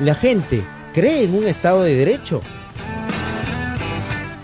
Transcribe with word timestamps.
¿La 0.00 0.14
gente 0.14 0.64
cree 0.94 1.24
en 1.24 1.34
un 1.34 1.44
Estado 1.44 1.82
de 1.82 1.94
Derecho? 1.94 2.40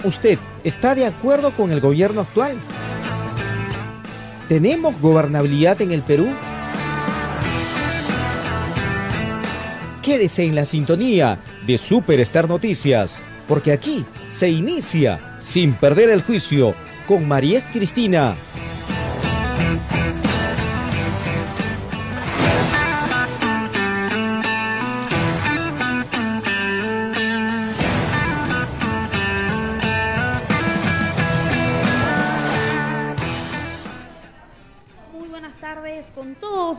¿Usted 0.05 0.39
está 0.65 0.95
de 0.95 1.07
acuerdo 1.07 1.51
con 1.53 1.73
el 1.73 1.81
gobierno 1.81 2.21
actual? 2.21 2.61
¿Tenemos 4.48 5.00
gobernabilidad 5.00 5.80
en 5.80 5.92
el 5.92 6.03
Perú? 6.03 6.29
Quédese 10.03 10.45
en 10.45 10.55
la 10.55 10.66
sintonía 10.66 11.41
de 11.66 11.79
Superstar 11.79 12.50
Noticias, 12.50 13.23
porque 13.48 13.73
aquí 13.73 14.04
se 14.29 14.50
inicia 14.50 15.38
sin 15.41 15.73
perder 15.73 16.11
el 16.11 16.20
juicio 16.20 16.75
con 17.09 17.27
Mariette 17.27 17.73
Cristina. 17.73 18.36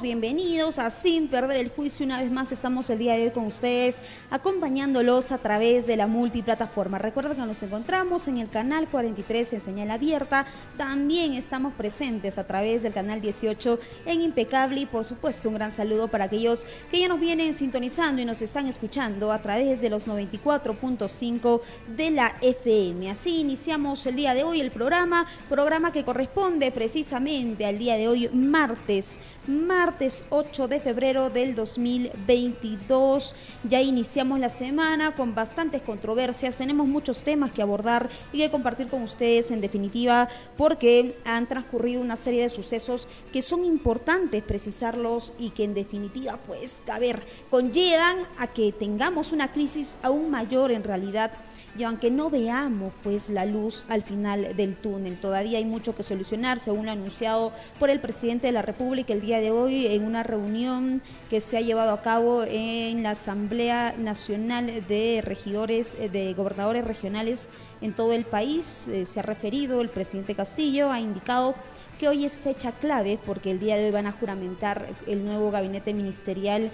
Bienvenidos 0.08 0.80
a 0.80 0.90
Sin 0.90 1.28
Perder 1.28 1.58
el 1.58 1.70
Juicio. 1.70 2.06
Una 2.06 2.22
vez 2.22 2.32
más 2.32 2.54
estamos 2.54 2.90
el 2.90 2.98
día 2.98 3.16
de 3.16 3.24
hoy 3.24 3.32
con 3.32 3.46
ustedes, 3.46 4.00
acompañándolos 4.30 5.34
a 5.34 5.38
través 5.38 5.86
de 5.86 5.98
la 5.98 6.08
multiplataforma. 6.08 6.98
Recuerden 6.98 7.36
que 7.36 7.42
nos 7.42 7.62
encontramos 7.62 8.30
en 8.30 8.38
el 8.38 8.50
canal 8.50 8.88
43 8.88 9.52
en 9.52 9.60
señal 9.60 9.92
abierta. 9.92 10.46
También 10.78 11.34
estamos 11.34 11.74
presentes 11.74 12.38
a 12.38 12.48
través 12.48 12.84
del 12.84 12.94
canal 12.94 13.20
18 13.20 13.80
en 14.06 14.22
Impecable. 14.22 14.80
Y 14.80 14.86
por 14.86 15.04
supuesto, 15.04 15.50
un 15.50 15.56
gran 15.56 15.74
saludo 15.74 16.08
para 16.08 16.24
aquellos 16.24 16.66
que 16.90 17.02
ya 17.02 17.10
nos 17.10 17.20
vienen 17.20 17.54
sintonizando 17.54 18.22
y 18.22 18.26
nos 18.26 18.42
están 18.42 18.66
escuchando 18.66 19.34
a 19.34 19.42
través 19.42 19.82
de 19.82 19.90
los 19.90 20.08
94.5 20.08 21.60
de 21.98 22.12
la 22.12 22.34
FM. 22.40 23.12
Así 23.12 23.42
iniciamos 23.42 24.06
el 24.06 24.16
día 24.16 24.34
de 24.34 24.46
hoy 24.46 24.62
el 24.62 24.72
programa, 24.72 25.28
programa 25.50 25.92
que 25.92 26.06
corresponde 26.06 26.72
precisamente 26.72 27.66
al 27.66 27.78
día 27.78 27.98
de 27.98 28.08
hoy, 28.08 28.30
martes 28.30 29.20
martes 29.48 30.26
8 30.30 30.68
de 30.68 30.80
febrero 30.80 31.30
del 31.30 31.56
2022. 31.56 33.36
Ya 33.64 33.82
iniciamos 33.82 34.40
la 34.40 34.50
semana 34.50 35.16
con 35.16 35.34
bastantes 35.34 35.82
controversias, 35.82 36.58
tenemos 36.58 36.88
muchos 36.88 37.24
temas 37.24 37.52
que 37.52 37.62
abordar 37.62 38.10
y 38.34 38.40
que 38.40 38.52
compartir 38.52 38.88
con 38.88 39.02
ustedes 39.04 39.52
en 39.52 39.62
definitiva 39.62 40.28
porque 40.58 41.18
han 41.26 41.48
transcurrido 41.48 42.02
una 42.02 42.16
serie 42.16 42.44
de 42.44 42.50
sucesos 42.50 43.08
que 43.32 43.42
son 43.42 43.64
importantes 43.64 44.44
precisarlos 44.44 45.34
y 45.40 45.52
que 45.52 45.64
en 45.64 45.74
definitiva 45.74 46.38
pues, 46.46 46.84
a 46.92 47.00
ver, 47.00 47.24
conllevan 47.50 48.18
a 48.38 48.48
que 48.48 48.72
tengamos 48.72 49.32
una 49.32 49.52
crisis 49.52 49.98
aún 50.02 50.30
mayor 50.30 50.72
en 50.72 50.84
realidad 50.84 51.32
y 51.78 51.84
aunque 51.84 52.10
no 52.10 52.30
veamos 52.30 52.92
pues 53.04 53.30
la 53.30 53.46
luz 53.46 53.86
al 53.88 54.02
final 54.02 54.56
del 54.56 54.76
túnel, 54.76 55.20
todavía 55.20 55.60
hay 55.60 55.66
mucho 55.66 55.96
que 55.96 56.04
solucionar, 56.04 56.60
según 56.60 56.88
lo 56.88 56.92
anunciado 56.92 57.52
por 57.80 57.90
el 57.90 58.00
presidente 58.00 58.48
de 58.48 58.54
la 58.54 58.64
República 58.64 59.14
el 59.14 59.22
día 59.22 59.40
de 59.40 59.52
hoy 59.52 59.88
en 59.88 60.04
una 60.04 60.24
reunión 60.24 61.02
que 61.30 61.40
se 61.40 61.58
ha 61.58 61.62
llevado 61.62 61.92
a 61.92 62.02
cabo 62.02 62.44
en 62.48 63.04
la 63.04 63.12
Asamblea 63.12 63.94
Nacional 63.98 64.86
de 64.88 65.22
Regidores, 65.24 65.96
eh, 66.00 66.10
de 66.10 66.34
Gobernadores 66.34 66.84
Regionales 66.84 67.50
en 67.82 67.94
todo 67.94 68.14
el 68.14 68.26
país. 68.26 68.88
Eh, 68.88 69.06
se 69.06 69.20
ha 69.20 69.24
referido 69.24 69.82
el 69.82 69.90
presidente 69.90 70.34
Castillo, 70.34 70.92
ha 70.92 71.00
indicado 71.00 71.56
que 72.00 72.08
hoy 72.08 72.26
es 72.26 72.38
fecha 72.38 72.72
clave 72.72 73.20
porque 73.24 73.52
el 73.52 73.60
día 73.60 73.76
de 73.76 73.86
hoy 73.86 73.92
van 73.92 74.08
a 74.08 74.12
juramentar 74.12 74.88
el 75.08 75.26
nuevo 75.26 75.52
gabinete 75.52 75.94
ministerial 75.94 76.72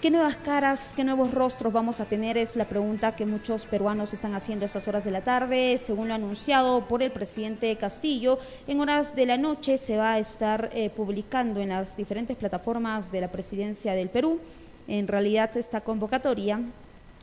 ¿Qué 0.00 0.12
nuevas 0.12 0.36
caras, 0.36 0.92
qué 0.94 1.02
nuevos 1.02 1.34
rostros 1.34 1.72
vamos 1.72 1.98
a 1.98 2.04
tener? 2.04 2.38
Es 2.38 2.54
la 2.54 2.68
pregunta 2.68 3.16
que 3.16 3.26
muchos 3.26 3.66
peruanos 3.66 4.14
están 4.14 4.32
haciendo 4.32 4.64
a 4.64 4.66
estas 4.66 4.86
horas 4.86 5.04
de 5.04 5.10
la 5.10 5.22
tarde. 5.22 5.76
Según 5.76 6.06
lo 6.06 6.14
anunciado 6.14 6.86
por 6.86 7.02
el 7.02 7.10
presidente 7.10 7.74
Castillo, 7.74 8.38
en 8.68 8.80
horas 8.80 9.16
de 9.16 9.26
la 9.26 9.36
noche 9.36 9.76
se 9.76 9.96
va 9.96 10.12
a 10.12 10.18
estar 10.20 10.70
eh, 10.72 10.88
publicando 10.90 11.58
en 11.58 11.70
las 11.70 11.96
diferentes 11.96 12.36
plataformas 12.36 13.10
de 13.10 13.22
la 13.22 13.32
presidencia 13.32 13.94
del 13.94 14.08
Perú. 14.08 14.38
En 14.86 15.08
realidad 15.08 15.56
esta 15.56 15.80
convocatoria 15.80 16.60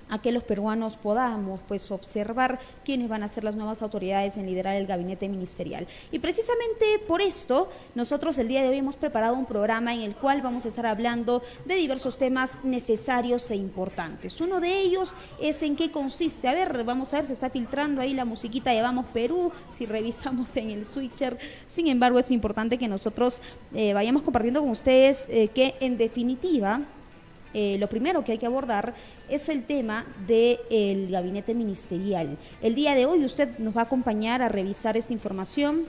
a 0.10 0.22
que 0.22 0.32
los 0.32 0.44
peruanos 0.44 0.98
podamos 0.98 1.60
pues 1.68 1.90
observar 1.92 2.60
quiénes 2.84 3.10
van 3.10 3.24
a 3.24 3.28
ser 3.28 3.44
las 3.44 3.56
nuevas 3.56 3.82
autoridades 3.82 4.38
en 4.38 4.46
liderar 4.46 4.76
el 4.76 4.86
gabinete 4.86 5.28
ministerial. 5.30 5.88
Y 6.12 6.20
precisamente 6.20 7.00
por 7.08 7.22
esto 7.22 7.70
nosotros 7.96 8.38
el 8.38 8.48
día 8.48 8.62
de 8.62 8.70
hoy 8.70 8.78
hemos 8.78 8.96
preparado 8.96 9.36
un 9.36 9.46
programa 9.46 9.94
en 9.94 10.02
el 10.02 10.16
cual 10.16 10.42
vamos 10.42 10.66
a 10.66 10.68
estar 10.68 10.86
hablando 10.86 11.42
de 11.66 11.76
diversos 11.76 12.18
temas 12.18 12.60
necesarios 12.64 13.50
e 13.52 13.56
importantes. 13.56 14.40
Uno 14.42 14.60
de 14.60 14.80
ellos 14.80 15.16
es 15.42 15.62
en 15.64 15.76
qué 15.76 15.92
consiste. 15.92 16.48
A 16.48 16.54
ver, 16.54 16.84
vamos 16.84 17.14
a 17.14 17.18
ver, 17.18 17.26
se 17.26 17.34
está 17.34 17.50
filtrando 17.50 18.02
ahí 18.02 18.14
la 18.14 18.26
musiquita 18.26 18.72
de 18.72 18.82
Vamos 18.82 19.06
Perú, 19.08 19.52
si 19.70 19.86
revisamos 19.86 20.56
en 20.58 20.70
el 20.70 20.86
switcher. 20.86 21.38
Sin 21.68 21.88
embargo, 21.88 22.20
es 22.20 22.32
importante 22.32 22.78
que 22.78 22.88
nosotros 22.88 23.42
eh, 23.74 23.94
vayamos 23.94 24.22
compartiendo 24.22 24.62
con 24.62 24.70
ustedes 24.70 25.28
eh, 25.30 25.50
que 25.50 25.76
en 25.80 25.98
definitiva 25.98 26.82
eh, 27.54 27.78
lo 27.80 27.88
primero 27.88 28.22
que 28.22 28.34
hay 28.34 28.38
que 28.38 28.46
abordar 28.46 28.94
es 29.30 29.50
el 29.50 29.66
tema 29.66 30.06
del 30.28 31.10
gabinete 31.10 31.54
ministerial. 31.54 32.38
El 32.62 32.76
día 32.76 32.96
de 32.96 33.06
hoy 33.06 33.26
usted 33.26 33.58
nos 33.60 33.76
va 33.76 33.82
a 33.82 33.86
acompañar 33.86 34.42
a 34.42 34.50
revisar 34.50 34.98
esta 34.98 35.14
información 35.14 35.86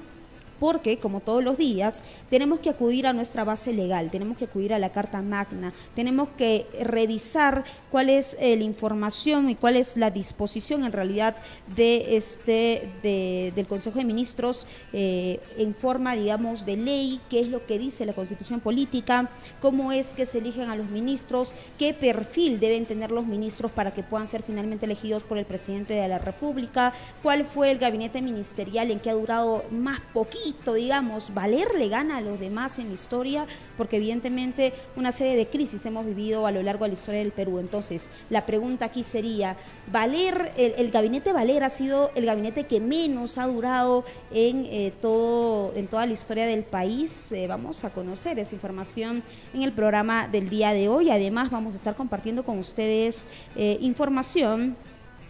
porque, 0.59 0.99
como 0.99 1.21
todos 1.21 1.43
los 1.43 1.59
días, 1.59 2.03
tenemos 2.31 2.61
que 2.61 2.71
acudir 2.71 3.06
a 3.06 3.12
nuestra 3.12 3.44
base 3.44 3.72
legal, 3.72 4.11
tenemos 4.11 4.37
que 4.39 4.47
acudir 4.47 4.72
a 4.72 4.78
la 4.78 4.91
Carta 4.91 5.22
Magna, 5.22 5.72
tenemos 5.94 6.28
que 6.31 6.67
revisar 6.81 7.65
cuál 7.91 8.11
es 8.11 8.37
eh, 8.41 8.56
la 8.56 8.65
información 8.65 9.49
y 9.49 9.55
cuál 9.55 9.77
es 9.77 9.97
la 9.97 10.11
disposición 10.11 10.84
en 10.84 10.93
realidad 10.93 11.37
de 11.75 12.17
este 12.17 12.91
del 13.03 13.67
Consejo 13.67 13.99
de 13.99 14.05
Ministros 14.05 14.67
eh, 14.93 15.41
en 15.56 15.75
forma, 15.75 16.17
digamos, 16.17 16.67
de 16.67 16.77
ley, 16.77 17.21
qué 17.31 17.41
es 17.41 17.49
lo 17.49 17.67
que 17.67 17.78
dice 17.78 18.06
la 18.06 18.12
Constitución 18.12 18.61
Política, 18.61 19.31
cómo 19.61 19.93
es 19.93 20.12
que 20.12 20.27
se 20.27 20.38
eligen 20.38 20.71
a 20.71 20.77
los 20.77 20.88
ministros, 20.88 21.55
qué 21.78 21.94
perfil 21.94 22.61
deben 22.61 22.87
tener 22.87 23.11
los 23.11 23.27
ministros 23.27 23.73
para 23.73 23.93
que 23.93 24.03
puedan 24.03 24.27
ser 24.27 24.43
finalmente 24.43 24.87
elegidos 24.87 25.23
por 25.23 25.38
el 25.38 25.44
presidente 25.44 25.94
de 25.94 26.09
la 26.09 26.19
República, 26.19 26.93
cuál 27.23 27.44
fue 27.44 27.71
el 27.71 27.78
gabinete 27.78 28.23
ministerial 28.23 28.91
en 28.91 29.00
que 29.00 29.11
ha 29.11 29.15
durado 29.15 29.65
más 29.71 30.00
poquito 30.12 30.46
digamos, 30.75 31.33
Valer 31.34 31.69
le 31.77 31.89
gana 31.89 32.19
a 32.19 32.21
los 32.21 32.39
demás 32.39 32.79
en 32.79 32.89
la 32.89 32.95
historia, 32.95 33.47
porque 33.77 33.97
evidentemente 33.97 34.73
una 34.97 35.12
serie 35.12 35.37
de 35.37 35.47
crisis 35.49 35.84
hemos 35.87 36.07
vivido 36.07 36.47
a 36.47 36.53
lo 36.53 36.62
largo 36.62 36.84
de 36.84 36.91
la 36.91 36.95
historia 36.95 37.21
del 37.21 37.33
Perú. 37.33 37.59
Entonces, 37.59 38.11
la 38.31 38.47
pregunta 38.47 38.87
aquí 38.87 39.03
sería, 39.03 39.56
¿Valer, 39.91 40.53
el, 40.56 40.91
gabinete 40.91 41.33
Valer 41.33 41.65
ha 41.65 41.71
sido 41.71 42.11
el 42.15 42.27
gabinete 42.27 42.65
que 42.65 42.81
menos 42.81 43.39
ha 43.39 43.47
durado 43.47 44.05
en, 44.33 44.67
eh, 44.67 44.93
todo, 45.01 45.73
en 45.75 45.87
toda 45.89 46.06
la 46.06 46.12
historia 46.12 46.47
del 46.47 46.65
país? 46.65 47.33
Eh, 47.33 47.47
vamos 47.47 47.85
a 47.85 47.91
conocer 47.91 48.39
esa 48.39 48.55
información 48.55 49.23
en 49.55 49.62
el 49.62 49.73
programa 49.73 50.29
del 50.29 50.49
día 50.49 50.73
de 50.73 50.89
hoy. 50.89 51.11
Además, 51.11 51.51
vamos 51.51 51.75
a 51.75 51.79
estar 51.79 51.95
compartiendo 51.97 52.45
con 52.45 52.59
ustedes 52.59 53.29
eh, 53.56 53.79
información 53.81 54.77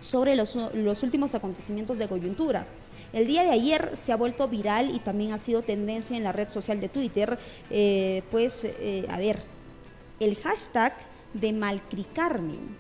sobre 0.01 0.37
los, 0.37 0.57
los 0.75 1.03
últimos 1.03 1.35
acontecimientos 1.35 1.99
de 1.99 2.09
coyuntura. 2.09 2.67
El 3.17 3.27
día 3.27 3.45
de 3.45 3.51
ayer 3.51 3.93
se 3.95 4.13
ha 4.13 4.17
vuelto 4.17 4.47
viral 4.47 4.95
y 4.95 4.99
también 4.99 5.33
ha 5.33 5.39
sido 5.39 5.63
tendencia 5.63 6.19
en 6.19 6.23
la 6.23 6.33
red 6.33 6.51
social 6.51 6.81
de 6.81 6.91
Twitter, 6.91 7.39
eh, 7.71 8.23
pues, 8.31 8.65
eh, 8.65 9.07
a 9.09 9.17
ver, 9.17 9.43
el 10.21 10.37
hashtag 10.37 10.95
de 11.33 11.51
Malcricarmen 11.55 12.77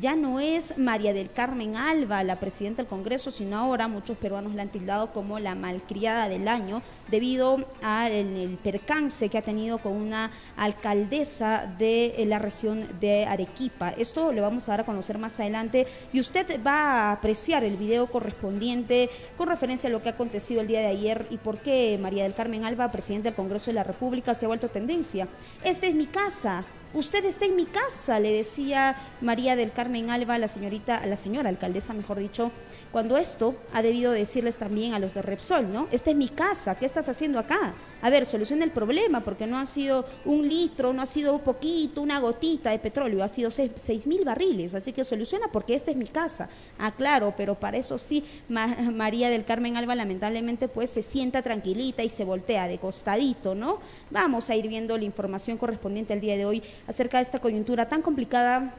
ya 0.00 0.16
no 0.16 0.40
es 0.40 0.78
María 0.78 1.12
del 1.12 1.30
Carmen 1.30 1.76
Alba, 1.76 2.22
la 2.22 2.38
presidenta 2.38 2.82
del 2.82 2.88
Congreso, 2.88 3.30
sino 3.30 3.56
ahora 3.56 3.88
muchos 3.88 4.16
peruanos 4.16 4.54
la 4.54 4.62
han 4.62 4.68
tildado 4.68 5.12
como 5.12 5.38
la 5.38 5.54
malcriada 5.54 6.28
del 6.28 6.48
año 6.48 6.82
debido 7.10 7.66
al 7.82 8.58
percance 8.62 9.28
que 9.28 9.38
ha 9.38 9.42
tenido 9.42 9.78
con 9.78 9.92
una 9.92 10.30
alcaldesa 10.56 11.72
de 11.78 12.24
la 12.26 12.38
región 12.38 12.86
de 13.00 13.26
Arequipa. 13.26 13.90
Esto 13.90 14.32
lo 14.32 14.42
vamos 14.42 14.68
a 14.68 14.72
dar 14.72 14.80
a 14.80 14.86
conocer 14.86 15.18
más 15.18 15.38
adelante 15.40 15.86
y 16.12 16.20
usted 16.20 16.60
va 16.64 17.08
a 17.08 17.12
apreciar 17.12 17.64
el 17.64 17.76
video 17.76 18.06
correspondiente 18.06 19.10
con 19.36 19.48
referencia 19.48 19.88
a 19.88 19.92
lo 19.92 20.02
que 20.02 20.10
ha 20.10 20.12
acontecido 20.12 20.60
el 20.60 20.66
día 20.66 20.80
de 20.80 20.86
ayer 20.86 21.26
y 21.30 21.38
por 21.38 21.58
qué 21.58 21.98
María 22.00 22.22
del 22.22 22.34
Carmen 22.34 22.64
Alba, 22.64 22.90
presidenta 22.90 23.28
del 23.28 23.36
Congreso 23.36 23.70
de 23.70 23.74
la 23.74 23.84
República, 23.84 24.34
se 24.34 24.44
ha 24.44 24.48
vuelto 24.48 24.68
tendencia. 24.68 25.28
Esta 25.64 25.86
es 25.86 25.94
mi 25.94 26.06
casa, 26.06 26.64
Usted 26.94 27.22
está 27.26 27.44
en 27.44 27.54
mi 27.54 27.66
casa, 27.66 28.18
le 28.18 28.32
decía 28.32 28.96
María 29.20 29.56
del 29.56 29.72
Carmen 29.72 30.08
Alba 30.08 30.34
a 30.34 30.38
la 30.38 30.48
señorita, 30.48 30.96
a 30.96 31.06
la 31.06 31.18
señora 31.18 31.50
alcaldesa, 31.50 31.92
mejor 31.92 32.18
dicho, 32.18 32.50
cuando 32.92 33.18
esto 33.18 33.54
ha 33.74 33.82
debido 33.82 34.10
decirles 34.10 34.56
también 34.56 34.94
a 34.94 34.98
los 34.98 35.12
de 35.12 35.20
Repsol, 35.20 35.70
¿no? 35.70 35.86
Esta 35.92 36.08
es 36.10 36.16
mi 36.16 36.30
casa, 36.30 36.76
¿qué 36.76 36.86
estás 36.86 37.10
haciendo 37.10 37.38
acá? 37.38 37.74
A 38.00 38.08
ver, 38.08 38.24
soluciona 38.24 38.64
el 38.64 38.70
problema, 38.70 39.20
porque 39.20 39.46
no 39.46 39.58
ha 39.58 39.66
sido 39.66 40.06
un 40.24 40.48
litro, 40.48 40.94
no 40.94 41.02
ha 41.02 41.06
sido 41.06 41.34
un 41.34 41.40
poquito, 41.40 42.00
una 42.00 42.20
gotita 42.20 42.70
de 42.70 42.78
petróleo, 42.78 43.22
ha 43.22 43.28
sido 43.28 43.50
seis, 43.50 44.06
mil 44.06 44.24
barriles, 44.24 44.74
así 44.74 44.94
que 44.94 45.04
soluciona 45.04 45.48
porque 45.52 45.74
esta 45.74 45.90
es 45.90 45.96
mi 45.96 46.06
casa. 46.06 46.48
Ah, 46.78 46.92
claro, 46.92 47.34
pero 47.36 47.54
para 47.54 47.76
eso 47.76 47.98
sí, 47.98 48.24
María 48.48 49.28
del 49.28 49.44
Carmen 49.44 49.76
Alba 49.76 49.94
lamentablemente 49.94 50.68
pues 50.68 50.88
se 50.88 51.02
sienta 51.02 51.42
tranquilita 51.42 52.02
y 52.02 52.08
se 52.08 52.24
voltea 52.24 52.66
de 52.66 52.78
costadito, 52.78 53.54
¿no? 53.54 53.80
Vamos 54.10 54.48
a 54.48 54.56
ir 54.56 54.68
viendo 54.68 54.96
la 54.96 55.04
información 55.04 55.58
correspondiente 55.58 56.14
al 56.14 56.22
día 56.22 56.38
de 56.38 56.46
hoy 56.46 56.62
acerca 56.86 57.18
de 57.18 57.22
esta 57.24 57.38
coyuntura 57.38 57.86
tan 57.86 58.02
complicada 58.02 58.72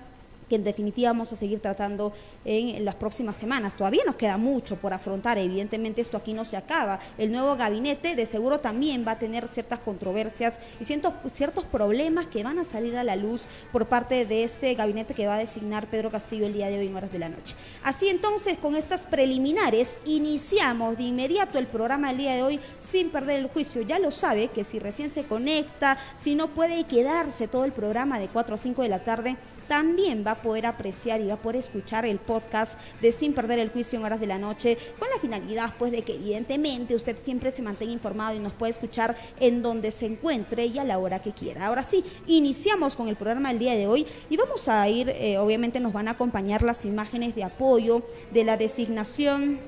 que 0.50 0.56
en 0.56 0.64
definitiva 0.64 1.12
vamos 1.12 1.32
a 1.32 1.36
seguir 1.36 1.60
tratando 1.60 2.12
en 2.44 2.84
las 2.84 2.96
próximas 2.96 3.38
semanas. 3.38 3.76
Todavía 3.76 4.02
nos 4.06 4.16
queda 4.16 4.38
mucho 4.38 4.76
por 4.76 4.94
afrontar, 4.94 5.38
evidentemente 5.38 6.02
esto 6.02 6.18
aquí 6.18 6.34
no 6.34 6.44
se 6.44 6.58
acaba. 6.58 7.00
El 7.18 7.32
nuevo 7.32 7.56
gabinete 7.56 8.16
de 8.16 8.26
seguro 8.26 8.60
también 8.60 9.06
va 9.08 9.14
a 9.14 9.20
tener 9.20 9.48
ciertas 9.48 9.80
controversias 9.80 10.60
y 10.80 10.86
ciertos, 10.86 11.14
ciertos 11.28 11.66
problemas 11.66 12.28
que 12.28 12.44
van 12.44 12.60
a 12.60 12.66
salir 12.66 12.98
a 12.98 13.04
la 13.04 13.16
luz 13.16 13.46
por 13.72 13.88
parte 13.88 14.26
de 14.26 14.44
este 14.44 14.74
gabinete 14.74 15.14
que 15.14 15.28
va 15.28 15.36
a 15.36 15.40
designar 15.40 15.88
Pedro 15.88 16.12
Castillo 16.12 16.46
el 16.46 16.54
día 16.54 16.68
de 16.68 16.80
hoy 16.80 16.88
en 16.88 16.96
horas 16.96 17.12
de 17.12 17.20
la 17.20 17.30
noche. 17.30 17.56
Así 17.84 18.10
entonces, 18.10 18.58
con 18.58 18.76
estas 18.76 19.06
preliminares, 19.06 20.00
iniciamos 20.06 20.98
de 20.98 21.04
inmediato 21.04 21.60
el 21.60 21.68
programa 21.68 22.10
del 22.10 22.18
día 22.18 22.36
de 22.36 22.44
hoy 22.44 22.60
sin 22.80 23.12
perder 23.12 23.40
el 23.40 23.48
juicio. 23.48 23.82
Ya 23.84 24.00
lo 24.00 24.12
sabe 24.12 24.48
que 24.48 24.64
si 24.64 24.80
recién 24.80 25.10
se 25.10 25.26
conecta, 25.26 25.98
si 26.16 26.36
no 26.36 26.54
puede 26.54 26.84
quedarse 26.86 27.48
todo 27.48 27.66
el 27.66 27.72
programa 27.72 28.20
de 28.20 28.28
4 28.28 28.56
a 28.56 28.58
5 28.58 28.82
de 28.82 28.90
la 28.90 29.04
tarde, 29.04 29.38
también 29.68 30.24
va 30.26 30.32
a 30.32 30.39
poder 30.42 30.66
apreciar 30.66 31.22
y 31.22 31.28
va 31.28 31.36
a 31.36 31.42
poder 31.42 31.58
escuchar 31.58 32.06
el 32.06 32.20
podcast 32.20 32.80
de 33.02 33.12
Sin 33.12 33.34
Perder 33.34 33.60
el 33.60 33.70
Juicio 33.70 34.00
en 34.00 34.06
Horas 34.06 34.20
de 34.20 34.28
la 34.28 34.38
Noche, 34.38 34.78
con 34.98 35.08
la 35.10 35.20
finalidad 35.20 35.74
pues 35.78 35.92
de 35.92 36.04
que 36.04 36.16
evidentemente 36.16 36.96
usted 36.96 37.18
siempre 37.22 37.52
se 37.52 37.62
mantenga 37.62 37.94
informado 37.94 38.36
y 38.36 38.40
nos 38.40 38.54
puede 38.54 38.72
escuchar 38.72 39.16
en 39.40 39.62
donde 39.62 39.92
se 39.92 40.06
encuentre 40.06 40.66
y 40.66 40.80
a 40.80 40.84
la 40.84 41.00
hora 41.00 41.20
que 41.20 41.32
quiera. 41.32 41.68
Ahora 41.68 41.84
sí, 41.84 42.04
iniciamos 42.28 42.96
con 42.96 43.08
el 43.08 43.16
programa 43.16 43.50
del 43.50 43.60
día 43.60 43.76
de 43.76 43.88
hoy 43.88 44.06
y 44.30 44.38
vamos 44.38 44.68
a 44.68 44.88
ir, 44.88 45.10
eh, 45.10 45.38
obviamente 45.38 45.80
nos 45.80 45.94
van 45.94 46.08
a 46.08 46.12
acompañar 46.12 46.64
las 46.64 46.86
imágenes 46.86 47.36
de 47.36 47.44
apoyo 47.44 48.04
de 48.32 48.44
la 48.44 48.58
designación 48.58 49.60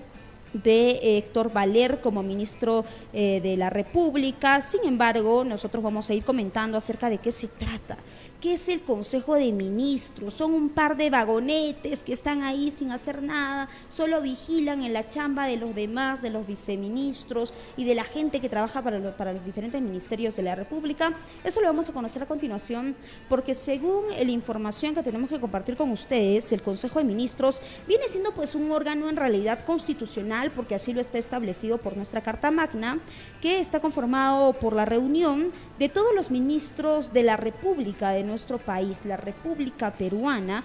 de 0.54 1.18
Héctor 1.18 1.52
Valer 1.54 2.02
como 2.02 2.24
ministro 2.24 2.86
eh, 3.14 3.40
de 3.42 3.58
la 3.58 3.70
República. 3.70 4.62
Sin 4.62 4.82
embargo, 4.86 5.44
nosotros 5.44 5.84
vamos 5.84 6.10
a 6.10 6.14
ir 6.14 6.24
comentando 6.24 6.78
acerca 6.78 7.10
de 7.10 7.20
qué 7.20 7.32
se 7.32 7.48
trata. 7.48 7.98
¿Qué 8.42 8.54
es 8.54 8.70
el 8.70 8.82
Consejo 8.82 9.36
de 9.36 9.52
Ministros? 9.52 10.34
Son 10.34 10.56
un 10.56 10.70
par 10.70 10.98
de 10.98 11.12
vagonetes 11.12 12.02
que 12.02 12.12
están 12.12 12.42
ahí 12.42 12.72
sin 12.72 12.90
hacer 12.90 13.22
nada, 13.22 13.70
solo 13.88 14.20
vigilan 14.20 14.82
en 14.82 14.94
la 14.94 15.08
chamba 15.08 15.46
de 15.46 15.58
los 15.58 15.76
demás, 15.76 16.24
de 16.24 16.32
los 16.32 16.48
viceministros 16.48 17.54
y 17.78 17.86
de 17.86 17.94
la 17.94 18.04
gente 18.04 18.42
que 18.42 18.50
trabaja 18.50 18.82
para, 18.82 19.16
para 19.16 19.32
los 19.32 19.46
diferentes 19.46 19.80
ministerios 19.80 20.36
de 20.36 20.42
la 20.42 20.56
República. 20.56 21.14
Eso 21.44 21.62
lo 21.62 21.68
vamos 21.68 21.88
a 21.90 21.94
conocer 21.94 22.24
a 22.24 22.26
continuación 22.26 22.96
porque 23.30 23.54
según 23.54 24.06
la 24.10 24.32
información 24.32 24.96
que 24.96 25.04
tenemos 25.04 25.30
que 25.30 25.40
compartir 25.40 25.78
con 25.78 25.92
ustedes, 25.92 26.52
el 26.52 26.64
Consejo 26.64 26.98
de 26.98 27.06
Ministros 27.06 27.62
viene 27.88 28.08
siendo 28.08 28.32
pues 28.32 28.56
un 28.56 28.72
órgano 28.72 29.08
en 29.08 29.18
realidad 29.18 29.64
constitucional 29.66 30.50
porque 30.50 30.74
así 30.74 30.94
lo 30.94 31.02
está 31.02 31.20
establecido 31.20 31.78
por 31.78 31.96
nuestra 31.96 32.22
Carta 32.22 32.50
Magna, 32.50 32.98
que 33.40 33.60
está 33.60 33.80
conformado 33.80 34.54
por 34.54 34.74
la 34.74 34.86
reunión 34.86 35.52
de 35.78 35.90
todos 35.90 36.16
los 36.16 36.32
ministros 36.32 37.14
de 37.14 37.22
la 37.22 37.38
República 37.38 38.10
de 38.10 38.31
nuestro 38.32 38.58
país, 38.58 39.06
la 39.06 39.18
República 39.18 39.92
Peruana, 39.92 40.64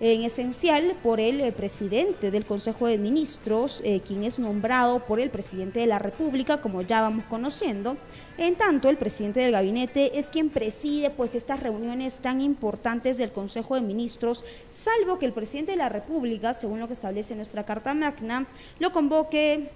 en 0.00 0.24
esencial 0.24 0.96
por 1.00 1.20
el 1.20 1.40
eh, 1.40 1.52
presidente 1.52 2.32
del 2.32 2.44
Consejo 2.44 2.88
de 2.88 2.98
Ministros, 2.98 3.80
eh, 3.84 4.00
quien 4.00 4.24
es 4.24 4.40
nombrado 4.40 5.06
por 5.06 5.20
el 5.20 5.30
presidente 5.30 5.78
de 5.78 5.86
la 5.86 6.00
República, 6.00 6.60
como 6.60 6.82
ya 6.82 7.02
vamos 7.02 7.24
conociendo. 7.26 7.96
En 8.36 8.56
tanto, 8.56 8.88
el 8.88 8.96
presidente 8.96 9.38
del 9.38 9.52
gabinete 9.52 10.18
es 10.18 10.28
quien 10.28 10.50
preside 10.50 11.10
pues 11.10 11.36
estas 11.36 11.60
reuniones 11.60 12.18
tan 12.18 12.40
importantes 12.40 13.16
del 13.16 13.30
Consejo 13.30 13.76
de 13.76 13.82
Ministros, 13.82 14.44
salvo 14.68 15.20
que 15.20 15.26
el 15.26 15.32
presidente 15.32 15.72
de 15.72 15.78
la 15.78 15.88
República, 15.88 16.52
según 16.52 16.80
lo 16.80 16.88
que 16.88 16.94
establece 16.94 17.36
nuestra 17.36 17.64
Carta 17.64 17.94
Magna, 17.94 18.48
lo 18.80 18.90
convoque 18.90 19.70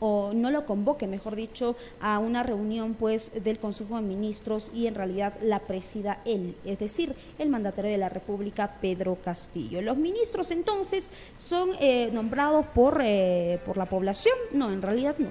o 0.00 0.32
no 0.34 0.50
lo 0.50 0.66
convoque, 0.66 1.06
mejor 1.06 1.36
dicho, 1.36 1.76
a 2.00 2.18
una 2.18 2.42
reunión 2.42 2.94
pues 2.94 3.32
del 3.42 3.58
Consejo 3.58 3.96
de 3.96 4.02
Ministros 4.02 4.70
y 4.74 4.86
en 4.86 4.94
realidad 4.94 5.34
la 5.42 5.60
presida 5.60 6.20
él, 6.24 6.56
es 6.64 6.78
decir, 6.78 7.14
el 7.38 7.48
mandatario 7.48 7.90
de 7.90 7.98
la 7.98 8.08
República, 8.08 8.76
Pedro 8.80 9.16
Castillo. 9.16 9.82
Los 9.82 9.96
ministros 9.96 10.50
entonces 10.50 11.10
son 11.34 11.70
eh, 11.80 12.10
nombrados 12.12 12.66
por, 12.66 13.00
eh, 13.02 13.60
por 13.64 13.76
la 13.76 13.86
población, 13.86 14.34
no, 14.52 14.72
en 14.72 14.82
realidad 14.82 15.16
no. 15.18 15.30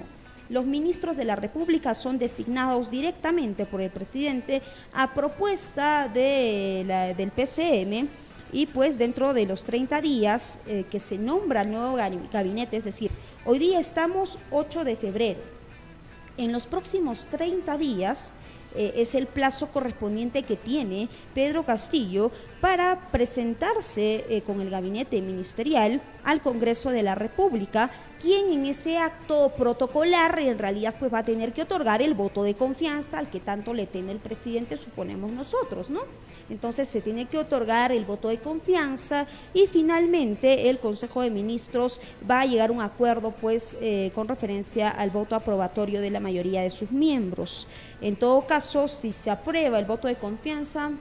Los 0.50 0.66
ministros 0.66 1.16
de 1.16 1.24
la 1.24 1.36
República 1.36 1.94
son 1.94 2.18
designados 2.18 2.90
directamente 2.90 3.64
por 3.64 3.80
el 3.80 3.90
presidente 3.90 4.60
a 4.92 5.14
propuesta 5.14 6.08
de 6.12 6.84
la, 6.86 7.14
del 7.14 7.30
PCM 7.30 8.08
y 8.52 8.66
pues 8.66 8.98
dentro 8.98 9.32
de 9.32 9.46
los 9.46 9.64
30 9.64 10.00
días 10.02 10.60
eh, 10.66 10.84
que 10.90 11.00
se 11.00 11.18
nombra 11.18 11.62
el 11.62 11.70
nuevo 11.70 11.96
gabinete, 12.30 12.76
es 12.76 12.84
decir, 12.84 13.10
Hoy 13.46 13.58
día 13.58 13.78
estamos 13.78 14.38
8 14.50 14.84
de 14.84 14.96
febrero. 14.96 15.40
En 16.38 16.50
los 16.50 16.64
próximos 16.64 17.26
30 17.26 17.76
días 17.76 18.32
eh, 18.74 18.94
es 18.96 19.14
el 19.14 19.26
plazo 19.26 19.68
correspondiente 19.68 20.44
que 20.44 20.56
tiene 20.56 21.10
Pedro 21.34 21.62
Castillo 21.66 22.32
para 22.62 23.10
presentarse 23.10 24.24
eh, 24.30 24.40
con 24.46 24.62
el 24.62 24.70
gabinete 24.70 25.20
ministerial 25.20 26.00
al 26.24 26.40
Congreso 26.40 26.88
de 26.88 27.02
la 27.02 27.14
República, 27.14 27.90
quien 28.24 28.50
en 28.50 28.64
ese 28.64 28.96
acto 28.96 29.52
protocolar 29.54 30.38
en 30.38 30.58
realidad 30.58 30.94
pues 30.98 31.12
va 31.12 31.18
a 31.18 31.24
tener 31.26 31.52
que 31.52 31.60
otorgar 31.60 32.00
el 32.00 32.14
voto 32.14 32.42
de 32.42 32.54
confianza 32.54 33.18
al 33.18 33.28
que 33.28 33.38
tanto 33.38 33.74
le 33.74 33.86
teme 33.86 34.12
el 34.12 34.18
presidente, 34.18 34.78
suponemos 34.78 35.30
nosotros, 35.30 35.90
¿no? 35.90 36.00
Entonces 36.48 36.88
se 36.88 37.02
tiene 37.02 37.26
que 37.26 37.36
otorgar 37.36 37.92
el 37.92 38.06
voto 38.06 38.30
de 38.30 38.38
confianza 38.38 39.26
y 39.52 39.66
finalmente 39.66 40.70
el 40.70 40.78
Consejo 40.78 41.20
de 41.20 41.28
Ministros 41.28 42.00
va 42.28 42.40
a 42.40 42.46
llegar 42.46 42.70
a 42.70 42.72
un 42.72 42.80
acuerdo 42.80 43.30
pues 43.30 43.76
eh, 43.82 44.10
con 44.14 44.26
referencia 44.26 44.88
al 44.88 45.10
voto 45.10 45.34
aprobatorio 45.34 46.00
de 46.00 46.08
la 46.08 46.20
mayoría 46.20 46.62
de 46.62 46.70
sus 46.70 46.90
miembros. 46.90 47.68
En 48.00 48.16
todo 48.16 48.46
caso, 48.46 48.88
si 48.88 49.12
se 49.12 49.30
aprueba 49.30 49.78
el 49.78 49.84
voto 49.84 50.08
de 50.08 50.14
confianza, 50.14 50.92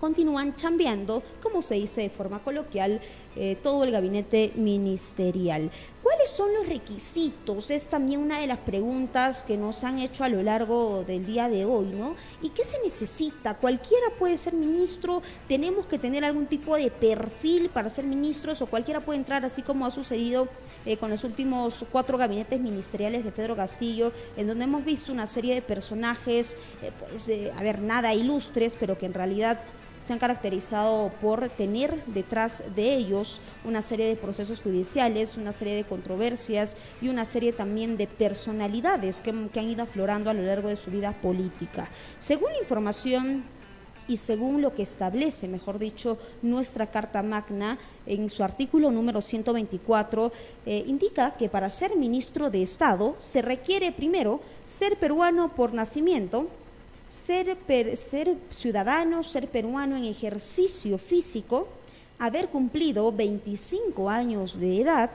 continúan 0.00 0.54
chambeando, 0.54 1.22
como 1.42 1.60
se 1.60 1.74
dice 1.74 2.02
de 2.02 2.10
forma 2.10 2.42
coloquial, 2.42 3.00
eh, 3.36 3.56
todo 3.62 3.84
el 3.84 3.90
gabinete 3.90 4.52
ministerial. 4.54 5.70
¿Cuáles 6.02 6.30
son 6.30 6.54
los 6.54 6.68
requisitos? 6.68 7.70
Es 7.70 7.88
también 7.88 8.20
una 8.20 8.38
de 8.38 8.46
las 8.46 8.58
preguntas 8.58 9.42
que 9.42 9.56
nos 9.56 9.82
han 9.82 9.98
hecho 9.98 10.22
a 10.22 10.28
lo 10.28 10.40
largo 10.40 11.02
del 11.04 11.26
día 11.26 11.48
de 11.48 11.64
hoy, 11.64 11.86
¿no? 11.86 12.14
¿Y 12.40 12.50
qué 12.50 12.64
se 12.64 12.80
necesita? 12.80 13.54
¿Cualquiera 13.54 14.06
puede 14.16 14.38
ser 14.38 14.54
ministro? 14.54 15.20
¿Tenemos 15.48 15.86
que 15.86 15.98
tener 15.98 16.24
algún 16.24 16.46
tipo 16.46 16.76
de 16.76 16.92
perfil 16.92 17.70
para 17.70 17.90
ser 17.90 18.04
ministros 18.04 18.62
o 18.62 18.66
cualquiera 18.66 19.00
puede 19.00 19.18
entrar, 19.18 19.44
así 19.44 19.62
como 19.62 19.84
ha 19.84 19.90
sucedido 19.90 20.48
eh, 20.84 20.96
con 20.96 21.10
los 21.10 21.24
últimos 21.24 21.84
cuatro 21.90 22.16
gabinetes 22.16 22.60
ministeriales 22.60 23.24
de 23.24 23.32
Pedro 23.32 23.56
Castillo, 23.56 24.12
en 24.36 24.46
donde 24.46 24.64
hemos 24.64 24.84
visto 24.84 25.12
una 25.12 25.26
serie 25.26 25.54
de 25.54 25.62
personajes, 25.62 26.56
eh, 26.82 26.92
pues, 26.98 27.28
a 27.52 27.62
ver, 27.64 27.80
nada 27.80 28.14
ilustres, 28.14 28.76
pero 28.78 28.96
que 28.96 29.06
en 29.06 29.14
realidad 29.14 29.60
se 30.06 30.12
han 30.12 30.20
caracterizado 30.20 31.10
por 31.20 31.48
tener 31.48 32.00
detrás 32.06 32.62
de 32.76 32.94
ellos 32.94 33.40
una 33.64 33.82
serie 33.82 34.06
de 34.06 34.14
procesos 34.14 34.60
judiciales, 34.60 35.36
una 35.36 35.52
serie 35.52 35.74
de 35.74 35.82
controversias 35.82 36.76
y 37.02 37.08
una 37.08 37.24
serie 37.24 37.52
también 37.52 37.96
de 37.96 38.06
personalidades 38.06 39.20
que, 39.20 39.30
han 39.30 39.68
ido 39.68 39.82
aflorando 39.82 40.30
a 40.30 40.34
lo 40.34 40.42
largo 40.42 40.68
de 40.68 40.76
su 40.76 40.92
vida 40.92 41.10
política. 41.10 41.90
Según 42.20 42.52
la 42.52 42.60
información 42.60 43.42
y 44.06 44.18
según 44.18 44.62
lo 44.62 44.76
que 44.76 44.84
establece, 44.84 45.48
mejor 45.48 45.80
dicho, 45.80 46.18
nuestra 46.40 46.86
Carta 46.86 47.24
Magna, 47.24 47.76
en 48.06 48.30
su 48.30 48.44
artículo 48.44 48.92
número 48.92 49.20
124, 49.20 50.30
eh, 50.66 50.84
indica 50.86 51.32
que 51.32 51.48
para 51.48 51.68
ser 51.68 51.96
ministro 51.96 52.48
de 52.48 52.62
Estado 52.62 53.16
se 53.18 53.42
requiere 53.42 53.90
primero 53.90 54.40
ser 54.62 55.00
peruano 55.00 55.52
por 55.52 55.74
nacimiento, 55.74 56.48
ser, 57.08 57.56
ser 57.96 58.36
ciudadano, 58.50 59.22
ser 59.22 59.48
peruano 59.48 59.96
en 59.96 60.04
ejercicio 60.04 60.98
físico, 60.98 61.68
haber 62.18 62.48
cumplido 62.48 63.12
25 63.12 64.08
años 64.10 64.58
de 64.58 64.80
edad 64.80 65.10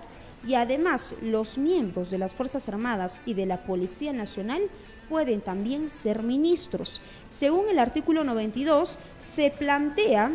y 0.47 0.55
además 0.55 1.15
los 1.21 1.57
miembros 1.57 2.09
de 2.09 2.17
las 2.17 2.33
Fuerzas 2.33 2.67
Armadas 2.67 3.21
y 3.25 3.33
de 3.33 3.45
la 3.45 3.63
Policía 3.63 4.13
Nacional 4.13 4.63
pueden 5.09 5.41
también 5.41 5.89
ser 5.89 6.23
ministros. 6.23 7.01
Según 7.25 7.69
el 7.69 7.79
artículo 7.79 8.23
92, 8.23 8.97
se 9.17 9.51
plantea 9.51 10.31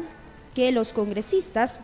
que 0.55 0.71
los 0.71 0.93
congresistas 0.93 1.81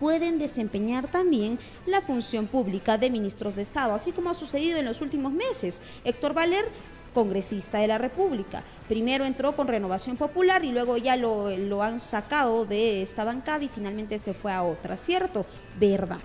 pueden 0.00 0.38
desempeñar 0.38 1.10
también 1.10 1.58
la 1.86 2.02
función 2.02 2.46
pública 2.46 2.98
de 2.98 3.10
ministros 3.10 3.56
de 3.56 3.62
Estado, 3.62 3.94
así 3.94 4.12
como 4.12 4.30
ha 4.30 4.34
sucedido 4.34 4.78
en 4.78 4.84
los 4.84 5.00
últimos 5.00 5.32
meses. 5.32 5.80
Héctor 6.04 6.34
Valer 6.34 6.66
congresista 7.16 7.78
de 7.78 7.86
la 7.86 7.96
República. 7.96 8.62
Primero 8.88 9.24
entró 9.24 9.56
con 9.56 9.68
Renovación 9.68 10.18
Popular 10.18 10.66
y 10.66 10.70
luego 10.70 10.98
ya 10.98 11.16
lo, 11.16 11.56
lo 11.56 11.82
han 11.82 11.98
sacado 11.98 12.66
de 12.66 13.00
esta 13.00 13.24
bancada 13.24 13.64
y 13.64 13.68
finalmente 13.68 14.18
se 14.18 14.34
fue 14.34 14.52
a 14.52 14.62
otra, 14.62 14.98
¿cierto? 14.98 15.46
Verdad. 15.80 16.18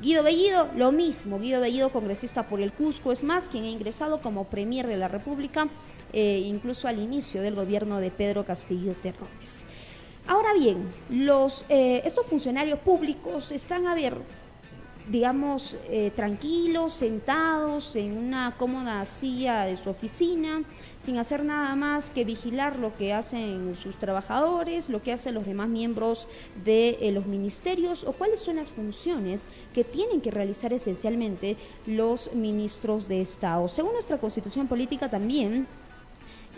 Guido 0.00 0.22
Bellido, 0.22 0.68
lo 0.76 0.92
mismo, 0.92 1.40
Guido 1.40 1.60
Bellido, 1.60 1.90
congresista 1.90 2.46
por 2.46 2.60
el 2.60 2.72
Cusco, 2.72 3.10
es 3.10 3.24
más, 3.24 3.48
quien 3.48 3.64
ha 3.64 3.68
ingresado 3.68 4.20
como 4.22 4.44
Premier 4.44 4.86
de 4.86 4.96
la 4.96 5.08
República, 5.08 5.68
eh, 6.12 6.40
incluso 6.46 6.86
al 6.86 7.00
inicio 7.00 7.42
del 7.42 7.56
gobierno 7.56 7.98
de 7.98 8.12
Pedro 8.12 8.44
Castillo 8.44 8.94
Terrones. 9.02 9.66
Ahora 10.28 10.54
bien, 10.54 10.84
los, 11.10 11.64
eh, 11.68 12.02
estos 12.04 12.26
funcionarios 12.26 12.78
públicos 12.78 13.50
están 13.50 13.88
a 13.88 13.96
ver 13.96 14.14
digamos, 15.08 15.76
eh, 15.88 16.12
tranquilos, 16.14 16.92
sentados 16.92 17.96
en 17.96 18.16
una 18.16 18.56
cómoda 18.56 19.04
silla 19.06 19.64
de 19.64 19.76
su 19.76 19.90
oficina, 19.90 20.62
sin 20.98 21.18
hacer 21.18 21.44
nada 21.44 21.74
más 21.76 22.10
que 22.10 22.24
vigilar 22.24 22.78
lo 22.78 22.96
que 22.96 23.14
hacen 23.14 23.74
sus 23.76 23.98
trabajadores, 23.98 24.88
lo 24.88 25.02
que 25.02 25.12
hacen 25.12 25.34
los 25.34 25.46
demás 25.46 25.68
miembros 25.68 26.28
de 26.64 26.98
eh, 27.00 27.12
los 27.12 27.26
ministerios 27.26 28.04
o 28.04 28.12
cuáles 28.12 28.40
son 28.40 28.56
las 28.56 28.70
funciones 28.70 29.48
que 29.72 29.84
tienen 29.84 30.20
que 30.20 30.30
realizar 30.30 30.72
esencialmente 30.72 31.56
los 31.86 32.34
ministros 32.34 33.08
de 33.08 33.22
Estado. 33.22 33.68
Según 33.68 33.92
nuestra 33.92 34.18
constitución 34.18 34.68
política 34.68 35.08
también, 35.08 35.66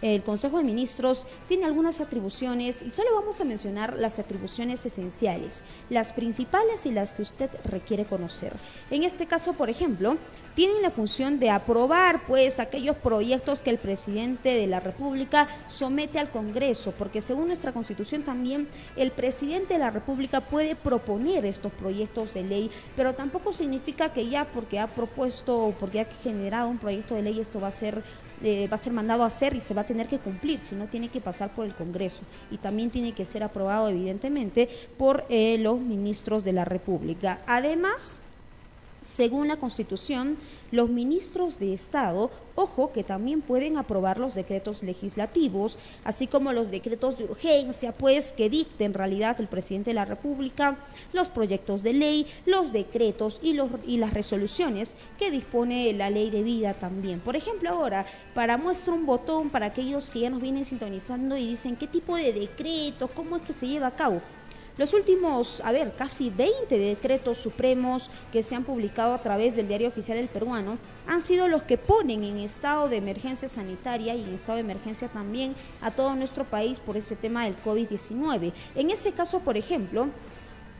el 0.02 0.22
Consejo 0.22 0.58
de 0.58 0.64
Ministros 0.64 1.26
tiene 1.48 1.64
algunas 1.64 2.00
atribuciones 2.00 2.82
y 2.82 2.90
solo 2.90 3.14
vamos 3.14 3.40
a 3.40 3.44
mencionar 3.44 3.96
las 3.98 4.18
atribuciones 4.18 4.84
esenciales, 4.86 5.62
las 5.88 6.12
principales 6.12 6.86
y 6.86 6.92
las 6.92 7.12
que 7.12 7.22
usted 7.22 7.50
requiere 7.64 8.04
conocer. 8.04 8.52
En 8.90 9.04
este 9.04 9.26
caso, 9.26 9.52
por 9.52 9.70
ejemplo, 9.70 10.16
tienen 10.54 10.82
la 10.82 10.90
función 10.90 11.38
de 11.38 11.50
aprobar 11.50 12.26
pues 12.26 12.60
aquellos 12.60 12.96
proyectos 12.96 13.62
que 13.62 13.70
el 13.70 13.78
presidente 13.78 14.50
de 14.50 14.66
la 14.66 14.80
República 14.80 15.48
somete 15.68 16.18
al 16.18 16.30
Congreso, 16.30 16.92
porque 16.96 17.20
según 17.20 17.48
nuestra 17.48 17.72
Constitución 17.72 18.22
también 18.22 18.68
el 18.96 19.12
presidente 19.12 19.74
de 19.74 19.80
la 19.80 19.90
República 19.90 20.40
puede 20.40 20.76
proponer 20.76 21.44
estos 21.44 21.72
proyectos 21.72 22.34
de 22.34 22.42
ley, 22.42 22.70
pero 22.96 23.14
tampoco 23.14 23.52
significa 23.52 24.12
que 24.12 24.28
ya 24.28 24.46
porque 24.46 24.78
ha 24.78 24.86
propuesto 24.86 25.66
o 25.66 25.72
porque 25.72 26.00
ha 26.00 26.04
generado 26.04 26.68
un 26.68 26.78
proyecto 26.78 27.14
de 27.14 27.22
ley 27.22 27.40
esto 27.40 27.60
va 27.60 27.68
a 27.68 27.72
ser 27.72 28.02
eh, 28.42 28.68
va 28.68 28.76
a 28.76 28.78
ser 28.78 28.92
mandado 28.92 29.22
a 29.22 29.26
hacer 29.26 29.54
y 29.54 29.60
se 29.60 29.74
va 29.74 29.82
a 29.82 29.86
tener 29.86 30.06
que 30.06 30.18
cumplir, 30.18 30.58
si 30.58 30.74
no 30.74 30.86
tiene 30.86 31.08
que 31.08 31.20
pasar 31.20 31.54
por 31.54 31.66
el 31.66 31.74
Congreso 31.74 32.22
y 32.50 32.58
también 32.58 32.90
tiene 32.90 33.12
que 33.12 33.24
ser 33.24 33.42
aprobado 33.42 33.88
evidentemente 33.88 34.68
por 34.96 35.24
eh, 35.28 35.58
los 35.58 35.80
ministros 35.80 36.44
de 36.44 36.52
la 36.52 36.64
República. 36.64 37.40
Además, 37.46 38.20
según 39.02 39.48
la 39.48 39.56
Constitución, 39.56 40.36
los 40.70 40.90
ministros 40.90 41.58
de 41.58 41.72
Estado, 41.72 42.30
ojo, 42.54 42.92
que 42.92 43.02
también 43.02 43.40
pueden 43.40 43.76
aprobar 43.76 44.18
los 44.18 44.34
decretos 44.34 44.82
legislativos, 44.82 45.78
así 46.04 46.26
como 46.26 46.52
los 46.52 46.70
decretos 46.70 47.18
de 47.18 47.24
urgencia, 47.24 47.92
pues 47.92 48.32
que 48.32 48.50
dicte 48.50 48.84
en 48.84 48.94
realidad 48.94 49.40
el 49.40 49.48
presidente 49.48 49.90
de 49.90 49.94
la 49.94 50.04
República, 50.04 50.78
los 51.12 51.28
proyectos 51.28 51.82
de 51.82 51.94
ley, 51.94 52.26
los 52.46 52.72
decretos 52.72 53.40
y, 53.42 53.54
los, 53.54 53.70
y 53.86 53.96
las 53.96 54.12
resoluciones 54.12 54.96
que 55.18 55.30
dispone 55.30 55.92
la 55.92 56.10
ley 56.10 56.30
de 56.30 56.42
vida 56.42 56.74
también. 56.74 57.20
Por 57.20 57.36
ejemplo, 57.36 57.70
ahora, 57.70 58.06
para 58.34 58.58
muestra 58.58 58.92
un 58.92 59.06
botón 59.06 59.50
para 59.50 59.66
aquellos 59.66 60.10
que 60.10 60.20
ya 60.20 60.30
nos 60.30 60.42
vienen 60.42 60.64
sintonizando 60.64 61.36
y 61.36 61.46
dicen 61.46 61.76
qué 61.76 61.86
tipo 61.86 62.16
de 62.16 62.32
decretos, 62.32 63.10
cómo 63.14 63.36
es 63.36 63.42
que 63.42 63.52
se 63.52 63.66
lleva 63.66 63.88
a 63.88 63.96
cabo. 63.96 64.20
Los 64.80 64.94
últimos, 64.94 65.60
a 65.62 65.72
ver, 65.72 65.92
casi 65.94 66.30
20 66.30 66.78
decretos 66.78 67.36
supremos 67.36 68.10
que 68.32 68.42
se 68.42 68.54
han 68.54 68.64
publicado 68.64 69.12
a 69.12 69.22
través 69.22 69.54
del 69.54 69.68
diario 69.68 69.88
oficial 69.88 70.16
El 70.16 70.28
Peruano 70.28 70.78
han 71.06 71.20
sido 71.20 71.48
los 71.48 71.64
que 71.64 71.76
ponen 71.76 72.24
en 72.24 72.38
estado 72.38 72.88
de 72.88 72.96
emergencia 72.96 73.46
sanitaria 73.46 74.14
y 74.14 74.22
en 74.22 74.32
estado 74.32 74.56
de 74.56 74.62
emergencia 74.62 75.08
también 75.08 75.54
a 75.82 75.90
todo 75.90 76.14
nuestro 76.14 76.46
país 76.46 76.80
por 76.80 76.96
ese 76.96 77.14
tema 77.14 77.44
del 77.44 77.62
COVID-19. 77.62 78.54
En 78.74 78.90
ese 78.90 79.12
caso, 79.12 79.40
por 79.40 79.58
ejemplo, 79.58 80.08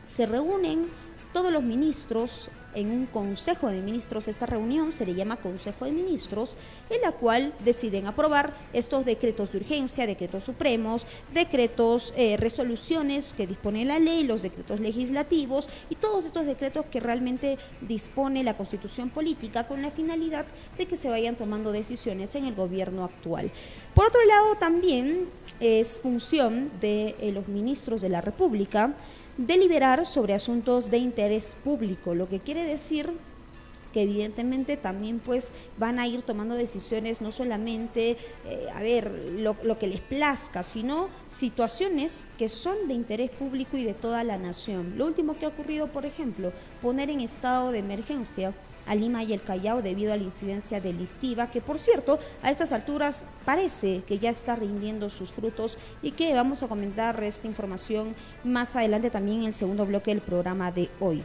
se 0.01 0.25
reúnen 0.25 0.87
todos 1.31 1.51
los 1.51 1.61
ministros 1.61 2.49
en 2.75 2.91
un 2.91 3.05
Consejo 3.05 3.69
de 3.69 3.81
Ministros. 3.81 4.27
Esta 4.27 4.45
reunión 4.45 4.91
se 4.91 5.05
le 5.05 5.15
llama 5.15 5.37
Consejo 5.37 5.85
de 5.85 5.91
Ministros, 5.91 6.55
en 6.89 7.01
la 7.01 7.11
cual 7.11 7.53
deciden 7.63 8.07
aprobar 8.07 8.53
estos 8.73 9.05
decretos 9.05 9.51
de 9.51 9.59
urgencia, 9.59 10.07
decretos 10.07 10.43
supremos, 10.43 11.05
decretos, 11.33 12.13
eh, 12.15 12.37
resoluciones 12.37 13.33
que 13.33 13.47
dispone 13.47 13.85
la 13.85 13.99
ley, 13.99 14.23
los 14.23 14.41
decretos 14.41 14.79
legislativos 14.79 15.69
y 15.89 15.95
todos 15.95 16.25
estos 16.25 16.45
decretos 16.45 16.85
que 16.85 16.99
realmente 16.99 17.57
dispone 17.81 18.43
la 18.43 18.57
Constitución 18.57 19.09
política 19.09 19.67
con 19.67 19.81
la 19.81 19.91
finalidad 19.91 20.45
de 20.77 20.85
que 20.85 20.97
se 20.97 21.09
vayan 21.09 21.35
tomando 21.35 21.71
decisiones 21.71 22.35
en 22.35 22.45
el 22.45 22.55
gobierno 22.55 23.03
actual. 23.03 23.51
Por 23.93 24.05
otro 24.05 24.23
lado, 24.25 24.55
también 24.55 25.29
es 25.61 25.99
función 25.99 26.71
de 26.81 27.15
eh, 27.19 27.31
los 27.31 27.47
ministros 27.47 28.01
de 28.01 28.09
la 28.09 28.19
República 28.19 28.95
deliberar 29.37 30.05
sobre 30.05 30.33
asuntos 30.33 30.91
de 30.91 30.97
interés 30.97 31.55
público, 31.63 32.13
lo 32.15 32.27
que 32.27 32.39
quiere 32.39 32.65
decir 32.65 33.13
que 33.93 34.03
evidentemente 34.03 34.77
también 34.77 35.19
pues 35.19 35.53
van 35.77 35.99
a 35.99 36.07
ir 36.07 36.21
tomando 36.21 36.55
decisiones 36.55 37.21
no 37.21 37.31
solamente, 37.31 38.17
eh, 38.45 38.67
a 38.73 38.81
ver, 38.81 39.11
lo, 39.35 39.55
lo, 39.63 39.77
que 39.77 39.87
les 39.87 39.99
plazca, 39.99 40.63
sino 40.63 41.09
situaciones 41.27 42.27
que 42.37 42.47
son 42.47 42.87
de 42.87 42.93
interés 42.93 43.29
público 43.31 43.77
y 43.77 43.83
de 43.83 43.93
toda 43.93 44.23
la 44.23 44.37
nación. 44.37 44.93
Lo 44.97 45.05
último 45.05 45.37
que 45.37 45.45
ha 45.45 45.49
ocurrido, 45.49 45.87
por 45.87 46.05
ejemplo, 46.05 46.53
poner 46.81 47.09
en 47.09 47.19
estado 47.19 47.71
de 47.71 47.79
emergencia 47.79 48.53
a 48.85 48.95
Lima 48.95 49.23
y 49.23 49.33
el 49.33 49.41
Callao 49.41 49.81
debido 49.81 50.13
a 50.13 50.17
la 50.17 50.23
incidencia 50.23 50.79
delictiva, 50.81 51.49
que 51.51 51.61
por 51.61 51.79
cierto, 51.79 52.19
a 52.41 52.51
estas 52.51 52.71
alturas 52.71 53.25
parece 53.45 54.03
que 54.05 54.19
ya 54.19 54.29
está 54.29 54.55
rindiendo 54.55 55.09
sus 55.09 55.31
frutos 55.31 55.77
y 56.01 56.11
que 56.11 56.33
vamos 56.33 56.63
a 56.63 56.67
comentar 56.67 57.21
esta 57.23 57.47
información 57.47 58.15
más 58.43 58.75
adelante 58.75 59.09
también 59.09 59.39
en 59.39 59.45
el 59.47 59.53
segundo 59.53 59.85
bloque 59.85 60.11
del 60.11 60.21
programa 60.21 60.71
de 60.71 60.89
hoy. 60.99 61.23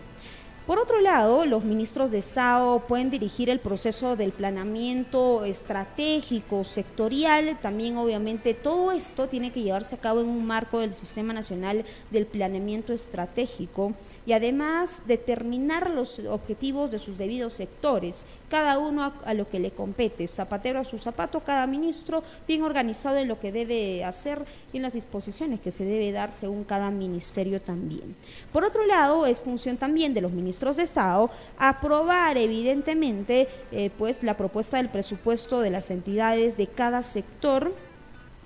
Por 0.67 0.81
otro 0.81 1.01
lado, 1.01 1.47
los 1.47 1.63
ministros 1.63 2.11
de 2.11 2.19
Estado 2.19 2.81
pueden 2.89 3.09
dirigir 3.09 3.51
el 3.51 3.61
proceso 3.61 4.17
del 4.17 4.33
planeamiento 4.33 5.45
estratégico, 5.45 6.65
sectorial, 6.65 7.57
también 7.61 7.97
obviamente 7.97 8.53
todo 8.53 8.91
esto 8.91 9.29
tiene 9.29 9.53
que 9.53 9.63
llevarse 9.63 9.95
a 9.95 10.01
cabo 10.01 10.23
en 10.23 10.29
un 10.29 10.45
marco 10.45 10.81
del 10.81 10.91
Sistema 10.91 11.33
Nacional 11.33 11.85
del 12.11 12.27
Planeamiento 12.27 12.93
Estratégico 12.93 13.95
y 14.26 14.33
además 14.33 15.04
determinar 15.06 15.90
los 15.90 16.18
objetivos 16.18 16.90
de 16.90 16.99
sus 16.99 17.16
debidos 17.16 17.54
sectores, 17.54 18.26
cada 18.50 18.78
uno 18.78 19.12
a, 19.25 19.35
lo 19.35 19.49
que 19.49 19.61
le 19.61 19.71
compete, 19.71 20.26
zapatero 20.28 20.80
a 20.80 20.85
su 20.85 20.99
zapato, 20.99 21.40
cada 21.40 21.66
ministro 21.66 22.23
bien 22.47 22.62
organizado 22.62 23.16
en 23.18 23.28
lo 23.28 23.38
que 23.40 23.52
debe 23.52 24.04
hacer 24.04 24.45
y 24.73 24.78
en 24.78 24.83
las 24.83 24.95
disposiciones 24.95 25.61
que 25.61 25.71
se 25.71 25.85
debe 25.85 26.12
dar 26.12 26.33
según 26.33 26.64
cada 26.64 26.90
ministerio 26.90 27.61
también. 27.61 28.16
Por 28.52 28.64
otro 28.64 28.85
lado, 28.85 29.26
es 29.26 29.40
función 29.40 29.76
también 29.76 30.12
de 30.12 30.21
los 30.21 30.33
ministros 30.33 30.76
de 30.76 30.83
Estado 30.83 31.30
aprobar 31.59 32.37
evidentemente 32.37 33.49
eh, 33.71 33.90
pues 33.97 34.23
la 34.23 34.37
propuesta 34.37 34.78
del 34.78 34.88
presupuesto 34.88 35.61
de 35.61 35.71
las 35.71 35.90
entidades 35.90 36.56
de 36.56 36.66
cada 36.66 37.02
sector 37.02 37.73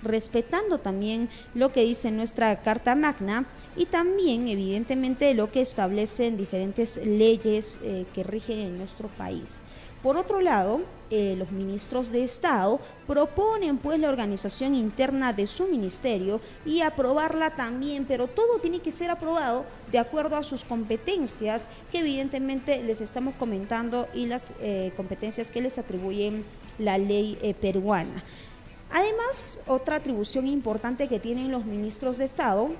respetando 0.03 0.79
también 0.79 1.29
lo 1.53 1.71
que 1.71 1.83
dice 1.83 2.11
nuestra 2.11 2.61
Carta 2.61 2.95
Magna 2.95 3.45
y 3.75 3.85
también 3.85 4.47
evidentemente 4.47 5.33
lo 5.33 5.51
que 5.51 5.61
establecen 5.61 6.37
diferentes 6.37 6.99
leyes 7.05 7.79
eh, 7.83 8.05
que 8.13 8.23
rigen 8.23 8.59
en 8.59 8.77
nuestro 8.77 9.07
país. 9.09 9.61
Por 10.01 10.17
otro 10.17 10.41
lado, 10.41 10.81
eh, 11.11 11.35
los 11.37 11.51
ministros 11.51 12.11
de 12.11 12.23
Estado 12.23 12.79
proponen 13.05 13.77
pues 13.77 13.99
la 13.99 14.09
organización 14.09 14.73
interna 14.73 15.31
de 15.31 15.45
su 15.45 15.67
ministerio 15.67 16.41
y 16.65 16.81
aprobarla 16.81 17.51
también, 17.51 18.05
pero 18.05 18.25
todo 18.27 18.57
tiene 18.57 18.79
que 18.79 18.91
ser 18.91 19.11
aprobado 19.11 19.63
de 19.91 19.99
acuerdo 19.99 20.37
a 20.37 20.43
sus 20.43 20.63
competencias 20.63 21.69
que 21.91 21.99
evidentemente 21.99 22.81
les 22.81 22.99
estamos 22.99 23.35
comentando 23.35 24.07
y 24.15 24.25
las 24.25 24.55
eh, 24.59 24.91
competencias 24.97 25.51
que 25.51 25.61
les 25.61 25.77
atribuyen 25.77 26.45
la 26.79 26.97
ley 26.97 27.37
peruana. 27.61 28.23
Además, 28.93 29.59
otra 29.67 29.97
atribución 29.97 30.47
importante 30.47 31.07
que 31.07 31.19
tienen 31.19 31.51
los 31.51 31.65
ministros 31.65 32.17
de 32.17 32.25
Estado 32.25 32.71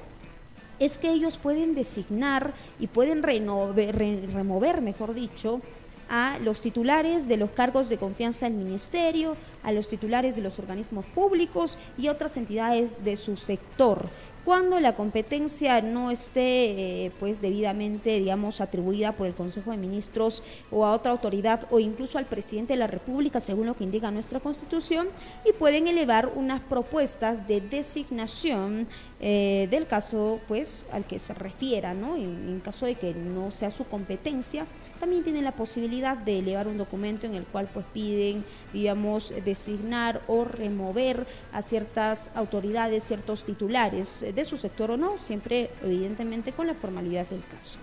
es 0.80 0.98
que 0.98 1.10
ellos 1.10 1.38
pueden 1.38 1.76
designar 1.76 2.54
y 2.80 2.88
pueden 2.88 3.24
remover, 3.24 4.82
mejor 4.82 5.14
dicho, 5.14 5.62
a 6.10 6.40
los 6.40 6.60
titulares 6.60 7.30
de 7.30 7.38
los 7.38 7.52
cargos 7.52 7.88
de 7.88 7.98
confianza 7.98 8.46
del 8.46 8.56
ministerio, 8.56 9.38
a 9.64 9.72
los 9.72 9.88
titulares 9.88 10.36
de 10.36 10.42
los 10.42 10.60
organismos 10.60 11.06
públicos 11.06 11.78
y 11.98 12.10
otras 12.10 12.36
entidades 12.36 13.02
de 13.06 13.16
su 13.16 13.38
sector 13.38 14.10
cuando 14.44 14.80
la 14.80 14.96
competencia 14.96 15.82
no 15.82 16.10
esté 16.12 17.06
eh, 17.06 17.12
pues 17.20 17.42
debidamente 17.42 18.20
digamos 18.20 18.62
atribuida 18.62 19.12
por 19.12 19.28
el 19.28 19.36
Consejo 19.36 19.72
de 19.72 19.78
Ministros 19.78 20.44
o 20.72 20.86
a 20.86 20.94
otra 20.94 21.12
autoridad 21.12 21.68
o 21.70 21.80
incluso 21.80 22.18
al 22.18 22.26
presidente 22.26 22.74
de 22.74 22.80
la 22.80 22.88
República 22.88 23.40
según 23.40 23.68
lo 23.68 23.76
que 23.76 23.84
indica 23.84 24.10
nuestra 24.12 24.40
Constitución 24.40 25.10
y 25.46 25.54
pueden 25.54 25.88
elevar 25.88 26.32
unas 26.36 26.62
propuestas 26.62 27.48
de 27.48 27.62
designación 27.62 28.88
eh, 29.24 29.68
del 29.70 29.86
caso 29.86 30.40
pues 30.48 30.84
al 30.92 31.06
que 31.06 31.20
se 31.20 31.36
refiera, 31.36 31.94
¿no? 31.94 32.16
En, 32.16 32.60
caso 32.66 32.88
de 32.88 32.96
que 32.96 33.14
no 33.14 33.52
sea 33.52 33.70
su 33.70 33.86
competencia, 33.86 34.66
también 35.00 35.24
tienen 35.24 35.44
la 35.44 35.52
posibilidad 35.52 36.18
de 36.18 36.40
elevar 36.40 36.68
un 36.68 36.80
documento 36.80 37.28
en 37.28 37.36
el 37.36 37.46
cual 37.46 37.70
pues 37.72 37.86
piden, 37.94 38.44
digamos, 38.74 39.32
designar 39.46 40.22
o 40.28 40.44
remover 40.44 41.28
a 41.54 41.62
ciertas 41.62 42.32
autoridades, 42.34 43.04
ciertos 43.04 43.44
titulares 43.44 44.26
de 44.34 44.46
su 44.46 44.58
sector 44.58 44.90
o 44.90 44.98
no, 44.98 45.20
siempre 45.20 45.70
evidentemente 45.84 46.52
con 46.52 46.66
la 46.66 46.74
formalidad 46.74 47.28
del 47.28 47.44
caso. 47.46 47.78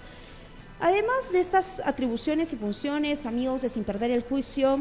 Además 0.81 1.31
de 1.33 1.39
estas 1.39 1.81
atribuciones 1.85 2.53
y 2.53 2.57
funciones, 2.57 3.27
amigos 3.27 3.63
de 3.63 3.69
Sin 3.69 3.85
Perder 3.85 4.11
el 4.11 4.23
Juicio, 4.23 4.81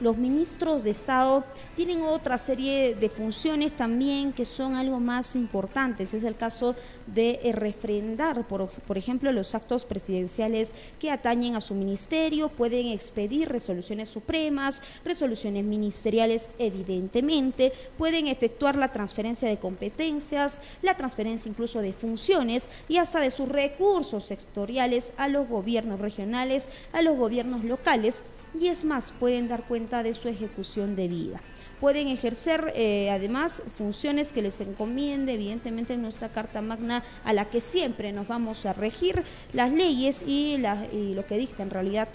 los 0.00 0.16
ministros 0.16 0.84
de 0.84 0.90
Estado 0.90 1.44
tienen 1.74 2.02
otra 2.02 2.38
serie 2.38 2.94
de 2.94 3.08
funciones 3.08 3.72
también 3.72 4.32
que 4.32 4.44
son 4.44 4.74
algo 4.74 5.00
más 5.00 5.34
importantes. 5.34 6.14
Es 6.14 6.24
el 6.24 6.36
caso 6.36 6.74
de 7.06 7.40
eh, 7.42 7.52
refrendar, 7.52 8.46
por, 8.46 8.68
por, 8.68 8.98
ejemplo, 8.98 9.32
los 9.32 9.54
actos 9.54 9.84
presidenciales 9.84 10.72
que 10.98 11.10
atañen 11.10 11.56
a 11.56 11.60
su 11.60 11.74
ministerio, 11.74 12.48
pueden 12.48 12.88
expedir 12.88 13.48
resoluciones 13.48 14.08
supremas, 14.08 14.82
resoluciones 15.04 15.64
ministeriales 15.64 16.50
evidentemente, 16.58 17.72
pueden 17.96 18.28
efectuar 18.28 18.76
la 18.76 18.92
transferencia 18.92 19.48
de 19.48 19.58
competencias, 19.58 20.60
la 20.82 20.96
transferencia 20.96 21.48
incluso 21.48 21.80
de 21.80 21.92
funciones 21.92 22.70
y 22.88 22.98
hasta 22.98 23.20
de 23.20 23.30
sus 23.30 23.48
recursos 23.48 24.24
sectoriales 24.24 25.12
a 25.16 25.28
los 25.28 25.48
gobiernos 25.48 26.00
regionales, 26.00 26.68
a 26.92 27.02
los 27.02 27.16
gobiernos 27.16 27.64
locales 27.64 28.22
y 28.58 28.68
es 28.68 28.84
más, 28.84 29.12
pueden 29.12 29.48
dar 29.48 29.64
cuenta 29.64 30.02
de 30.02 30.14
su 30.14 30.28
ejecución 30.28 30.96
de 30.96 31.08
vida. 31.08 31.40
Pueden 31.80 32.08
ejercer 32.08 32.72
eh, 32.74 33.10
además 33.10 33.62
funciones 33.76 34.32
que 34.32 34.42
les 34.42 34.60
encomiende, 34.60 35.34
evidentemente 35.34 35.94
en 35.94 36.02
nuestra 36.02 36.28
Carta 36.28 36.60
Magna, 36.60 37.04
a 37.24 37.32
la 37.32 37.44
que 37.44 37.60
siempre 37.60 38.12
nos 38.12 38.26
vamos 38.26 38.66
a 38.66 38.72
regir, 38.72 39.22
las 39.52 39.72
leyes 39.72 40.24
y, 40.26 40.56
y 40.92 41.14
lo 41.14 41.26
que 41.26 41.38
dicta 41.38 41.62
en 41.62 41.70
realidad 41.70 42.08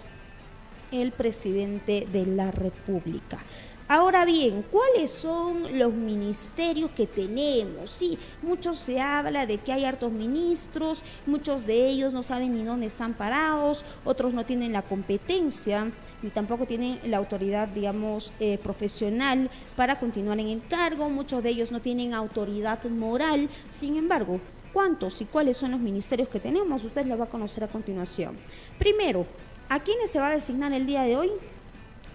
el 0.92 1.12
presidente 1.12 2.08
de 2.12 2.26
la 2.26 2.52
República. 2.52 3.40
Ahora 3.96 4.26
bien, 4.26 4.66
¿cuáles 4.72 5.12
son 5.12 5.78
los 5.78 5.94
ministerios 5.94 6.90
que 6.90 7.06
tenemos? 7.06 7.92
Sí, 7.92 8.18
mucho 8.42 8.74
se 8.74 9.00
habla 9.00 9.46
de 9.46 9.60
que 9.60 9.72
hay 9.72 9.86
hartos 9.86 10.12
ministros, 10.12 11.04
muchos 11.28 11.68
de 11.68 11.90
ellos 11.90 12.12
no 12.12 12.24
saben 12.24 12.56
ni 12.56 12.64
dónde 12.64 12.88
están 12.88 13.14
parados, 13.14 13.86
otros 14.04 14.34
no 14.34 14.46
tienen 14.46 14.74
la 14.74 14.82
competencia, 14.82 15.92
ni 16.24 16.32
tampoco 16.32 16.66
tienen 16.66 17.02
la 17.04 17.18
autoridad, 17.18 17.68
digamos, 17.68 18.34
eh, 18.40 18.58
profesional 18.58 19.52
para 19.76 20.00
continuar 20.00 20.40
en 20.40 20.48
el 20.48 20.66
cargo, 20.68 21.08
muchos 21.12 21.44
de 21.44 21.52
ellos 21.52 21.72
no 21.72 21.80
tienen 21.80 22.16
autoridad 22.16 22.84
moral, 22.86 23.48
sin 23.70 23.96
embargo, 23.98 24.40
¿cuántos 24.74 25.22
y 25.22 25.26
cuáles 25.26 25.58
son 25.58 25.70
los 25.70 25.80
ministerios 25.80 26.30
que 26.30 26.40
tenemos? 26.40 26.84
Usted 26.84 27.06
lo 27.06 27.16
va 27.16 27.26
a 27.26 27.30
conocer 27.30 27.64
a 27.64 27.68
continuación. 27.68 28.38
Primero, 28.80 29.28
¿a 29.70 29.84
quiénes 29.84 30.10
se 30.10 30.18
va 30.18 30.30
a 30.30 30.34
designar 30.34 30.74
el 30.74 30.88
día 30.88 31.04
de 31.04 31.16
hoy? 31.16 31.32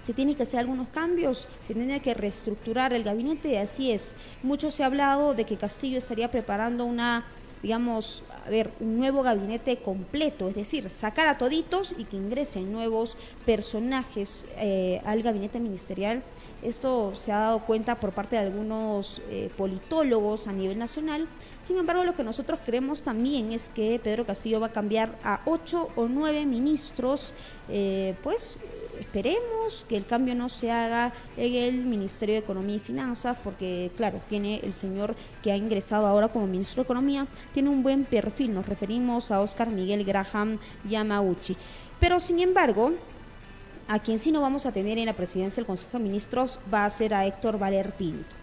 Se 0.02 0.12
tiene 0.12 0.34
que 0.34 0.44
hacer 0.44 0.60
algunos 0.60 0.88
cambios, 0.88 1.48
se 1.66 1.74
tiene 1.74 2.00
que 2.00 2.14
reestructurar 2.14 2.92
el 2.92 3.04
gabinete, 3.04 3.58
así 3.58 3.90
es. 3.90 4.16
Mucho 4.42 4.70
se 4.70 4.82
ha 4.82 4.86
hablado 4.86 5.34
de 5.34 5.44
que 5.44 5.56
Castillo 5.56 5.98
estaría 5.98 6.30
preparando 6.30 6.84
una, 6.84 7.24
digamos, 7.62 8.22
a 8.46 8.50
ver, 8.50 8.70
un 8.80 8.96
nuevo 8.96 9.22
gabinete 9.22 9.76
completo, 9.76 10.48
es 10.48 10.54
decir, 10.54 10.88
sacar 10.88 11.26
a 11.26 11.36
toditos 11.36 11.94
y 11.98 12.04
que 12.04 12.16
ingresen 12.16 12.72
nuevos 12.72 13.18
personajes 13.44 14.46
eh, 14.56 15.02
al 15.04 15.22
gabinete 15.22 15.60
ministerial. 15.60 16.22
Esto 16.62 17.14
se 17.14 17.30
ha 17.30 17.38
dado 17.38 17.60
cuenta 17.66 18.00
por 18.00 18.12
parte 18.12 18.34
de 18.36 18.42
algunos 18.42 19.20
eh, 19.28 19.50
politólogos 19.56 20.48
a 20.48 20.52
nivel 20.52 20.78
nacional. 20.78 21.28
Sin 21.60 21.76
embargo, 21.76 22.04
lo 22.04 22.14
que 22.14 22.24
nosotros 22.24 22.58
creemos 22.64 23.02
también 23.02 23.52
es 23.52 23.68
que 23.68 24.00
Pedro 24.02 24.24
Castillo 24.24 24.58
va 24.58 24.68
a 24.68 24.72
cambiar 24.72 25.16
a 25.22 25.42
ocho 25.44 25.90
o 25.94 26.08
nueve 26.08 26.46
ministros, 26.46 27.32
eh, 27.68 28.16
pues 28.22 28.58
esperemos 29.00 29.84
que 29.88 29.96
el 29.96 30.04
cambio 30.04 30.34
no 30.34 30.48
se 30.48 30.70
haga 30.70 31.12
en 31.36 31.54
el 31.54 31.84
Ministerio 31.84 32.34
de 32.34 32.40
Economía 32.40 32.76
y 32.76 32.80
Finanzas, 32.80 33.36
porque 33.42 33.90
claro, 33.96 34.20
tiene 34.28 34.60
el 34.62 34.72
señor 34.72 35.14
que 35.42 35.52
ha 35.52 35.56
ingresado 35.56 36.06
ahora 36.06 36.28
como 36.28 36.46
ministro 36.46 36.82
de 36.82 36.86
Economía, 36.86 37.26
tiene 37.52 37.68
un 37.68 37.82
buen 37.82 38.04
perfil, 38.04 38.54
nos 38.54 38.66
referimos 38.66 39.30
a 39.30 39.40
Oscar 39.40 39.68
Miguel 39.68 40.04
Graham 40.04 40.58
Yamauchi. 40.88 41.56
Pero 42.00 42.20
sin 42.20 42.40
embargo, 42.40 42.92
a 43.88 43.98
quien 43.98 44.18
sí 44.18 44.30
no 44.30 44.40
vamos 44.40 44.66
a 44.66 44.72
tener 44.72 44.98
en 44.98 45.06
la 45.06 45.16
presidencia 45.16 45.60
del 45.60 45.66
Consejo 45.66 45.98
de 45.98 46.04
Ministros 46.04 46.58
va 46.72 46.84
a 46.84 46.90
ser 46.90 47.14
a 47.14 47.26
Héctor 47.26 47.58
Valer 47.58 47.92
Pinto. 47.92 48.37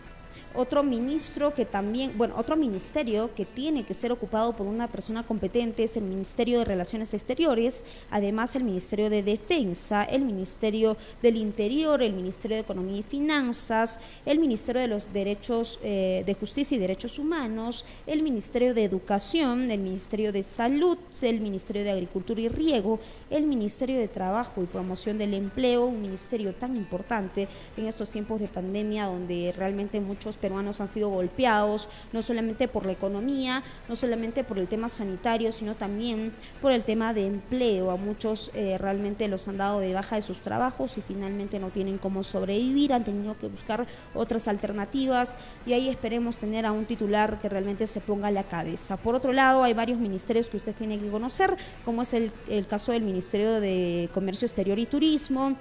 Otro 0.57 0.83
ministro 0.83 1.53
que 1.53 1.65
también, 1.65 2.17
bueno, 2.17 2.35
otro 2.37 2.55
ministerio 2.55 3.33
que 3.35 3.45
tiene 3.45 3.83
que 3.83 3.93
ser 3.93 4.11
ocupado 4.11 4.55
por 4.55 4.67
una 4.67 4.87
persona 4.87 5.25
competente 5.25 5.83
es 5.83 5.97
el 5.97 6.03
Ministerio 6.03 6.59
de 6.59 6.65
Relaciones 6.65 7.13
Exteriores, 7.13 7.83
además 8.09 8.55
el 8.55 8.63
Ministerio 8.63 9.09
de 9.09 9.21
Defensa, 9.21 10.03
el 10.03 10.21
Ministerio 10.23 10.95
del 11.21 11.37
Interior, 11.37 12.01
el 12.01 12.13
Ministerio 12.13 12.55
de 12.55 12.61
Economía 12.61 12.99
y 12.99 13.03
Finanzas, 13.03 13.99
el 14.25 14.39
Ministerio 14.39 14.81
de 14.81 14.87
los 14.87 15.11
Derechos 15.11 15.79
eh, 15.83 16.23
de 16.25 16.33
Justicia 16.33 16.75
y 16.75 16.79
Derechos 16.79 17.19
Humanos, 17.19 17.85
el 18.07 18.21
Ministerio 18.21 18.73
de 18.73 18.83
Educación, 18.85 19.69
el 19.71 19.79
Ministerio 19.81 20.31
de 20.31 20.43
Salud, 20.43 20.97
el 21.21 21.41
Ministerio 21.41 21.83
de 21.83 21.91
Agricultura 21.91 22.41
y 22.41 22.47
Riego, 22.47 22.99
el 23.35 23.45
Ministerio 23.45 23.99
de 23.99 24.07
Trabajo 24.07 24.63
y 24.63 24.65
Promoción 24.65 25.17
del 25.17 25.33
Empleo, 25.33 25.85
un 25.85 26.01
ministerio 26.01 26.53
tan 26.53 26.75
importante 26.75 27.47
en 27.75 27.87
estos 27.87 28.09
tiempos 28.09 28.39
de 28.39 28.47
pandemia 28.47 29.05
donde 29.05 29.53
realmente 29.55 29.99
muchos 29.99 30.37
peruanos 30.37 30.79
han 30.79 30.87
sido 30.87 31.09
golpeados, 31.09 31.89
no 32.13 32.21
solamente 32.21 32.67
por 32.67 32.85
la 32.85 32.93
economía, 32.93 33.63
no 33.89 33.95
solamente 33.95 34.43
por 34.43 34.57
el 34.57 34.67
tema 34.67 34.89
sanitario, 34.89 35.51
sino 35.51 35.75
también 35.75 36.33
por 36.61 36.71
el 36.71 36.83
tema 36.83 37.13
de 37.13 37.25
empleo. 37.25 37.91
A 37.91 37.97
muchos 37.97 38.51
eh, 38.53 38.77
realmente 38.77 39.27
los 39.27 39.47
han 39.47 39.57
dado 39.57 39.79
de 39.79 39.93
baja 39.93 40.15
de 40.15 40.21
sus 40.21 40.41
trabajos 40.41 40.97
y 40.97 41.01
finalmente 41.01 41.59
no 41.59 41.69
tienen 41.69 41.97
cómo 41.97 42.23
sobrevivir, 42.23 42.93
han 42.93 43.03
tenido 43.03 43.37
que 43.37 43.47
buscar 43.47 43.85
otras 44.13 44.47
alternativas 44.47 45.35
y 45.65 45.73
ahí 45.73 45.89
esperemos 45.89 46.37
tener 46.37 46.65
a 46.65 46.71
un 46.71 46.85
titular 46.85 47.39
que 47.39 47.49
realmente 47.49 47.87
se 47.87 48.01
ponga 48.01 48.29
a 48.29 48.31
la 48.31 48.43
cabeza. 48.43 48.97
Por 48.97 49.15
otro 49.15 49.33
lado, 49.33 49.63
hay 49.63 49.73
varios 49.73 49.99
ministerios 49.99 50.47
que 50.47 50.57
usted 50.57 50.75
tiene 50.75 50.99
que 50.99 51.09
conocer, 51.09 51.55
como 51.83 52.01
es 52.01 52.13
el, 52.13 52.31
el 52.47 52.65
caso 52.67 52.91
del 52.91 53.01
Ministerio 53.01 53.24
de 53.31 54.09
Comercio 54.13 54.45
Exterior 54.45 54.77
y 54.77 54.85
Turismo, 54.85 55.57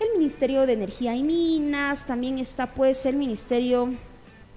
el 0.00 0.18
Ministerio 0.18 0.66
de 0.66 0.74
Energía 0.74 1.14
y 1.14 1.22
Minas, 1.22 2.04
también 2.04 2.38
está 2.38 2.74
pues 2.74 3.06
el 3.06 3.16
Ministerio 3.16 3.94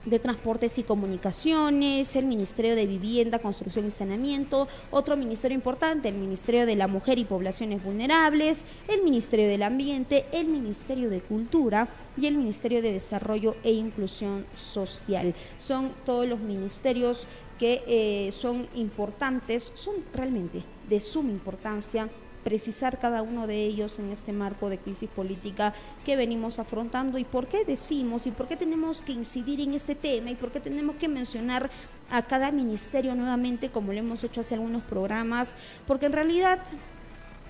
de 0.05 0.19
Transportes 0.19 0.77
y 0.77 0.83
Comunicaciones, 0.83 2.15
el 2.15 2.25
Ministerio 2.25 2.75
de 2.75 2.87
Vivienda, 2.87 3.39
Construcción 3.39 3.87
y 3.87 3.91
Saneamiento, 3.91 4.67
otro 4.91 5.15
ministerio 5.15 5.55
importante, 5.55 6.09
el 6.09 6.15
Ministerio 6.15 6.65
de 6.65 6.75
la 6.75 6.87
Mujer 6.87 7.19
y 7.19 7.25
Poblaciones 7.25 7.83
Vulnerables, 7.83 8.65
el 8.87 9.03
Ministerio 9.03 9.47
del 9.47 9.63
Ambiente, 9.63 10.25
el 10.31 10.47
Ministerio 10.47 11.09
de 11.09 11.21
Cultura 11.21 11.87
y 12.17 12.25
el 12.25 12.35
Ministerio 12.35 12.81
de 12.81 12.93
Desarrollo 12.93 13.55
e 13.63 13.71
Inclusión 13.71 14.45
Social. 14.55 15.35
Son 15.57 15.91
todos 16.05 16.27
los 16.27 16.39
ministerios 16.39 17.27
que 17.59 17.83
eh, 17.87 18.31
son 18.31 18.67
importantes, 18.75 19.71
son 19.75 19.95
realmente 20.13 20.63
de 20.87 20.99
suma 21.01 21.29
importancia 21.29 22.09
precisar 22.49 22.97
cada 22.97 23.21
uno 23.21 23.45
de 23.45 23.63
ellos 23.63 23.99
en 23.99 24.09
este 24.09 24.33
marco 24.33 24.69
de 24.69 24.79
crisis 24.79 25.07
política 25.07 25.71
que 26.03 26.15
venimos 26.15 26.57
afrontando 26.57 27.19
y 27.19 27.23
por 27.23 27.45
qué 27.45 27.63
decimos 27.63 28.25
y 28.25 28.31
por 28.31 28.47
qué 28.47 28.57
tenemos 28.57 29.03
que 29.03 29.11
incidir 29.11 29.61
en 29.61 29.75
este 29.75 29.93
tema 29.93 30.31
y 30.31 30.35
por 30.35 30.51
qué 30.51 30.59
tenemos 30.59 30.95
que 30.95 31.07
mencionar 31.07 31.69
a 32.09 32.23
cada 32.23 32.51
ministerio 32.51 33.13
nuevamente 33.13 33.69
como 33.69 33.93
lo 33.93 33.99
hemos 33.99 34.23
hecho 34.23 34.41
hace 34.41 34.55
algunos 34.55 34.81
programas, 34.81 35.55
porque 35.85 36.07
en 36.07 36.13
realidad 36.13 36.59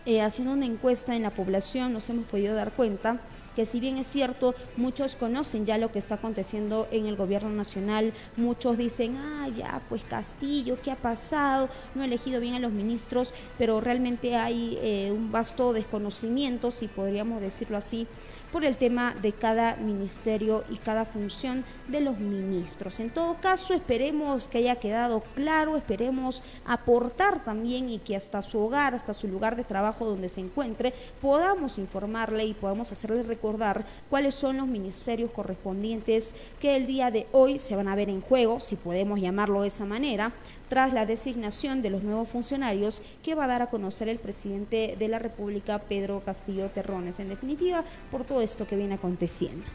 eh, 0.05 0.21
haciendo 0.21 0.51
una 0.51 0.65
encuesta 0.65 1.15
en 1.15 1.23
la 1.23 1.29
población 1.29 1.93
nos 1.93 2.09
hemos 2.09 2.25
podido 2.25 2.53
dar 2.53 2.73
cuenta 2.73 3.21
que 3.55 3.65
si 3.65 3.79
bien 3.79 3.97
es 3.97 4.07
cierto, 4.07 4.55
muchos 4.77 5.15
conocen 5.15 5.65
ya 5.65 5.77
lo 5.77 5.91
que 5.91 5.99
está 5.99 6.15
aconteciendo 6.15 6.87
en 6.91 7.05
el 7.05 7.15
gobierno 7.15 7.49
nacional, 7.49 8.13
muchos 8.37 8.77
dicen, 8.77 9.17
ah, 9.17 9.47
ya, 9.55 9.81
pues 9.89 10.03
Castillo, 10.03 10.77
¿qué 10.83 10.91
ha 10.91 10.95
pasado? 10.95 11.69
No 11.95 12.01
ha 12.01 12.05
elegido 12.05 12.39
bien 12.41 12.55
a 12.55 12.59
los 12.59 12.71
ministros, 12.71 13.33
pero 13.57 13.81
realmente 13.81 14.35
hay 14.35 14.77
eh, 14.81 15.11
un 15.11 15.31
vasto 15.31 15.73
desconocimiento, 15.73 16.71
si 16.71 16.87
podríamos 16.87 17.41
decirlo 17.41 17.77
así, 17.77 18.07
por 18.51 18.65
el 18.65 18.77
tema 18.77 19.15
de 19.21 19.31
cada 19.33 19.75
ministerio 19.75 20.63
y 20.69 20.77
cada 20.77 21.05
función 21.05 21.63
de 21.89 22.01
los 22.01 22.19
ministros. 22.19 22.99
En 22.99 23.09
todo 23.09 23.35
caso, 23.41 23.73
esperemos 23.73 24.47
que 24.47 24.59
haya 24.59 24.75
quedado 24.75 25.23
claro, 25.35 25.75
esperemos 25.75 26.43
aportar 26.65 27.43
también 27.43 27.89
y 27.89 27.99
que 27.99 28.15
hasta 28.15 28.41
su 28.41 28.59
hogar, 28.59 28.93
hasta 28.93 29.13
su 29.13 29.27
lugar 29.27 29.55
de 29.55 29.63
trabajo 29.63 30.05
donde 30.05 30.29
se 30.29 30.39
encuentre, 30.39 30.93
podamos 31.21 31.77
informarle 31.77 32.45
y 32.45 32.53
podamos 32.53 32.91
hacerle 32.91 33.23
recordar 33.23 33.85
cuáles 34.09 34.35
son 34.35 34.57
los 34.57 34.67
ministerios 34.67 35.31
correspondientes 35.31 36.33
que 36.59 36.75
el 36.75 36.87
día 36.87 37.11
de 37.11 37.27
hoy 37.31 37.59
se 37.59 37.75
van 37.75 37.87
a 37.87 37.95
ver 37.95 38.09
en 38.09 38.21
juego, 38.21 38.59
si 38.59 38.75
podemos 38.75 39.19
llamarlo 39.19 39.61
de 39.61 39.69
esa 39.69 39.85
manera, 39.85 40.31
tras 40.69 40.93
la 40.93 41.05
designación 41.05 41.81
de 41.81 41.89
los 41.89 42.03
nuevos 42.03 42.29
funcionarios 42.29 43.01
que 43.23 43.35
va 43.35 43.45
a 43.45 43.47
dar 43.47 43.61
a 43.63 43.69
conocer 43.69 44.07
el 44.07 44.19
presidente 44.19 44.95
de 44.97 45.07
la 45.07 45.19
República, 45.19 45.79
Pedro 45.79 46.21
Castillo 46.23 46.69
Terrones. 46.69 47.19
En 47.19 47.29
definitiva, 47.29 47.83
por 48.11 48.23
todo 48.23 48.41
esto 48.41 48.67
que 48.67 48.75
viene 48.75 48.95
aconteciendo. 48.95 49.71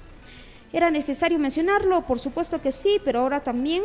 ¿Era 0.74 0.90
necesario 0.90 1.38
mencionarlo? 1.38 2.04
Por 2.04 2.18
supuesto 2.18 2.60
que 2.60 2.72
sí, 2.72 3.00
pero 3.04 3.20
ahora 3.20 3.44
también 3.44 3.84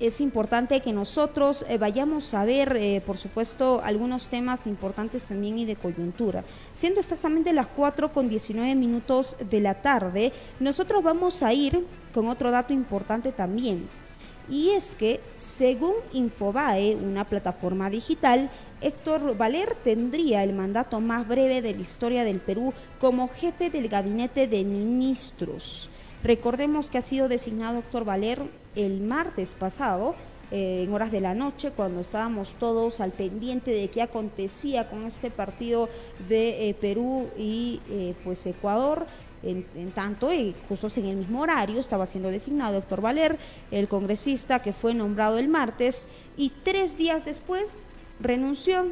es 0.00 0.22
importante 0.22 0.80
que 0.80 0.90
nosotros 0.90 1.66
eh, 1.68 1.76
vayamos 1.76 2.32
a 2.32 2.46
ver, 2.46 2.78
eh, 2.80 3.02
por 3.04 3.18
supuesto, 3.18 3.82
algunos 3.84 4.28
temas 4.28 4.66
importantes 4.66 5.26
también 5.26 5.58
y 5.58 5.66
de 5.66 5.76
coyuntura. 5.76 6.44
Siendo 6.72 6.98
exactamente 6.98 7.52
las 7.52 7.66
4 7.66 8.10
con 8.10 8.26
19 8.30 8.74
minutos 8.74 9.36
de 9.50 9.60
la 9.60 9.82
tarde, 9.82 10.32
nosotros 10.60 11.02
vamos 11.02 11.42
a 11.42 11.52
ir 11.52 11.84
con 12.14 12.26
otro 12.26 12.50
dato 12.50 12.72
importante 12.72 13.30
también 13.30 13.86
y 14.48 14.70
es 14.70 14.94
que, 14.94 15.20
según 15.36 15.94
Infobae, 16.12 16.96
una 16.96 17.24
plataforma 17.24 17.88
digital, 17.90 18.50
Héctor 18.82 19.36
Valer 19.36 19.76
tendría 19.84 20.42
el 20.42 20.52
mandato 20.52 21.00
más 21.00 21.26
breve 21.28 21.62
de 21.62 21.74
la 21.74 21.80
historia 21.80 22.24
del 22.24 22.40
Perú 22.40 22.74
como 23.00 23.28
jefe 23.28 23.70
del 23.70 23.88
gabinete 23.88 24.48
de 24.48 24.64
ministros. 24.64 25.88
Recordemos 26.24 26.90
que 26.90 26.98
ha 26.98 27.02
sido 27.02 27.28
designado 27.28 27.78
Héctor 27.78 28.04
Valer 28.04 28.42
el 28.74 29.00
martes 29.00 29.54
pasado 29.54 30.14
eh, 30.50 30.82
en 30.84 30.92
horas 30.92 31.10
de 31.12 31.20
la 31.20 31.34
noche, 31.34 31.70
cuando 31.70 32.00
estábamos 32.00 32.54
todos 32.58 33.00
al 33.00 33.12
pendiente 33.12 33.70
de 33.70 33.88
qué 33.88 34.02
acontecía 34.02 34.88
con 34.88 35.06
este 35.06 35.30
partido 35.30 35.88
de 36.28 36.68
eh, 36.68 36.74
Perú 36.74 37.28
y 37.38 37.80
eh, 37.88 38.14
pues 38.24 38.44
Ecuador. 38.46 39.06
En, 39.44 39.64
tanto, 39.92 40.32
y 40.32 40.54
justo 40.68 40.86
en 40.94 41.06
el 41.06 41.16
mismo 41.16 41.40
horario 41.40 41.80
estaba 41.80 42.06
siendo 42.06 42.30
designado 42.30 42.78
Héctor 42.78 43.00
Valer, 43.00 43.40
el 43.72 43.88
congresista 43.88 44.62
que 44.62 44.72
fue 44.72 44.94
nombrado 44.94 45.36
el 45.38 45.48
martes, 45.48 46.06
y 46.36 46.52
tres 46.62 46.96
días 46.96 47.24
después 47.24 47.82
renunció 48.22 48.86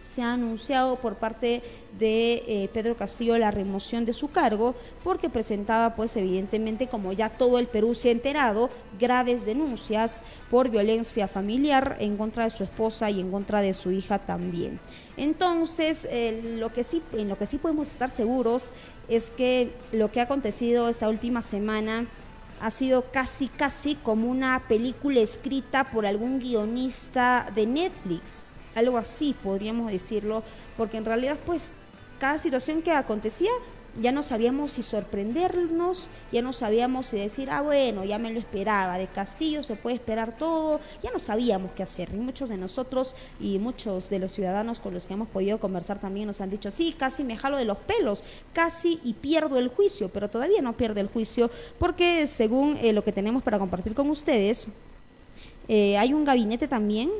se 0.00 0.22
ha 0.22 0.32
anunciado 0.32 0.96
por 0.96 1.16
parte 1.16 1.62
de 1.98 2.42
eh, 2.46 2.70
Pedro 2.72 2.96
Castillo 2.96 3.36
la 3.36 3.50
remoción 3.50 4.04
de 4.04 4.12
su 4.12 4.30
cargo 4.30 4.74
porque 5.04 5.28
presentaba 5.28 5.94
pues 5.94 6.16
evidentemente 6.16 6.88
como 6.88 7.12
ya 7.12 7.28
todo 7.28 7.58
el 7.58 7.66
Perú 7.66 7.94
se 7.94 8.08
ha 8.08 8.12
enterado 8.12 8.70
graves 8.98 9.44
denuncias 9.44 10.22
por 10.50 10.70
violencia 10.70 11.28
familiar 11.28 11.96
en 12.00 12.16
contra 12.16 12.44
de 12.44 12.50
su 12.50 12.64
esposa 12.64 13.10
y 13.10 13.20
en 13.20 13.30
contra 13.30 13.60
de 13.60 13.74
su 13.74 13.92
hija 13.92 14.18
también. 14.18 14.80
Entonces, 15.16 16.06
eh, 16.10 16.56
lo 16.58 16.72
que 16.72 16.82
sí, 16.82 17.02
en 17.12 17.28
lo 17.28 17.36
que 17.36 17.46
sí 17.46 17.58
podemos 17.58 17.88
estar 17.88 18.08
seguros 18.08 18.72
es 19.08 19.30
que 19.30 19.70
lo 19.92 20.10
que 20.10 20.20
ha 20.20 20.24
acontecido 20.24 20.88
esta 20.88 21.08
última 21.08 21.42
semana 21.42 22.06
ha 22.60 22.70
sido 22.70 23.10
casi, 23.10 23.48
casi 23.48 23.94
como 23.94 24.30
una 24.30 24.68
película 24.68 25.20
escrita 25.20 25.90
por 25.90 26.06
algún 26.06 26.38
guionista 26.38 27.50
de 27.54 27.66
Netflix. 27.66 28.58
Algo 28.74 28.98
así 28.98 29.34
podríamos 29.42 29.90
decirlo, 29.90 30.44
porque 30.76 30.98
en 30.98 31.04
realidad 31.04 31.38
pues 31.44 31.72
cada 32.18 32.38
situación 32.38 32.82
que 32.82 32.92
acontecía 32.92 33.50
ya 34.00 34.12
no 34.12 34.22
sabíamos 34.22 34.72
si 34.72 34.82
sorprendernos, 34.82 36.08
ya 36.32 36.42
no 36.42 36.52
sabíamos 36.52 37.06
si 37.06 37.18
decir, 37.18 37.50
ah, 37.50 37.62
bueno, 37.62 38.04
ya 38.04 38.18
me 38.18 38.30
lo 38.30 38.38
esperaba, 38.38 38.98
de 38.98 39.06
Castillo 39.06 39.62
se 39.62 39.76
puede 39.76 39.96
esperar 39.96 40.36
todo, 40.36 40.80
ya 41.02 41.10
no 41.10 41.18
sabíamos 41.18 41.72
qué 41.72 41.82
hacer. 41.82 42.10
Y 42.12 42.18
muchos 42.18 42.48
de 42.48 42.56
nosotros 42.56 43.14
y 43.40 43.58
muchos 43.58 44.10
de 44.10 44.18
los 44.18 44.32
ciudadanos 44.32 44.80
con 44.80 44.94
los 44.94 45.06
que 45.06 45.14
hemos 45.14 45.28
podido 45.28 45.58
conversar 45.58 45.98
también 45.98 46.26
nos 46.26 46.40
han 46.40 46.50
dicho, 46.50 46.70
sí, 46.70 46.94
casi 46.96 47.24
me 47.24 47.36
jalo 47.36 47.56
de 47.56 47.64
los 47.64 47.78
pelos, 47.78 48.22
casi 48.52 49.00
y 49.04 49.14
pierdo 49.14 49.58
el 49.58 49.68
juicio, 49.68 50.08
pero 50.08 50.28
todavía 50.30 50.62
no 50.62 50.76
pierde 50.76 51.00
el 51.00 51.08
juicio 51.08 51.50
porque 51.78 52.26
según 52.26 52.76
eh, 52.80 52.92
lo 52.92 53.02
que 53.04 53.12
tenemos 53.12 53.42
para 53.42 53.58
compartir 53.58 53.94
con 53.94 54.10
ustedes, 54.10 54.68
eh, 55.68 55.96
hay 55.98 56.12
un 56.12 56.24
gabinete 56.24 56.68
también. 56.68 57.10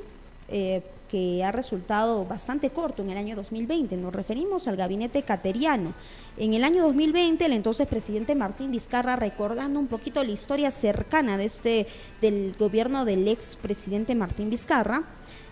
Eh, 0.48 0.82
que 1.10 1.42
ha 1.42 1.50
resultado 1.50 2.24
bastante 2.24 2.70
corto 2.70 3.02
en 3.02 3.10
el 3.10 3.18
año 3.18 3.34
2020. 3.34 3.96
Nos 3.96 4.14
referimos 4.14 4.68
al 4.68 4.76
gabinete 4.76 5.22
cateriano. 5.22 5.92
En 6.36 6.54
el 6.54 6.62
año 6.62 6.84
2020, 6.84 7.44
el 7.44 7.52
entonces 7.52 7.88
presidente 7.88 8.34
Martín 8.34 8.70
Vizcarra, 8.70 9.16
recordando 9.16 9.80
un 9.80 9.88
poquito 9.88 10.22
la 10.22 10.30
historia 10.30 10.70
cercana 10.70 11.36
de 11.36 11.46
este 11.46 11.86
del 12.20 12.54
gobierno 12.58 13.04
del 13.04 13.26
ex 13.26 13.56
presidente 13.56 14.14
Martín 14.14 14.50
Vizcarra, 14.50 15.04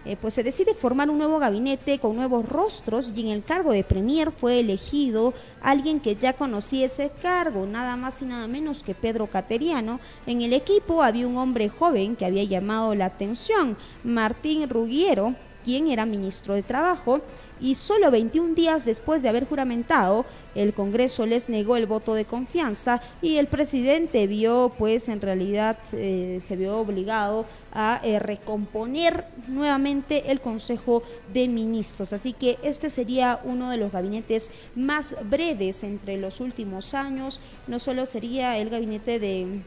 eh, 0.04 0.16
pues 0.16 0.34
se 0.34 0.44
decide 0.44 0.74
formar 0.74 1.10
un 1.10 1.18
nuevo 1.18 1.38
gabinete 1.38 1.98
con 1.98 2.14
nuevos 2.14 2.48
rostros 2.48 3.12
y 3.14 3.20
en 3.20 3.26
el 3.28 3.42
cargo 3.42 3.72
de 3.72 3.82
premier 3.82 4.30
fue 4.30 4.60
elegido 4.60 5.34
alguien 5.60 5.98
que 5.98 6.14
ya 6.14 6.34
conocía 6.34 6.86
ese 6.86 7.10
cargo, 7.20 7.66
nada 7.66 7.96
más 7.96 8.22
y 8.22 8.24
nada 8.24 8.46
menos 8.46 8.82
que 8.84 8.94
Pedro 8.94 9.26
Cateriano. 9.26 9.98
En 10.24 10.40
el 10.40 10.52
equipo 10.52 11.02
había 11.02 11.26
un 11.26 11.36
hombre 11.36 11.68
joven 11.68 12.14
que 12.14 12.24
había 12.24 12.44
llamado 12.44 12.94
la 12.94 13.06
atención, 13.06 13.76
Martín 14.04 14.68
Rugiero, 14.70 15.34
quien 15.68 15.88
era 15.88 16.06
ministro 16.06 16.54
de 16.54 16.62
Trabajo, 16.62 17.20
y 17.60 17.74
solo 17.74 18.10
21 18.10 18.54
días 18.54 18.86
después 18.86 19.22
de 19.22 19.28
haber 19.28 19.46
juramentado, 19.46 20.24
el 20.54 20.72
Congreso 20.72 21.26
les 21.26 21.50
negó 21.50 21.76
el 21.76 21.84
voto 21.84 22.14
de 22.14 22.24
confianza 22.24 23.02
y 23.20 23.36
el 23.36 23.48
presidente 23.48 24.26
vio, 24.26 24.72
pues 24.78 25.10
en 25.10 25.20
realidad 25.20 25.76
eh, 25.92 26.38
se 26.42 26.56
vio 26.56 26.78
obligado 26.78 27.44
a 27.70 28.00
eh, 28.02 28.18
recomponer 28.18 29.26
nuevamente 29.46 30.30
el 30.30 30.40
Consejo 30.40 31.02
de 31.34 31.48
Ministros. 31.48 32.14
Así 32.14 32.32
que 32.32 32.58
este 32.62 32.88
sería 32.88 33.38
uno 33.44 33.68
de 33.68 33.76
los 33.76 33.92
gabinetes 33.92 34.52
más 34.74 35.16
breves 35.24 35.84
entre 35.84 36.16
los 36.16 36.40
últimos 36.40 36.94
años. 36.94 37.40
No 37.66 37.78
solo 37.78 38.06
sería 38.06 38.56
el 38.56 38.70
gabinete 38.70 39.18
de 39.18 39.60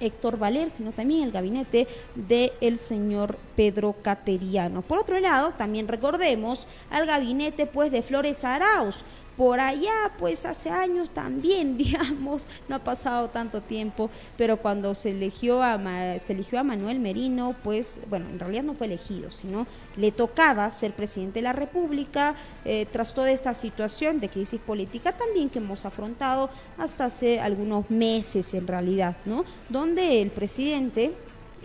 Héctor 0.00 0.38
Valer, 0.38 0.70
sino 0.70 0.92
también 0.92 1.22
el 1.22 1.32
gabinete 1.32 1.86
del 2.14 2.78
señor 2.78 3.38
Pedro 3.56 3.94
Cateriano. 4.02 4.82
Por 4.82 4.98
otro 4.98 5.18
lado, 5.20 5.52
también 5.56 5.88
recordemos 5.88 6.66
al 6.90 7.06
gabinete 7.06 7.66
pues 7.66 7.90
de 7.92 8.02
Flores 8.02 8.44
Arauz, 8.44 9.04
por 9.40 9.58
allá, 9.58 10.12
pues 10.18 10.44
hace 10.44 10.68
años 10.68 11.08
también, 11.08 11.78
digamos, 11.78 12.46
no 12.68 12.76
ha 12.76 12.78
pasado 12.80 13.30
tanto 13.30 13.62
tiempo, 13.62 14.10
pero 14.36 14.58
cuando 14.58 14.94
se 14.94 15.12
eligió 15.12 15.62
a, 15.62 15.78
se 16.18 16.34
eligió 16.34 16.60
a 16.60 16.62
Manuel 16.62 17.00
Merino, 17.00 17.56
pues, 17.64 18.02
bueno, 18.10 18.26
en 18.28 18.38
realidad 18.38 18.64
no 18.64 18.74
fue 18.74 18.86
elegido, 18.86 19.30
sino 19.30 19.66
le 19.96 20.12
tocaba 20.12 20.70
ser 20.70 20.92
presidente 20.92 21.38
de 21.38 21.44
la 21.44 21.54
República 21.54 22.34
eh, 22.66 22.84
tras 22.92 23.14
toda 23.14 23.30
esta 23.30 23.54
situación 23.54 24.20
de 24.20 24.28
crisis 24.28 24.60
política 24.60 25.16
también 25.16 25.48
que 25.48 25.58
hemos 25.58 25.86
afrontado 25.86 26.50
hasta 26.76 27.06
hace 27.06 27.40
algunos 27.40 27.88
meses 27.90 28.52
en 28.52 28.66
realidad, 28.66 29.16
¿no? 29.24 29.46
Donde 29.70 30.20
el 30.20 30.28
presidente 30.28 31.14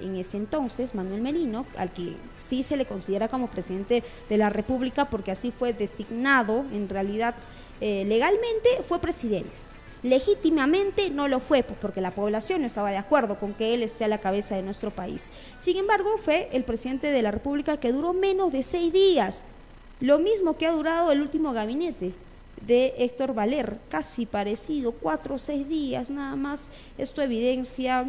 en 0.02 0.16
ese 0.18 0.38
entonces, 0.38 0.96
Manuel 0.96 1.22
Merino, 1.22 1.66
al 1.78 1.92
que 1.92 2.16
sí 2.38 2.64
se 2.64 2.78
le 2.78 2.86
considera 2.86 3.28
como 3.28 3.50
presidente 3.50 4.04
de 4.30 4.38
la 4.38 4.50
República 4.50 5.06
porque 5.06 5.32
así 5.32 5.52
fue 5.52 5.74
designado 5.74 6.66
en 6.72 6.90
realidad 6.90 7.36
eh, 7.82 8.04
legalmente 8.06 8.70
fue 8.88 9.00
presidente. 9.00 9.66
Legítimamente 10.04 11.10
no 11.10 11.28
lo 11.28 11.40
fue, 11.40 11.64
pues 11.64 11.80
porque 11.82 12.00
la 12.00 12.14
población 12.14 12.62
no 12.62 12.68
estaba 12.68 12.92
de 12.92 12.98
acuerdo 12.98 13.40
con 13.40 13.54
que 13.54 13.74
él 13.74 13.90
sea 13.90 14.08
la 14.08 14.20
cabeza 14.20 14.56
de 14.56 14.62
nuestro 14.62 14.92
país. 14.92 15.32
Sin 15.58 15.78
embargo, 15.78 16.18
fue 16.20 16.48
el 16.52 16.64
presidente 16.64 17.12
de 17.12 17.22
la 17.24 17.32
República 17.32 17.80
que 17.80 17.92
duró 17.92 18.14
menos 18.14 18.52
de 18.52 18.62
seis 18.62 18.94
días, 18.94 19.44
lo 20.00 20.20
mismo 20.20 20.58
que 20.58 20.68
ha 20.68 20.72
durado 20.72 21.12
el 21.12 21.22
último 21.22 21.54
gabinete 21.54 22.14
de 22.62 22.94
Héctor 22.98 23.34
Valer, 23.34 23.80
casi 23.90 24.26
parecido, 24.26 24.92
cuatro 24.92 25.36
o 25.36 25.40
seis 25.40 25.68
días 25.68 26.10
nada 26.10 26.36
más. 26.36 26.70
Esto 26.98 27.22
evidencia, 27.22 28.06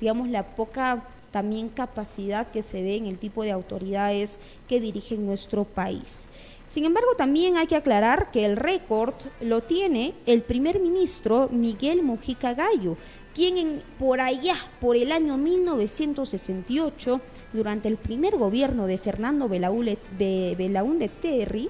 digamos, 0.00 0.28
la 0.28 0.54
poca 0.54 1.04
también 1.36 1.68
capacidad 1.68 2.50
que 2.50 2.62
se 2.62 2.80
ve 2.80 2.96
en 2.96 3.04
el 3.04 3.18
tipo 3.18 3.42
de 3.42 3.50
autoridades 3.50 4.38
que 4.66 4.80
dirigen 4.80 5.26
nuestro 5.26 5.64
país. 5.64 6.30
Sin 6.64 6.86
embargo, 6.86 7.10
también 7.14 7.58
hay 7.58 7.66
que 7.66 7.76
aclarar 7.76 8.30
que 8.30 8.46
el 8.46 8.56
récord 8.56 9.12
lo 9.42 9.62
tiene 9.62 10.14
el 10.24 10.40
primer 10.40 10.80
ministro 10.80 11.50
Miguel 11.52 12.02
Mujica 12.02 12.54
Gallo, 12.54 12.96
quien 13.34 13.82
por 13.98 14.22
allá, 14.22 14.54
por 14.80 14.96
el 14.96 15.12
año 15.12 15.36
1968, 15.36 17.20
durante 17.52 17.88
el 17.88 17.98
primer 17.98 18.38
gobierno 18.38 18.86
de 18.86 18.96
Fernando 18.96 19.46
Belaúnde 19.46 21.08
Terry, 21.20 21.68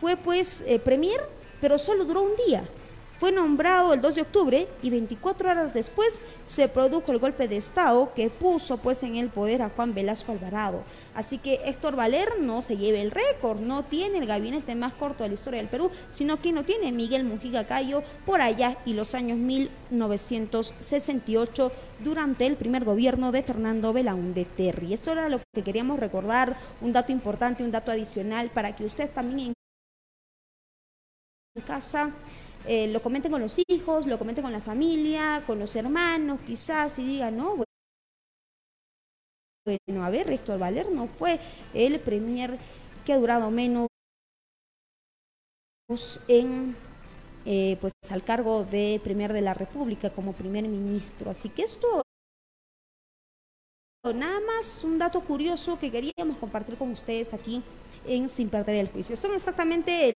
fue 0.00 0.16
pues 0.16 0.64
eh, 0.66 0.78
premier, 0.78 1.20
pero 1.60 1.76
solo 1.76 2.06
duró 2.06 2.22
un 2.22 2.36
día. 2.46 2.64
Fue 3.24 3.32
nombrado 3.32 3.94
el 3.94 4.02
2 4.02 4.16
de 4.16 4.20
octubre 4.20 4.68
y 4.82 4.90
24 4.90 5.48
horas 5.48 5.72
después 5.72 6.22
se 6.44 6.68
produjo 6.68 7.10
el 7.10 7.18
golpe 7.18 7.48
de 7.48 7.56
Estado 7.56 8.12
que 8.14 8.28
puso 8.28 8.76
pues 8.76 9.02
en 9.02 9.16
el 9.16 9.30
poder 9.30 9.62
a 9.62 9.70
Juan 9.70 9.94
Velasco 9.94 10.32
Alvarado. 10.32 10.84
Así 11.14 11.38
que 11.38 11.54
Héctor 11.64 11.96
Valer 11.96 12.42
no 12.42 12.60
se 12.60 12.76
lleve 12.76 13.00
el 13.00 13.10
récord, 13.10 13.60
no 13.60 13.82
tiene 13.82 14.18
el 14.18 14.26
gabinete 14.26 14.74
más 14.74 14.92
corto 14.92 15.22
de 15.22 15.30
la 15.30 15.36
historia 15.36 15.60
del 15.60 15.70
Perú, 15.70 15.90
sino 16.10 16.38
que 16.38 16.52
no 16.52 16.64
tiene 16.64 16.92
Miguel 16.92 17.24
Mujica 17.24 17.66
Cayo 17.66 18.02
por 18.26 18.42
allá 18.42 18.76
y 18.84 18.92
los 18.92 19.14
años 19.14 19.38
1968 19.38 21.72
durante 22.00 22.44
el 22.44 22.58
primer 22.58 22.84
gobierno 22.84 23.32
de 23.32 23.42
Fernando 23.42 23.94
Belaúnde 23.94 24.44
Terry. 24.44 24.92
Esto 24.92 25.12
era 25.12 25.30
lo 25.30 25.40
que 25.54 25.64
queríamos 25.64 25.98
recordar, 25.98 26.58
un 26.82 26.92
dato 26.92 27.10
importante, 27.10 27.64
un 27.64 27.70
dato 27.70 27.90
adicional 27.90 28.50
para 28.50 28.76
que 28.76 28.84
usted 28.84 29.10
también 29.10 29.54
en 31.56 31.62
casa 31.62 32.12
eh, 32.66 32.88
lo 32.88 33.02
comenten 33.02 33.30
con 33.30 33.40
los 33.40 33.60
hijos, 33.68 34.06
lo 34.06 34.18
comenten 34.18 34.42
con 34.42 34.52
la 34.52 34.60
familia, 34.60 35.42
con 35.46 35.58
los 35.58 35.74
hermanos, 35.76 36.40
quizás, 36.46 36.98
y 36.98 37.04
digan, 37.04 37.36
no, 37.36 37.56
bueno, 39.66 40.04
a 40.04 40.10
ver, 40.10 40.30
Héctor 40.30 40.58
Valer 40.58 40.90
no 40.90 41.06
fue 41.06 41.40
el 41.72 41.98
premier 42.00 42.58
que 43.04 43.12
ha 43.12 43.18
durado 43.18 43.50
menos 43.50 43.88
en 46.28 46.76
eh, 47.46 47.76
pues 47.80 47.92
al 48.10 48.24
cargo 48.24 48.64
de 48.64 49.00
premier 49.04 49.32
de 49.32 49.42
la 49.42 49.54
República 49.54 50.10
como 50.10 50.32
primer 50.32 50.64
ministro. 50.64 51.30
Así 51.30 51.50
que 51.50 51.62
esto 51.62 52.02
nada 54.14 54.40
más 54.40 54.84
un 54.84 54.98
dato 54.98 55.20
curioso 55.22 55.78
que 55.78 55.90
queríamos 55.90 56.36
compartir 56.38 56.76
con 56.76 56.90
ustedes 56.90 57.32
aquí 57.32 57.62
en 58.06 58.28
Sin 58.28 58.50
Perder 58.50 58.76
el 58.76 58.90
Juicio. 58.90 59.16
Son 59.16 59.34
exactamente 59.34 60.13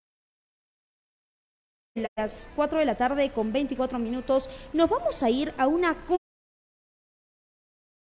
las 1.96 2.50
4 2.56 2.80
de 2.80 2.86
la 2.86 2.96
tarde 2.96 3.32
con 3.32 3.52
24 3.52 3.98
minutos. 4.00 4.50
Nos 4.74 4.90
vamos 4.90 5.24
a 5.24 5.30
ir 5.30 5.54
a 5.58 5.68
una 5.68 5.96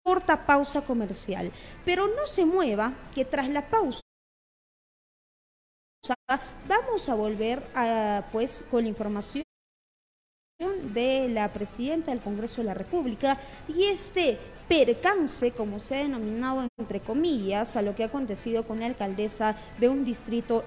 corta 0.05 0.47
pausa 0.47 0.83
comercial. 0.83 1.53
Pero 1.85 2.09
no 2.09 2.27
se 2.27 2.45
mueva, 2.45 2.95
que 3.15 3.25
tras 3.25 3.49
la 3.49 3.69
pausa 3.69 4.01
vamos 6.67 7.09
a 7.09 7.15
volver 7.15 7.63
a, 7.75 8.25
pues, 8.33 8.65
con 8.71 8.83
la 8.83 8.89
información 8.89 9.45
de 10.93 11.29
la 11.29 11.53
presidenta 11.53 12.11
del 12.11 12.21
Congreso 12.21 12.61
de 12.61 12.67
la 12.67 12.75
República 12.75 13.39
y 13.69 13.85
este 13.85 14.39
percance, 14.69 15.53
como 15.53 15.79
se 15.79 15.97
ha 15.97 15.99
denominado 15.99 16.67
entre 16.79 17.01
comillas, 17.01 17.77
a 17.77 17.83
lo 17.83 17.95
que 17.95 18.05
ha 18.05 18.07
acontecido 18.07 18.67
con 18.67 18.81
la 18.81 18.87
alcaldesa 18.87 19.57
de 19.79 19.89
un 19.89 20.05
distrito 20.05 20.65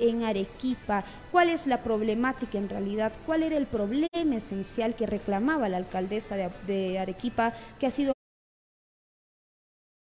en 0.00 0.24
Arequipa. 0.24 1.04
¿Cuál 1.30 1.50
es 1.50 1.66
la 1.66 1.82
problemática 1.82 2.58
en 2.58 2.68
realidad? 2.68 3.12
¿Cuál 3.26 3.44
era 3.44 3.56
el 3.56 3.66
problema 3.66 4.36
esencial 4.36 4.96
que 4.96 5.06
reclamaba 5.06 5.68
la 5.68 5.76
alcaldesa 5.76 6.36
de, 6.66 6.98
Arequipa, 6.98 7.54
que 7.78 7.86
ha 7.86 7.90
sido 7.90 8.12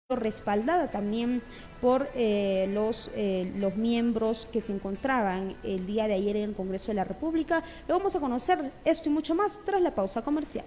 respaldada 0.09 0.91
también 0.91 1.41
por 1.81 2.09
eh, 2.13 2.69
los, 2.71 3.09
eh, 3.15 3.51
los 3.57 3.75
miembros 3.75 4.47
que 4.51 4.61
se 4.61 4.71
encontraban 4.71 5.55
el 5.63 5.87
día 5.87 6.07
de 6.07 6.13
ayer 6.13 6.35
en 6.35 6.49
el 6.49 6.55
Congreso 6.55 6.89
de 6.89 6.95
la 6.95 7.03
República. 7.03 7.63
Lo 7.87 7.97
vamos 7.97 8.15
a 8.15 8.19
conocer 8.19 8.71
esto 8.85 9.09
y 9.09 9.11
mucho 9.11 9.33
más 9.33 9.61
tras 9.65 9.81
la 9.81 9.95
pausa 9.95 10.21
comercial. 10.21 10.65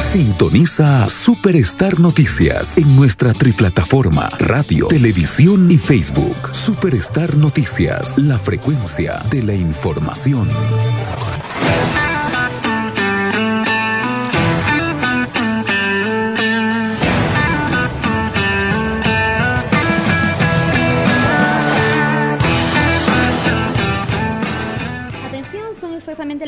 Sintoniza 0.00 1.08
Superstar 1.08 1.98
Noticias 1.98 2.76
en 2.76 2.94
nuestra 2.96 3.32
triplataforma 3.32 4.28
radio, 4.38 4.88
televisión 4.88 5.70
y 5.70 5.78
Facebook. 5.78 6.54
Superstar 6.54 7.36
Noticias, 7.36 8.18
la 8.18 8.38
frecuencia 8.38 9.22
de 9.30 9.42
la 9.42 9.54
información. 9.54 10.48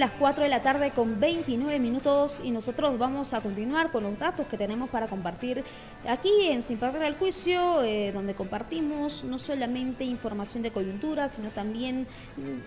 Las 0.04 0.12
4 0.18 0.44
de 0.44 0.50
la 0.50 0.60
tarde 0.60 0.90
con 0.90 1.18
29 1.18 1.78
minutos 1.78 2.42
y 2.44 2.50
nosotros 2.50 2.98
vamos 2.98 3.32
a 3.32 3.40
continuar 3.40 3.90
con 3.90 4.02
los 4.02 4.18
datos 4.18 4.46
que 4.46 4.58
tenemos 4.58 4.90
para 4.90 5.08
compartir 5.08 5.64
aquí 6.06 6.28
en 6.42 6.60
Sin 6.60 6.76
Perder 6.76 7.04
el 7.04 7.14
Juicio, 7.14 7.82
eh, 7.82 8.12
donde 8.12 8.34
compartimos 8.34 9.24
no 9.24 9.38
solamente 9.38 10.04
información 10.04 10.62
de 10.62 10.70
coyuntura, 10.72 11.30
sino 11.30 11.48
también 11.48 12.06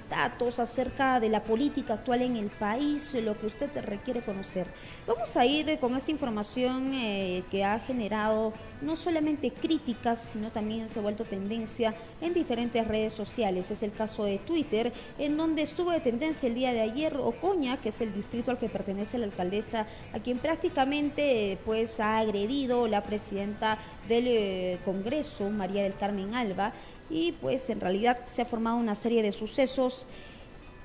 datos 0.09 0.57
acerca 0.57 1.19
de 1.19 1.29
la 1.29 1.43
política 1.43 1.93
actual 1.93 2.23
en 2.23 2.37
el 2.37 2.49
país, 2.49 3.15
lo 3.23 3.37
que 3.39 3.45
usted 3.45 3.69
requiere 3.85 4.21
conocer. 4.21 4.65
Vamos 5.05 5.37
a 5.37 5.45
ir 5.45 5.77
con 5.77 5.95
esta 5.95 6.09
información 6.09 6.91
eh, 6.95 7.43
que 7.51 7.63
ha 7.63 7.77
generado 7.77 8.51
no 8.81 8.95
solamente 8.95 9.51
críticas, 9.51 10.31
sino 10.33 10.51
también 10.51 10.89
se 10.89 10.99
ha 10.99 11.01
vuelto 11.01 11.25
tendencia 11.25 11.95
en 12.21 12.33
diferentes 12.33 12.87
redes 12.87 13.13
sociales. 13.13 13.71
Es 13.71 13.83
el 13.83 13.91
caso 13.91 14.23
de 14.23 14.37
Twitter, 14.39 14.93
en 15.17 15.37
donde 15.37 15.61
estuvo 15.61 15.91
de 15.91 15.99
tendencia 15.99 16.47
el 16.47 16.55
día 16.55 16.73
de 16.73 16.81
ayer 16.81 17.17
Ocoña, 17.17 17.77
que 17.77 17.89
es 17.89 18.01
el 18.01 18.13
distrito 18.13 18.51
al 18.51 18.57
que 18.57 18.69
pertenece 18.69 19.17
la 19.17 19.25
alcaldesa, 19.25 19.87
a 20.13 20.19
quien 20.19 20.37
prácticamente 20.37 21.57
pues 21.65 21.99
ha 21.99 22.19
agredido 22.19 22.87
la 22.87 23.03
presidenta 23.03 23.77
del 24.07 24.27
eh, 24.27 24.79
Congreso, 24.85 25.49
María 25.49 25.83
del 25.83 25.95
Carmen 25.95 26.35
Alba, 26.35 26.73
y 27.09 27.31
pues 27.33 27.69
en 27.69 27.79
realidad 27.79 28.19
se 28.25 28.41
ha 28.41 28.45
formado 28.45 28.77
una 28.77 28.95
serie 28.95 29.21
de 29.21 29.31
sucesos 29.31 30.05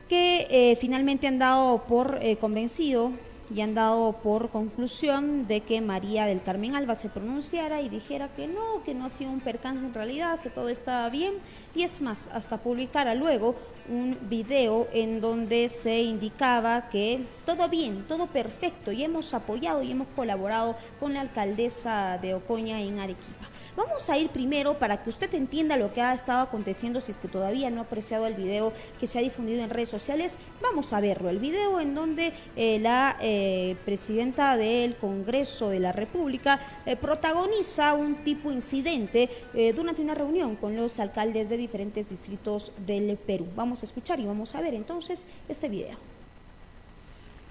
que 0.09 0.46
eh, 0.50 0.76
finalmente 0.76 1.26
han 1.26 1.38
dado 1.38 1.85
por 1.87 2.18
eh, 2.20 2.37
convencido 2.37 3.12
y 3.55 3.61
han 3.61 3.75
dado 3.75 4.12
por 4.23 4.51
conclusión 4.51 5.47
de 5.47 5.61
que 5.61 5.81
María 5.81 6.27
del 6.27 6.43
Carmen 6.43 6.75
Alba 6.75 6.95
se 6.95 7.09
pronunciara 7.09 7.81
y 7.81 7.88
dijera 7.88 8.29
que 8.29 8.49
no, 8.49 8.83
que 8.85 8.95
no 8.95 9.07
ha 9.07 9.11
sido 9.11 9.31
un 9.31 9.41
percance 9.41 9.85
en 9.85 9.95
realidad, 9.95 10.41
que 10.41 10.51
todo 10.51 10.69
estaba 10.69 11.09
bien 11.11 11.35
y 11.75 11.83
es 11.83 12.01
más, 12.01 12.29
hasta 12.33 12.59
publicara 12.59 13.15
luego 13.15 13.55
un 13.88 14.17
video 14.29 14.88
en 14.93 15.21
donde 15.21 15.69
se 15.69 16.03
indicaba 16.03 16.88
que 16.88 17.25
todo 17.45 17.69
bien, 17.69 18.05
todo 18.07 18.27
perfecto 18.27 18.93
y 18.93 19.03
hemos 19.03 19.35
apoyado 19.35 19.83
y 19.83 19.91
hemos 19.91 20.09
colaborado 20.15 20.77
con 21.01 21.15
la 21.15 21.21
alcaldesa 21.21 22.19
de 22.19 22.35
Ocoña 22.35 22.81
en 22.81 23.01
Arequipa. 23.01 23.52
Vamos 23.74 24.11
a 24.11 24.18
ir 24.18 24.28
primero 24.28 24.78
para 24.78 25.02
que 25.02 25.08
usted 25.08 25.32
entienda 25.35 25.78
lo 25.78 25.94
que 25.94 26.02
ha 26.02 26.12
estado 26.12 26.42
aconteciendo, 26.42 27.00
si 27.00 27.11
es 27.11 27.16
que 27.16 27.26
todavía 27.26 27.70
no 27.70 27.80
ha 27.80 27.85
apreciado 27.85 28.26
el 28.26 28.35
video 28.35 28.74
que 29.00 29.06
se 29.06 29.18
ha 29.18 29.22
difundido 29.22 29.64
en 29.64 29.70
redes 29.70 29.88
sociales, 29.88 30.37
vamos 30.61 30.92
a 30.92 31.00
verlo. 31.00 31.30
El 31.30 31.38
video 31.38 31.80
en 31.80 31.94
donde 31.94 32.35
eh, 32.54 32.78
la 32.80 33.16
eh, 33.20 33.76
presidenta 33.87 34.58
del 34.58 34.96
Congreso 34.96 35.70
de 35.70 35.80
la 35.80 35.92
República 35.92 36.61
eh, 36.85 36.96
protagoniza 36.96 37.94
un 37.94 38.16
tipo 38.24 38.52
incidente 38.52 39.30
durante 39.74 40.02
una 40.02 40.14
reunión 40.14 40.56
con 40.56 40.76
los 40.76 40.98
alcaldes 40.98 41.48
de 41.48 41.56
diferentes 41.56 42.11
distritos 42.11 42.72
del 42.87 43.16
Perú. 43.16 43.46
Vamos 43.56 43.82
a 43.82 43.87
escuchar 43.87 44.20
y 44.20 44.26
vamos 44.26 44.54
a 44.54 44.61
ver 44.61 44.74
entonces 44.74 45.26
este 45.48 45.68
video. 45.68 45.96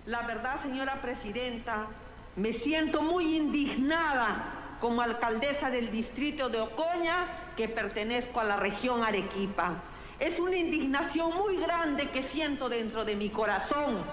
La 0.05 0.21
verdad, 0.27 0.61
señora 0.61 1.01
presidenta, 1.01 1.87
me 2.35 2.53
siento 2.53 3.01
muy 3.01 3.37
indignada 3.37 4.70
como 4.81 5.03
alcaldesa 5.03 5.69
del 5.69 5.91
distrito 5.91 6.49
de 6.49 6.59
Ocoña, 6.59 7.27
que 7.55 7.69
pertenezco 7.69 8.39
a 8.39 8.43
la 8.43 8.57
región 8.57 9.03
Arequipa. 9.03 9.83
Es 10.19 10.39
una 10.39 10.57
indignación 10.57 11.35
muy 11.35 11.57
grande 11.57 12.09
que 12.09 12.23
siento 12.23 12.67
dentro 12.67 13.05
de 13.05 13.15
mi 13.15 13.29
corazón, 13.29 14.03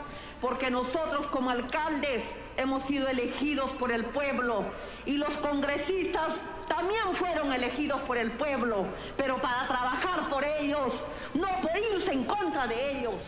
porque 0.41 0.71
nosotros 0.71 1.27
como 1.27 1.51
alcaldes 1.51 2.23
hemos 2.57 2.83
sido 2.83 3.09
elegidos 3.09 3.71
por 3.73 3.91
el 3.93 4.05
pueblo 4.05 4.65
y 5.07 5.17
los 5.17 5.37
congresistas 5.39 6.29
también 6.69 7.15
fueron 7.15 7.53
elegidos 7.53 8.01
por 8.03 8.19
el 8.19 8.33
pueblo, 8.33 8.87
pero 9.17 9.39
para 9.39 9.67
trabajar 9.67 10.29
por 10.29 10.45
ellos, 10.45 11.03
no 11.35 11.49
por 11.63 11.71
irse 11.77 12.13
en 12.13 12.25
contra 12.25 12.67
de 12.67 12.99
ellos. 12.99 13.21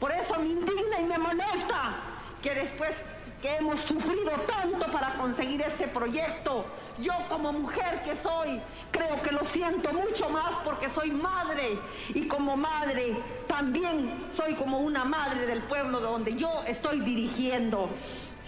Por 0.00 0.10
eso 0.10 0.36
me 0.40 0.46
indigna 0.46 1.00
y 1.00 1.04
me 1.04 1.18
molesta 1.18 1.94
que 2.42 2.54
después 2.54 3.02
que 3.42 3.56
hemos 3.56 3.80
sufrido 3.80 4.30
tanto 4.46 4.86
para 4.92 5.14
conseguir 5.14 5.60
este 5.62 5.88
proyecto. 5.88 6.64
Yo 6.98 7.12
como 7.28 7.52
mujer 7.52 8.00
que 8.04 8.14
soy, 8.14 8.60
creo 8.92 9.20
que 9.20 9.32
lo 9.32 9.44
siento 9.44 9.92
mucho 9.92 10.28
más 10.28 10.54
porque 10.64 10.88
soy 10.88 11.10
madre 11.10 11.76
y 12.14 12.28
como 12.28 12.56
madre 12.56 13.16
también 13.48 14.28
soy 14.32 14.54
como 14.54 14.78
una 14.78 15.04
madre 15.04 15.46
del 15.46 15.62
pueblo 15.64 15.98
donde 16.00 16.36
yo 16.36 16.62
estoy 16.68 17.00
dirigiendo. 17.00 17.90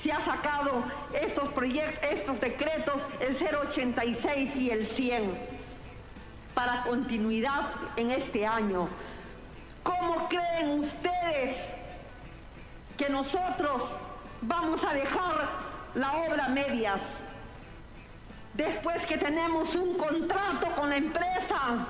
Se 0.01 0.13
ha 0.13 0.21
sacado 0.25 0.85
estos 1.13 1.49
proyectos, 1.49 1.99
estos 2.11 2.41
decretos, 2.41 3.03
el 3.19 3.37
086 3.37 4.57
y 4.57 4.71
el 4.71 4.87
100 4.87 5.39
para 6.55 6.85
continuidad 6.85 7.63
en 7.97 8.13
este 8.13 8.47
año. 8.47 8.89
¿Cómo 9.83 10.29
creen 10.29 10.79
ustedes 10.79 11.57
que 12.97 13.09
nosotros 13.09 13.83
vamos 14.47 14.85
a 14.85 14.95
dejar 14.95 15.49
la 15.95 16.13
obra 16.13 16.49
medias. 16.49 17.01
Después 18.53 19.05
que 19.07 19.19
tenemos 19.19 19.75
un 19.75 19.97
contrato 19.97 20.67
con 20.77 20.91
la 20.91 20.97
empresa, 20.97 21.87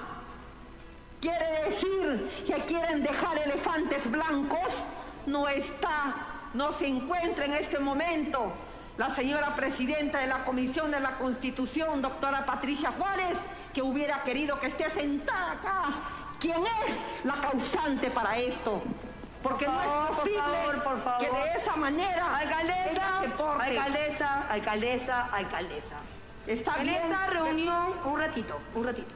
quiere 1.21 1.69
decir 1.69 2.45
que 2.47 2.55
quieren 2.65 3.03
dejar 3.03 3.39
elefantes 3.39 4.11
blancos, 4.11 4.85
no 5.27 5.49
está, 5.49 6.15
no 6.55 6.73
se 6.73 6.87
encuentra 6.87 7.45
en 7.45 7.55
este 7.55 7.79
momento 7.79 8.53
la 8.97 9.15
señora 9.15 9.55
presidenta 9.57 10.21
de 10.21 10.27
la 10.27 10.45
Comisión 10.45 10.91
de 10.91 11.01
la 11.01 11.17
Constitución, 11.17 12.01
doctora 12.01 12.47
Patricia 12.47 12.93
Juárez, 12.93 13.39
que 13.73 13.83
hubiera 13.83 14.23
querido 14.23 14.59
que 14.61 14.69
esté 14.69 14.89
sentada 14.91 15.53
acá. 15.53 15.85
¿Quién 16.39 16.63
es 16.63 17.25
la 17.25 17.35
causante 17.35 18.11
para 18.11 18.39
esto? 18.39 18.83
Porque 19.45 19.67
no 19.67 19.81
es 19.81 20.17
posible 20.17 20.41
por 20.83 20.99
favor, 21.01 21.21
que 21.21 21.31
de 21.31 21.59
esa 21.59 21.77
manera... 21.77 22.37
Alcaldesa, 22.39 23.19
alcaldesa, 23.61 24.49
alcaldesa, 24.49 25.27
alcaldesa. 25.27 25.97
Está 26.47 26.81
en 26.81 26.89
esta 26.89 27.27
reunión, 27.27 27.93
un 28.07 28.19
ratito, 28.19 28.59
un 28.75 28.85
ratito. 28.85 29.15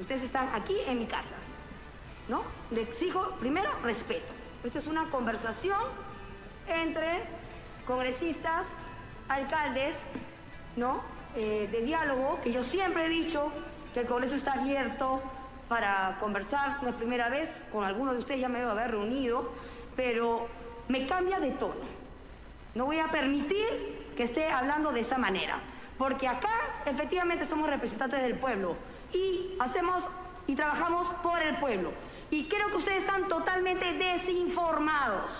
Ustedes 0.00 0.24
están 0.24 0.48
aquí 0.54 0.76
en 0.86 0.98
mi 0.98 1.06
casa, 1.06 1.36
¿no? 2.28 2.42
Le 2.72 2.82
exijo, 2.82 3.30
primero, 3.38 3.70
respeto. 3.84 4.32
Esta 4.64 4.80
es 4.80 4.88
una 4.88 5.08
conversación 5.08 5.80
entre 6.66 7.22
congresistas, 7.86 8.66
alcaldes, 9.28 9.96
¿no? 10.74 11.00
Eh, 11.36 11.68
de 11.70 11.82
diálogo, 11.82 12.40
que 12.42 12.52
yo 12.52 12.64
siempre 12.64 13.06
he 13.06 13.08
dicho 13.08 13.52
que 13.94 14.00
el 14.00 14.06
Congreso 14.06 14.34
está 14.34 14.54
abierto 14.54 15.22
para 15.68 16.16
conversar, 16.20 16.82
no 16.82 16.88
es 16.88 16.94
primera 16.94 17.28
vez, 17.28 17.64
con 17.72 17.84
algunos 17.84 18.14
de 18.14 18.20
ustedes 18.20 18.40
ya 18.40 18.48
me 18.48 18.58
debo 18.58 18.70
haber 18.70 18.92
reunido, 18.92 19.52
pero 19.94 20.48
me 20.88 21.06
cambia 21.06 21.38
de 21.38 21.50
tono. 21.52 21.98
No 22.74 22.86
voy 22.86 22.98
a 22.98 23.08
permitir 23.08 24.12
que 24.16 24.24
esté 24.24 24.50
hablando 24.50 24.92
de 24.92 25.00
esa 25.00 25.18
manera, 25.18 25.58
porque 25.98 26.26
acá 26.26 26.50
efectivamente 26.86 27.46
somos 27.46 27.68
representantes 27.68 28.22
del 28.22 28.34
pueblo 28.34 28.76
y 29.12 29.54
hacemos 29.58 30.04
y 30.46 30.54
trabajamos 30.54 31.12
por 31.22 31.40
el 31.42 31.56
pueblo. 31.58 31.92
Y 32.30 32.48
creo 32.48 32.68
que 32.68 32.76
ustedes 32.76 32.98
están 32.98 33.28
totalmente 33.28 33.92
desinformados. 33.92 35.30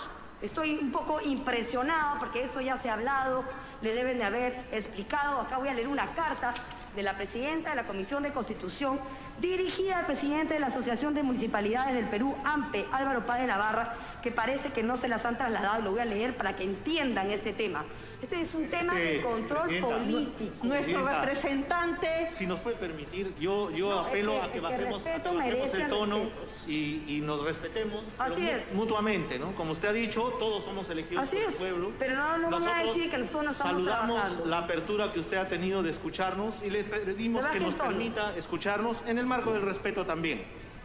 Estoy 0.41 0.77
un 0.77 0.91
poco 0.91 1.19
impresionado 1.19 2.19
porque 2.19 2.43
esto 2.43 2.61
ya 2.61 2.77
se 2.77 2.89
ha 2.89 2.93
hablado, 2.93 3.43
le 3.81 3.93
deben 3.93 4.19
de 4.19 4.23
haber 4.23 4.67
explicado. 4.71 5.41
Acá 5.41 5.57
voy 5.57 5.67
a 5.67 5.73
leer 5.73 5.87
una 5.87 6.07
carta 6.13 6.53
de 6.99 7.03
la 7.03 7.15
presidenta 7.15 7.69
de 7.69 7.77
la 7.77 7.85
Comisión 7.87 8.23
de 8.23 8.31
Constitución, 8.33 8.99
dirigida 9.39 9.99
al 9.99 10.05
presidente 10.05 10.55
de 10.55 10.59
la 10.59 10.67
Asociación 10.67 11.13
de 11.13 11.23
Municipalidades 11.23 11.95
del 11.95 12.09
Perú, 12.09 12.35
AMPE, 12.43 12.87
Álvaro 12.91 13.25
Páez 13.25 13.47
Navarra, 13.47 13.95
que 14.21 14.31
parece 14.31 14.73
que 14.73 14.83
no 14.83 14.97
se 14.97 15.07
las 15.07 15.23
han 15.25 15.37
trasladado, 15.37 15.81
lo 15.81 15.91
voy 15.91 16.01
a 16.01 16.05
leer 16.05 16.35
para 16.35 16.57
que 16.57 16.65
entiendan 16.65 17.31
este 17.31 17.53
tema. 17.53 17.85
Este 18.21 18.41
es 18.41 18.53
un 18.53 18.67
tema 18.67 18.93
de 18.95 19.15
Este, 19.15 19.25
control 19.29 19.61
Presidenta, 19.69 19.95
político. 19.97 20.67
Nuestro 20.67 21.05
representante 21.07 22.31
Si 22.37 22.45
nos 22.45 22.59
puede 22.59 22.75
permitir, 22.75 23.33
yo, 23.39 23.71
yo 23.71 23.89
No, 23.91 24.01
es 24.01 24.07
apelo 24.07 24.31
que- 24.33 24.41
a 24.41 24.51
que 24.51 24.59
bajemos, 24.59 25.07
a 25.07 25.21
que 25.23 25.29
bajemos 25.29 25.73
el 25.75 25.87
tono 25.87 26.19
y, 26.67 27.03
y 27.07 27.21
nos 27.23 27.45
respetemos 27.45 28.03
Así 28.17 28.45
es. 28.45 28.73
mutuamente, 28.73 29.39
¿no? 29.39 29.53
Como 29.53 29.71
usted 29.71 29.87
ha 29.87 29.93
dicho, 29.93 30.35
todos 30.37 30.65
somos 30.65 30.89
elegidos 30.89 31.23
Así 31.23 31.37
por 31.37 31.45
es, 31.45 31.51
el 31.53 31.59
pueblo. 31.59 31.91
pero 31.97 32.15
no- 32.17 32.37
no 32.39 32.49
van 32.59 32.67
a 32.67 32.83
decir 32.83 33.09
que 33.09 33.17
nosotros 33.19 33.45
no 33.45 33.51
estamos 33.51 33.71
saludamos 33.83 34.15
trabajando. 34.19 34.45
la 34.47 34.57
apertura 34.57 35.13
que 35.13 35.21
usted 35.21 35.37
ha 35.37 35.47
tenido 35.47 35.81
de 35.81 35.91
escucharnos 35.91 36.61
y 36.61 36.69
le 36.69 36.83
pedimos 36.89 37.45
que 37.47 37.59
nos 37.59 37.75
permita 37.75 38.35
escucharnos 38.35 39.03
en 39.07 39.17
el 39.17 39.25
marco 39.25 39.51
del 39.53 39.61
respeto 39.61 40.05
también, 40.05 40.41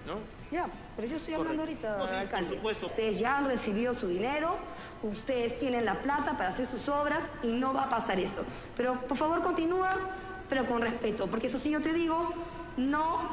¿no? 0.06 0.18
Ya, 0.50 0.66
pero 0.94 1.08
yo 1.08 1.16
estoy 1.16 1.34
hablando 1.34 1.62
Correcto. 1.62 1.88
ahorita, 1.88 1.98
No, 1.98 2.04
sí, 2.06 2.10
por 2.12 2.20
alcalde. 2.20 2.54
supuesto. 2.56 2.86
Ustedes 2.86 3.18
ya 3.18 3.38
han 3.38 3.46
recibido 3.46 3.92
su 3.94 4.06
dinero, 4.08 4.56
ustedes 5.02 5.58
tienen 5.58 5.84
la 5.84 5.94
plata 6.02 6.36
para 6.36 6.50
hacer 6.50 6.66
sus 6.66 6.88
obras 6.88 7.28
y 7.42 7.48
no 7.48 7.74
va 7.74 7.84
a 7.84 7.90
pasar 7.90 8.20
esto. 8.20 8.44
Pero 8.76 9.00
por 9.00 9.16
favor 9.16 9.42
continúa, 9.42 9.96
pero 10.48 10.66
con 10.66 10.80
respeto, 10.82 11.26
porque 11.26 11.48
eso 11.48 11.58
sí 11.58 11.70
yo 11.70 11.80
te 11.80 11.92
digo, 11.92 12.32
no 12.76 13.28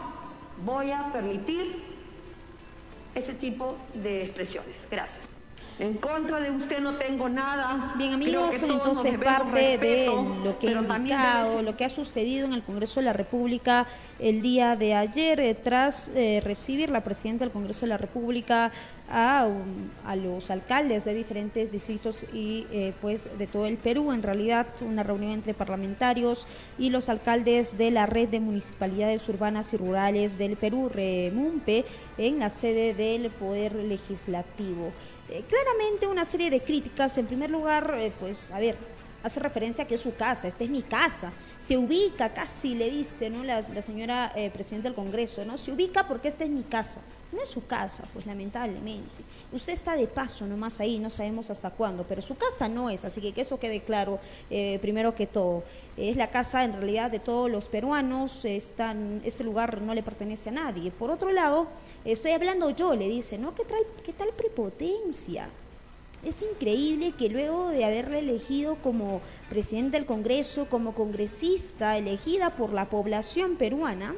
voy 0.64 0.92
a 0.92 1.12
permitir 1.12 1.84
ese 3.14 3.34
tipo 3.34 3.76
de 3.94 4.24
expresiones. 4.24 4.88
Gracias. 4.90 5.30
En 5.82 5.96
contra 5.96 6.40
de 6.40 6.52
usted 6.52 6.80
no 6.80 6.96
tengo 6.98 7.28
nada. 7.28 7.96
Bien 7.98 8.14
amigos, 8.14 8.62
entonces 8.62 9.18
parte 9.18 9.80
de 9.80 10.06
lo 10.06 10.60
que 10.60 10.76
también 10.76 11.02
indicado, 11.02 11.64
lo 11.64 11.76
que 11.76 11.86
ha 11.86 11.90
sucedido 11.90 12.46
en 12.46 12.54
el 12.54 12.62
Congreso 12.62 13.00
de 13.00 13.08
la 13.08 13.14
República 13.14 13.88
el 14.20 14.44
día 14.44 14.76
de 14.76 14.94
ayer, 14.94 15.40
eh, 15.40 15.56
tras 15.56 16.12
eh, 16.14 16.40
recibir 16.46 16.92
la 16.92 17.04
presidenta 17.04 17.46
del 17.46 17.52
Congreso 17.52 17.82
de 17.82 17.88
la 17.88 17.98
República 17.98 18.72
a, 19.10 19.48
a 20.06 20.16
los 20.16 20.52
alcaldes 20.52 21.06
de 21.06 21.16
diferentes 21.16 21.72
distritos 21.72 22.26
y 22.32 22.68
eh, 22.72 22.94
pues 23.02 23.30
de 23.40 23.48
todo 23.48 23.66
el 23.66 23.78
Perú, 23.78 24.12
en 24.12 24.22
realidad 24.22 24.68
una 24.86 25.02
reunión 25.02 25.32
entre 25.32 25.56
parlamentarios 25.56 26.46
y 26.78 26.92
los 26.92 27.10
alcaldes 27.10 27.78
de 27.80 27.90
la 27.90 28.06
red 28.06 28.30
de 28.30 28.40
municipalidades 28.40 29.28
urbanas 29.28 29.74
y 29.74 29.78
rurales 29.78 30.38
del 30.38 30.58
Perú, 30.58 30.90
REMUMPE, 30.94 31.86
en 32.20 32.40
la 32.40 32.52
sede 32.52 32.94
del 32.94 33.32
Poder 33.32 33.74
Legislativo. 33.74 34.92
Eh, 35.32 35.46
claramente 35.48 36.08
una 36.08 36.26
serie 36.26 36.50
de 36.50 36.62
críticas. 36.62 37.18
En 37.18 37.26
primer 37.26 37.50
lugar, 37.50 37.96
eh, 37.98 38.12
pues, 38.20 38.52
a 38.52 38.60
ver, 38.60 38.76
hace 39.24 39.40
referencia 39.40 39.86
a 39.86 39.88
que 39.88 39.96
es 39.96 40.02
su 40.02 40.14
casa, 40.14 40.50
esta 40.50 40.66
es 40.66 40.70
mi 40.70 40.82
casa. 40.82 41.32
Se 41.58 41.78
ubica, 41.78 42.34
casi 42.34 42.76
le 42.76 42.90
dice, 42.90 43.30
¿no? 43.30 43.42
La, 43.46 43.64
señora 43.82 44.34
eh, 44.36 44.50
presidenta 44.50 44.90
del 44.90 44.96
Congreso, 44.96 45.46
¿no? 45.46 45.58
Se 45.58 45.72
ubica 45.72 46.06
porque 46.06 46.28
esta 46.28 46.44
es 46.44 46.50
mi 46.50 46.64
casa. 46.64 47.02
No 47.32 47.42
es 47.42 47.48
su 47.48 47.66
casa, 47.66 48.04
pues 48.12 48.26
lamentablemente. 48.26 49.24
Usted 49.52 49.74
está 49.74 49.98
de 49.98 50.08
paso 50.08 50.48
nomás 50.48 50.80
ahí, 50.80 50.98
no 50.98 51.10
sabemos 51.10 51.50
hasta 51.50 51.72
cuándo, 51.72 52.06
pero 52.08 52.22
su 52.22 52.36
casa 52.36 52.70
no 52.70 52.90
es, 52.90 53.04
así 53.04 53.20
que 53.20 53.34
que 53.34 53.42
eso 53.42 53.60
quede 53.60 53.82
claro 53.82 54.20
eh, 54.50 54.80
primero 54.82 55.14
que 55.14 55.28
todo. 55.28 55.64
Es 55.98 56.16
la 56.16 56.30
casa 56.32 56.64
en 56.64 56.72
realidad 56.72 57.12
de 57.12 57.20
todos 57.20 57.52
los 57.52 57.68
peruanos, 57.68 58.46
están, 58.46 59.22
este 59.26 59.44
lugar 59.44 59.82
no 59.82 59.94
le 59.94 60.04
pertenece 60.04 60.50
a 60.50 60.54
nadie. 60.54 60.90
Por 60.90 61.12
otro 61.12 61.32
lado, 61.34 61.68
estoy 62.06 62.32
hablando 62.32 62.70
yo, 62.70 62.96
le 62.96 63.10
dice, 63.10 63.38
¿no? 63.38 63.54
¿Qué 63.54 63.66
tal, 63.66 63.80
qué 64.06 64.14
tal 64.14 64.30
prepotencia? 64.30 65.50
Es 66.24 66.44
increíble 66.44 67.14
que 67.14 67.30
luego 67.30 67.70
de 67.70 67.84
haberle 67.84 68.20
elegido 68.20 68.76
como 68.76 69.22
presidente 69.50 69.98
del 69.98 70.06
Congreso, 70.06 70.70
como 70.70 70.94
congresista 70.94 71.98
elegida 71.98 72.56
por 72.56 72.72
la 72.74 72.90
población 72.90 73.56
peruana, 73.58 74.16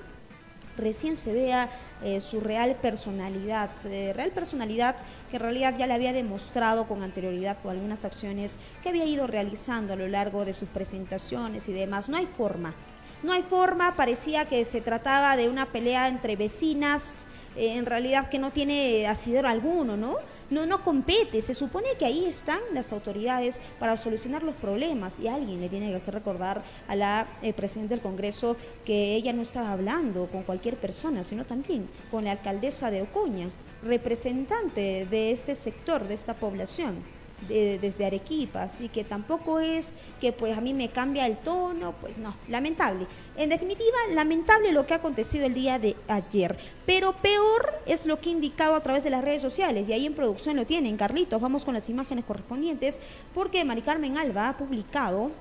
recién 0.78 1.18
se 1.18 1.34
vea 1.34 1.70
eh, 2.04 2.20
su 2.20 2.40
real 2.40 2.76
personalidad, 2.82 3.70
eh, 3.86 4.14
real 4.14 4.32
personalidad 4.32 4.96
que 5.30 5.38
en 5.38 5.42
realidad 5.42 5.76
ya 5.78 5.88
le 5.88 5.94
había 5.94 6.14
demostrado 6.14 6.88
con 6.88 7.04
anterioridad 7.04 7.58
con 7.62 7.72
algunas 7.72 8.06
acciones 8.06 8.58
que 8.82 8.90
había 8.90 9.06
ido 9.06 9.28
realizando 9.28 9.94
a 9.94 9.96
lo 9.96 10.08
largo 10.08 10.46
de 10.46 10.54
sus 10.54 10.70
presentaciones 10.70 11.68
y 11.70 11.74
demás. 11.74 12.10
No 12.10 12.18
hay 12.18 12.26
forma, 12.26 12.74
no 13.22 13.34
hay 13.34 13.44
forma, 13.44 13.96
parecía 13.96 14.46
que 14.46 14.66
se 14.66 14.82
trataba 14.82 15.38
de 15.38 15.50
una 15.50 15.72
pelea 15.72 16.08
entre 16.08 16.36
vecinas, 16.36 17.26
eh, 17.56 17.74
en 17.78 17.86
realidad 17.86 18.30
que 18.30 18.40
no 18.40 18.52
tiene 18.52 19.08
asidero 19.08 19.48
alguno, 19.48 19.96
¿no? 19.98 20.18
No, 20.50 20.66
no 20.66 20.84
compete, 20.84 21.42
se 21.42 21.54
supone 21.54 21.90
que 21.98 22.06
ahí 22.06 22.26
están 22.26 22.60
las 22.74 22.92
autoridades 22.92 23.62
para 23.80 23.98
solucionar 23.98 24.44
los 24.44 24.56
problemas 24.56 25.20
y 25.20 25.28
alguien 25.28 25.62
le 25.62 25.70
tiene 25.70 25.90
que 25.90 25.96
hacer 25.96 26.14
recordar 26.14 26.64
a 26.88 26.96
la 26.96 27.28
eh, 27.42 27.54
presidenta 27.54 27.96
del 27.96 28.04
Congreso 28.04 28.56
que 28.86 29.16
ella 29.16 29.34
no 29.34 29.42
estaba 29.42 29.72
hablando 29.72 30.28
con 30.28 30.44
cualquier 30.44 30.78
persona, 30.78 31.24
sino 31.24 31.46
también 31.46 31.90
con 32.12 32.26
la 32.26 32.32
alcaldesa 32.32 32.92
de 32.92 33.02
Ocoña, 33.02 33.50
representante 33.84 35.06
de 35.06 35.32
este 35.32 35.56
sector, 35.56 36.08
de 36.08 36.14
esta 36.14 36.36
población 36.36 37.13
de- 37.48 37.80
desde 37.80 38.06
Arequipa, 38.06 38.64
así 38.64 38.90
que 38.90 39.04
tampoco 39.04 39.60
es 39.60 39.94
que 40.22 40.32
pues 40.32 40.58
a 40.58 40.62
mí 40.62 40.74
me 40.74 40.90
cambia 40.90 41.26
el 41.26 41.38
tono, 41.38 41.94
pues 42.02 42.18
no, 42.18 42.36
lamentable. 42.48 43.08
En 43.38 43.50
definitiva, 43.50 43.98
lamentable 44.14 44.72
lo 44.72 44.86
que 44.86 44.94
ha 44.94 44.98
acontecido 44.98 45.46
el 45.46 45.54
día 45.54 45.80
de 45.80 45.96
ayer, 46.08 46.58
pero 46.86 47.14
peor 47.14 47.74
es 47.86 48.06
lo 48.06 48.20
que 48.20 48.30
ha 48.30 48.34
indicado 48.34 48.76
a 48.76 48.84
través 48.84 49.04
de 49.04 49.10
las 49.10 49.24
redes 49.24 49.42
sociales 49.42 49.88
y 49.90 49.94
ahí 49.94 50.06
en 50.06 50.14
producción 50.14 50.56
lo 50.56 50.66
tienen. 50.66 50.98
Carlitos, 50.98 51.42
vamos 51.42 51.66
con 51.66 51.74
las 51.74 51.90
imágenes 51.90 52.26
correspondientes 52.26 53.00
porque 53.34 53.64
Mari 53.66 53.82
Carmen 53.82 54.18
Alba 54.18 54.50
ha 54.50 54.58
publicado 54.58 55.32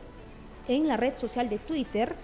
en 0.69 0.87
la 0.89 0.97
red 0.97 1.17
social 1.17 1.49
de 1.49 1.59
Twitter 1.59 2.15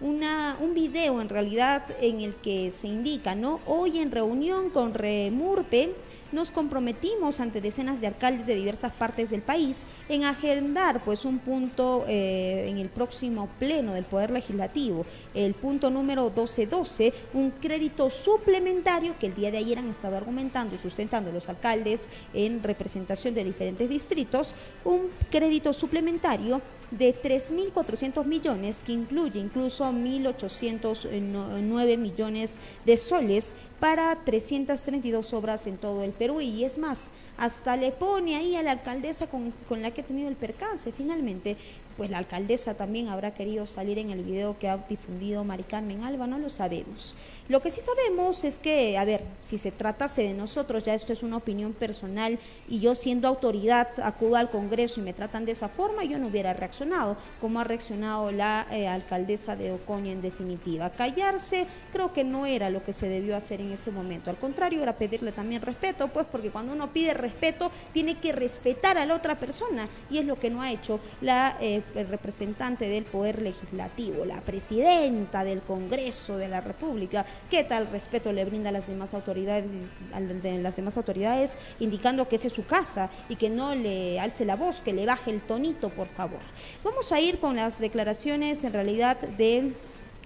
una, 0.00 0.56
un 0.60 0.74
video 0.74 1.20
en 1.20 1.28
realidad 1.28 1.84
en 2.00 2.20
el 2.20 2.34
que 2.34 2.70
se 2.72 2.88
indica, 2.88 3.34
¿no? 3.36 3.60
Hoy 3.66 4.00
en 4.00 4.10
reunión 4.10 4.70
con 4.70 4.92
Remurpe 4.92 5.94
nos 6.34 6.50
comprometimos 6.50 7.38
ante 7.38 7.60
decenas 7.60 8.00
de 8.00 8.08
alcaldes 8.08 8.46
de 8.46 8.56
diversas 8.56 8.92
partes 8.92 9.30
del 9.30 9.40
país 9.40 9.86
en 10.08 10.24
agendar 10.24 11.02
pues 11.04 11.24
un 11.24 11.38
punto 11.38 12.04
eh, 12.08 12.66
en 12.68 12.78
el 12.78 12.88
próximo 12.88 13.48
pleno 13.58 13.94
del 13.94 14.04
Poder 14.04 14.32
Legislativo, 14.32 15.06
el 15.32 15.54
punto 15.54 15.90
número 15.90 16.24
1212, 16.24 17.14
un 17.34 17.52
crédito 17.52 18.10
suplementario 18.10 19.14
que 19.18 19.26
el 19.26 19.34
día 19.34 19.52
de 19.52 19.58
ayer 19.58 19.78
han 19.78 19.88
estado 19.88 20.16
argumentando 20.16 20.74
y 20.74 20.78
sustentando 20.78 21.30
los 21.30 21.48
alcaldes 21.48 22.08
en 22.34 22.62
representación 22.62 23.34
de 23.34 23.44
diferentes 23.44 23.88
distritos, 23.88 24.54
un 24.84 25.08
crédito 25.30 25.72
suplementario 25.72 26.60
de 26.98 27.14
3.400 27.14 28.26
millones, 28.26 28.82
que 28.84 28.92
incluye 28.92 29.40
incluso 29.40 29.84
1.809 29.84 31.98
millones 31.98 32.58
de 32.84 32.96
soles 32.96 33.54
para 33.80 34.16
332 34.24 35.34
obras 35.34 35.66
en 35.66 35.76
todo 35.76 36.02
el 36.02 36.12
Perú. 36.12 36.40
Y 36.40 36.64
es 36.64 36.78
más, 36.78 37.10
hasta 37.36 37.76
le 37.76 37.92
pone 37.92 38.36
ahí 38.36 38.56
a 38.56 38.62
la 38.62 38.70
alcaldesa 38.72 39.28
con, 39.28 39.52
con 39.68 39.82
la 39.82 39.90
que 39.90 40.00
ha 40.00 40.06
tenido 40.06 40.28
el 40.28 40.36
percance 40.36 40.90
finalmente. 40.92 41.58
Pues 41.96 42.10
la 42.10 42.18
alcaldesa 42.18 42.74
también 42.74 43.08
habrá 43.08 43.34
querido 43.34 43.66
salir 43.66 43.98
en 43.98 44.10
el 44.10 44.24
video 44.24 44.58
que 44.58 44.68
ha 44.68 44.78
difundido 44.78 45.44
Mari 45.44 45.64
Carmen 45.64 46.02
Alba, 46.02 46.26
no 46.26 46.38
lo 46.38 46.48
sabemos. 46.48 47.14
Lo 47.48 47.62
que 47.62 47.70
sí 47.70 47.80
sabemos 47.80 48.44
es 48.44 48.58
que, 48.58 48.98
a 48.98 49.04
ver, 49.04 49.22
si 49.38 49.58
se 49.58 49.70
tratase 49.70 50.22
de 50.22 50.34
nosotros, 50.34 50.82
ya 50.82 50.94
esto 50.94 51.12
es 51.12 51.22
una 51.22 51.36
opinión 51.36 51.72
personal 51.72 52.38
y 52.68 52.80
yo 52.80 52.94
siendo 52.94 53.28
autoridad 53.28 53.88
acudo 54.02 54.36
al 54.36 54.50
Congreso 54.50 55.00
y 55.00 55.04
me 55.04 55.12
tratan 55.12 55.44
de 55.44 55.52
esa 55.52 55.68
forma, 55.68 56.04
yo 56.04 56.18
no 56.18 56.28
hubiera 56.28 56.52
reaccionado 56.52 57.16
como 57.40 57.60
ha 57.60 57.64
reaccionado 57.64 58.32
la 58.32 58.66
eh, 58.70 58.88
alcaldesa 58.88 59.56
de 59.56 59.72
Ocoña 59.72 60.12
en 60.12 60.22
definitiva. 60.22 60.90
Callarse 60.90 61.66
creo 61.92 62.12
que 62.12 62.24
no 62.24 62.46
era 62.46 62.70
lo 62.70 62.82
que 62.82 62.92
se 62.92 63.08
debió 63.08 63.36
hacer 63.36 63.60
en 63.60 63.72
ese 63.72 63.90
momento. 63.90 64.30
Al 64.30 64.36
contrario, 64.36 64.82
era 64.82 64.96
pedirle 64.96 65.32
también 65.32 65.62
respeto, 65.62 66.08
pues 66.08 66.26
porque 66.30 66.50
cuando 66.50 66.72
uno 66.72 66.92
pide 66.92 67.14
respeto 67.14 67.70
tiene 67.92 68.18
que 68.18 68.32
respetar 68.32 68.98
a 68.98 69.06
la 69.06 69.14
otra 69.14 69.38
persona 69.38 69.88
y 70.10 70.18
es 70.18 70.24
lo 70.24 70.38
que 70.38 70.50
no 70.50 70.62
ha 70.62 70.72
hecho 70.72 70.98
la 71.20 71.56
eh, 71.60 71.82
representante 71.94 72.88
del 72.88 73.04
Poder 73.04 73.40
Legislativo, 73.40 74.24
la 74.24 74.40
presidenta 74.40 75.44
del 75.44 75.62
Congreso 75.62 76.36
de 76.36 76.48
la 76.48 76.60
República. 76.60 77.24
¿Qué 77.50 77.64
tal 77.64 77.86
respeto 77.88 78.32
le 78.32 78.44
brinda 78.44 78.70
a 78.70 78.72
las 78.72 78.86
demás 78.86 79.14
autoridades, 79.14 79.70
a 80.12 80.20
las 80.20 80.76
demás 80.76 80.96
autoridades 80.96 81.56
indicando 81.80 82.28
que 82.28 82.36
esa 82.36 82.48
es 82.48 82.52
su 82.52 82.66
casa 82.66 83.10
y 83.28 83.36
que 83.36 83.50
no 83.50 83.74
le 83.74 84.18
alce 84.20 84.44
la 84.44 84.56
voz, 84.56 84.80
que 84.80 84.92
le 84.92 85.06
baje 85.06 85.30
el 85.30 85.42
tonito, 85.42 85.90
por 85.90 86.08
favor? 86.08 86.40
Vamos 86.82 87.12
a 87.12 87.20
ir 87.20 87.38
con 87.38 87.56
las 87.56 87.78
declaraciones 87.78 88.64
en 88.64 88.72
realidad 88.72 89.18
de 89.20 89.72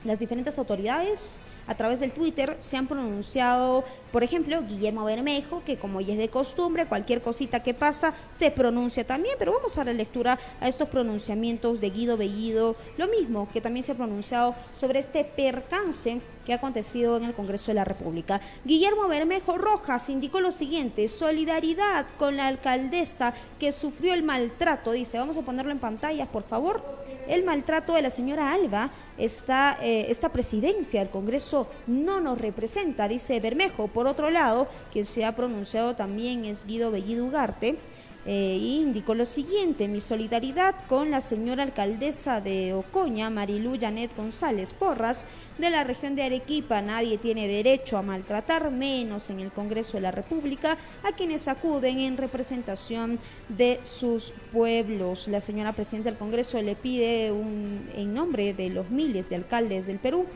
las 0.04 0.18
diferentes 0.18 0.58
autoridades 0.58 1.42
a 1.68 1.76
través 1.76 2.00
del 2.00 2.12
Twitter 2.12 2.56
se 2.58 2.76
han 2.76 2.88
pronunciado, 2.88 3.84
por 4.10 4.24
ejemplo, 4.24 4.62
Guillermo 4.66 5.04
Bermejo, 5.04 5.62
que 5.64 5.78
como 5.78 6.00
ya 6.00 6.14
es 6.14 6.18
de 6.18 6.30
costumbre, 6.30 6.86
cualquier 6.86 7.22
cosita 7.22 7.62
que 7.62 7.74
pasa 7.74 8.14
se 8.30 8.50
pronuncia 8.50 9.06
también, 9.06 9.36
pero 9.38 9.52
vamos 9.52 9.76
a 9.76 9.84
dar 9.84 9.94
lectura 9.94 10.38
a 10.60 10.68
estos 10.68 10.88
pronunciamientos 10.88 11.80
de 11.80 11.90
Guido 11.90 12.16
Bellido, 12.16 12.74
lo 12.96 13.06
mismo 13.06 13.48
que 13.52 13.60
también 13.60 13.84
se 13.84 13.92
ha 13.92 13.96
pronunciado 13.96 14.54
sobre 14.76 14.98
este 14.98 15.24
percance 15.24 16.20
que 16.48 16.54
ha 16.54 16.56
acontecido 16.56 17.18
en 17.18 17.24
el 17.24 17.34
Congreso 17.34 17.66
de 17.66 17.74
la 17.74 17.84
República. 17.84 18.40
Guillermo 18.64 19.06
Bermejo 19.06 19.58
Rojas 19.58 20.08
indicó 20.08 20.40
lo 20.40 20.50
siguiente, 20.50 21.06
solidaridad 21.06 22.06
con 22.16 22.38
la 22.38 22.46
alcaldesa 22.46 23.34
que 23.58 23.70
sufrió 23.70 24.14
el 24.14 24.22
maltrato, 24.22 24.92
dice, 24.92 25.18
vamos 25.18 25.36
a 25.36 25.42
ponerlo 25.42 25.72
en 25.72 25.78
pantalla, 25.78 26.24
por 26.24 26.44
favor, 26.44 26.82
el 27.26 27.44
maltrato 27.44 27.92
de 27.92 28.00
la 28.00 28.08
señora 28.08 28.54
Alba, 28.54 28.90
esta, 29.18 29.76
eh, 29.82 30.06
esta 30.08 30.30
presidencia 30.30 31.00
del 31.00 31.10
Congreso 31.10 31.68
no 31.86 32.22
nos 32.22 32.40
representa, 32.40 33.08
dice 33.08 33.40
Bermejo. 33.40 33.88
Por 33.88 34.06
otro 34.06 34.30
lado, 34.30 34.68
quien 34.90 35.04
se 35.04 35.26
ha 35.26 35.36
pronunciado 35.36 35.96
también 35.96 36.46
es 36.46 36.64
Guido 36.64 36.90
Bellido 36.90 37.26
Ugarte, 37.26 37.78
eh, 38.30 38.58
indicó 38.60 39.14
lo 39.14 39.24
siguiente, 39.24 39.88
mi 39.88 40.02
solidaridad 40.02 40.74
con 40.86 41.10
la 41.10 41.22
señora 41.22 41.62
alcaldesa 41.62 42.42
de 42.42 42.74
Ocoña, 42.74 43.30
Marilú 43.30 43.78
Janet 43.80 44.14
González 44.14 44.74
Porras, 44.74 45.24
de 45.56 45.70
la 45.70 45.82
región 45.82 46.14
de 46.14 46.24
Arequipa. 46.24 46.82
Nadie 46.82 47.16
tiene 47.16 47.48
derecho 47.48 47.96
a 47.96 48.02
maltratar, 48.02 48.70
menos 48.70 49.30
en 49.30 49.40
el 49.40 49.50
Congreso 49.50 49.94
de 49.94 50.02
la 50.02 50.10
República, 50.10 50.76
a 51.04 51.12
quienes 51.12 51.48
acuden 51.48 52.00
en 52.00 52.18
representación 52.18 53.18
de 53.48 53.80
sus 53.84 54.34
pueblos. 54.52 55.26
La 55.28 55.40
señora 55.40 55.72
presidenta 55.72 56.10
del 56.10 56.18
Congreso 56.18 56.60
le 56.60 56.76
pide 56.76 57.32
un, 57.32 57.88
en 57.94 58.12
nombre 58.12 58.52
de 58.52 58.68
los 58.68 58.90
miles 58.90 59.30
de 59.30 59.36
alcaldes 59.36 59.86
del 59.86 60.00
Perú 60.00 60.26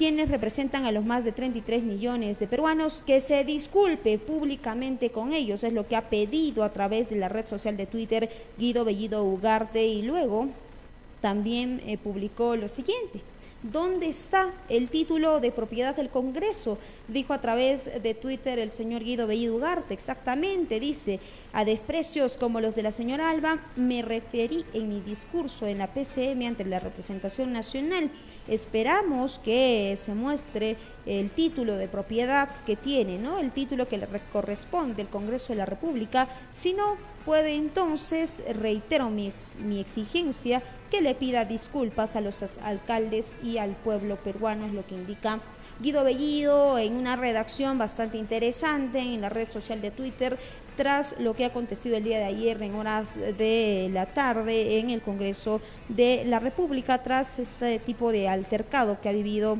quienes 0.00 0.30
representan 0.30 0.86
a 0.86 0.92
los 0.92 1.04
más 1.04 1.24
de 1.24 1.32
33 1.32 1.82
millones 1.82 2.38
de 2.38 2.46
peruanos, 2.46 3.02
que 3.06 3.20
se 3.20 3.44
disculpe 3.44 4.16
públicamente 4.16 5.10
con 5.10 5.34
ellos. 5.34 5.62
Es 5.62 5.74
lo 5.74 5.86
que 5.86 5.94
ha 5.94 6.08
pedido 6.08 6.64
a 6.64 6.72
través 6.72 7.10
de 7.10 7.16
la 7.16 7.28
red 7.28 7.44
social 7.44 7.76
de 7.76 7.84
Twitter 7.84 8.30
Guido 8.56 8.86
Bellido 8.86 9.22
Ugarte 9.24 9.84
y 9.84 10.00
luego 10.00 10.48
también 11.20 11.82
eh, 11.84 11.98
publicó 11.98 12.56
lo 12.56 12.66
siguiente. 12.66 13.20
¿Dónde 13.62 14.08
está 14.08 14.54
el 14.70 14.88
título 14.88 15.38
de 15.38 15.52
propiedad 15.52 15.94
del 15.94 16.08
Congreso? 16.08 16.78
Dijo 17.08 17.34
a 17.34 17.42
través 17.42 18.02
de 18.02 18.14
Twitter 18.14 18.58
el 18.58 18.70
señor 18.70 19.04
Guido 19.04 19.26
Bellido 19.26 19.54
Ugarte. 19.54 19.92
Exactamente, 19.92 20.80
dice, 20.80 21.20
a 21.52 21.66
desprecios 21.66 22.38
como 22.38 22.62
los 22.62 22.74
de 22.74 22.82
la 22.82 22.90
señora 22.90 23.28
Alba 23.28 23.58
me 23.76 24.00
referí 24.00 24.64
en 24.72 24.88
mi 24.88 25.02
discurso 25.02 25.66
en 25.66 25.76
la 25.76 25.92
PCM 25.92 26.46
ante 26.46 26.64
la 26.64 26.80
representación 26.80 27.52
nacional. 27.52 28.10
Esperamos 28.48 29.38
que 29.38 29.94
se 29.98 30.14
muestre 30.14 30.78
el 31.04 31.30
título 31.30 31.76
de 31.76 31.86
propiedad 31.86 32.48
que 32.64 32.76
tiene, 32.76 33.18
¿no? 33.18 33.38
El 33.38 33.52
título 33.52 33.86
que 33.86 33.98
le 33.98 34.06
corresponde 34.32 35.02
al 35.02 35.10
Congreso 35.10 35.52
de 35.52 35.58
la 35.58 35.66
República. 35.66 36.30
Si 36.48 36.72
no, 36.72 36.96
puede 37.26 37.56
entonces, 37.56 38.42
reitero 38.58 39.10
mi, 39.10 39.34
mi 39.58 39.80
exigencia, 39.80 40.62
que 40.90 41.00
le 41.00 41.14
pida 41.14 41.44
disculpas 41.44 42.16
a 42.16 42.20
los 42.20 42.42
alcaldes 42.62 43.34
y 43.42 43.58
al 43.58 43.76
pueblo 43.76 44.16
peruano, 44.16 44.66
es 44.66 44.72
lo 44.72 44.84
que 44.84 44.94
indica 44.94 45.40
Guido 45.80 46.04
Bellido 46.04 46.78
en 46.78 46.94
una 46.94 47.16
redacción 47.16 47.78
bastante 47.78 48.18
interesante 48.18 48.98
en 48.98 49.20
la 49.20 49.28
red 49.28 49.48
social 49.48 49.80
de 49.80 49.90
Twitter 49.90 50.38
tras 50.76 51.18
lo 51.18 51.34
que 51.34 51.44
ha 51.44 51.48
acontecido 51.48 51.96
el 51.96 52.04
día 52.04 52.18
de 52.18 52.24
ayer 52.24 52.62
en 52.62 52.74
horas 52.74 53.16
de 53.16 53.90
la 53.92 54.06
tarde 54.06 54.78
en 54.78 54.90
el 54.90 55.02
Congreso 55.02 55.60
de 55.88 56.24
la 56.26 56.40
República, 56.40 57.02
tras 57.02 57.38
este 57.38 57.78
tipo 57.78 58.12
de 58.12 58.28
altercado 58.28 59.00
que 59.00 59.08
ha 59.08 59.12
vivido 59.12 59.58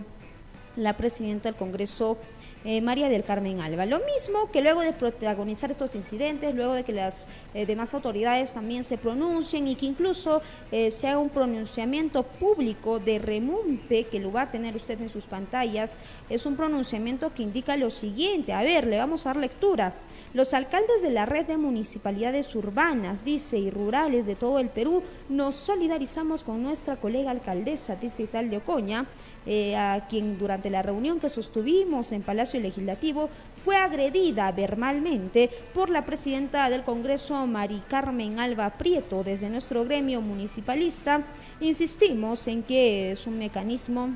la 0.77 0.97
presidenta 0.97 1.49
del 1.51 1.59
Congreso 1.59 2.17
eh, 2.65 2.81
María 2.81 3.09
del 3.09 3.25
Carmen 3.25 3.61
Alba. 3.61 3.87
Lo 3.87 4.01
mismo 4.01 4.51
que 4.53 4.61
luego 4.61 4.83
de 4.83 4.93
protagonizar 4.93 5.71
estos 5.71 5.95
incidentes, 5.95 6.55
luego 6.55 6.75
de 6.75 6.85
que 6.85 6.93
las 6.93 7.27
eh, 7.55 7.65
demás 7.65 7.95
autoridades 7.95 8.53
también 8.53 8.85
se 8.85 8.99
pronuncien 8.99 9.67
y 9.67 9.77
que 9.77 9.87
incluso 9.87 10.43
eh, 10.71 10.91
se 10.91 11.09
haga 11.09 11.19
un 11.19 11.31
pronunciamiento 11.31 12.23
público 12.23 12.99
de 12.99 13.19
remumpe, 13.19 14.05
que 14.05 14.21
lo 14.21 14.31
va 14.31 14.43
a 14.43 14.49
tener 14.49 14.77
usted 14.77 15.01
en 15.01 15.09
sus 15.09 15.27
pantallas, 15.27 15.99
es 16.29 16.45
un 16.45 16.57
pronunciamiento 16.57 17.33
que 17.33 17.43
indica 17.43 17.77
lo 17.77 17.91
siguiente. 17.91 18.53
A 18.53 18.63
ver, 18.63 18.87
le 18.87 18.99
vamos 18.99 19.27
a 19.27 19.31
dar 19.31 19.37
lectura. 19.37 19.95
Los 20.33 20.55
alcaldes 20.55 21.03
de 21.03 21.11
la 21.11 21.27
red 21.27 21.45
de 21.47 21.57
municipalidades 21.57 22.55
urbanas, 22.55 23.25
dice, 23.25 23.59
y 23.59 23.69
rurales 23.69 24.27
de 24.27 24.37
todo 24.37 24.61
el 24.61 24.69
Perú, 24.69 25.03
nos 25.29 25.57
solidarizamos 25.57 26.45
con 26.45 26.63
nuestra 26.63 26.97
colega 26.97 27.33
alcaldesa 27.33 27.97
distrital 27.97 28.49
de 28.49 28.59
Ocoña, 28.59 29.07
eh, 29.45 29.75
a 29.75 30.07
quien 30.09 30.39
durante 30.39 30.71
la 30.71 30.83
reunión 30.83 31.19
que 31.19 31.29
sostuvimos 31.29 32.13
en 32.13 32.23
Palacio 32.23 32.61
Legislativo 32.61 33.29
fue 33.65 33.75
agredida 33.75 34.53
verbalmente 34.53 35.51
por 35.75 35.91
la 35.91 36.07
presidenta 36.07 36.71
del 36.71 36.83
Congreso, 36.83 37.45
Mari 37.49 37.83
Carmen 37.89 38.39
Alba 38.39 38.71
Prieto. 38.71 39.25
Desde 39.25 39.51
nuestro 39.51 39.85
gremio 39.85 40.21
municipalista 40.21 41.25
insistimos 41.61 42.47
en 42.47 42.63
que 42.63 43.13
es 43.13 43.27
un 43.27 43.37
mecanismo 43.37 44.11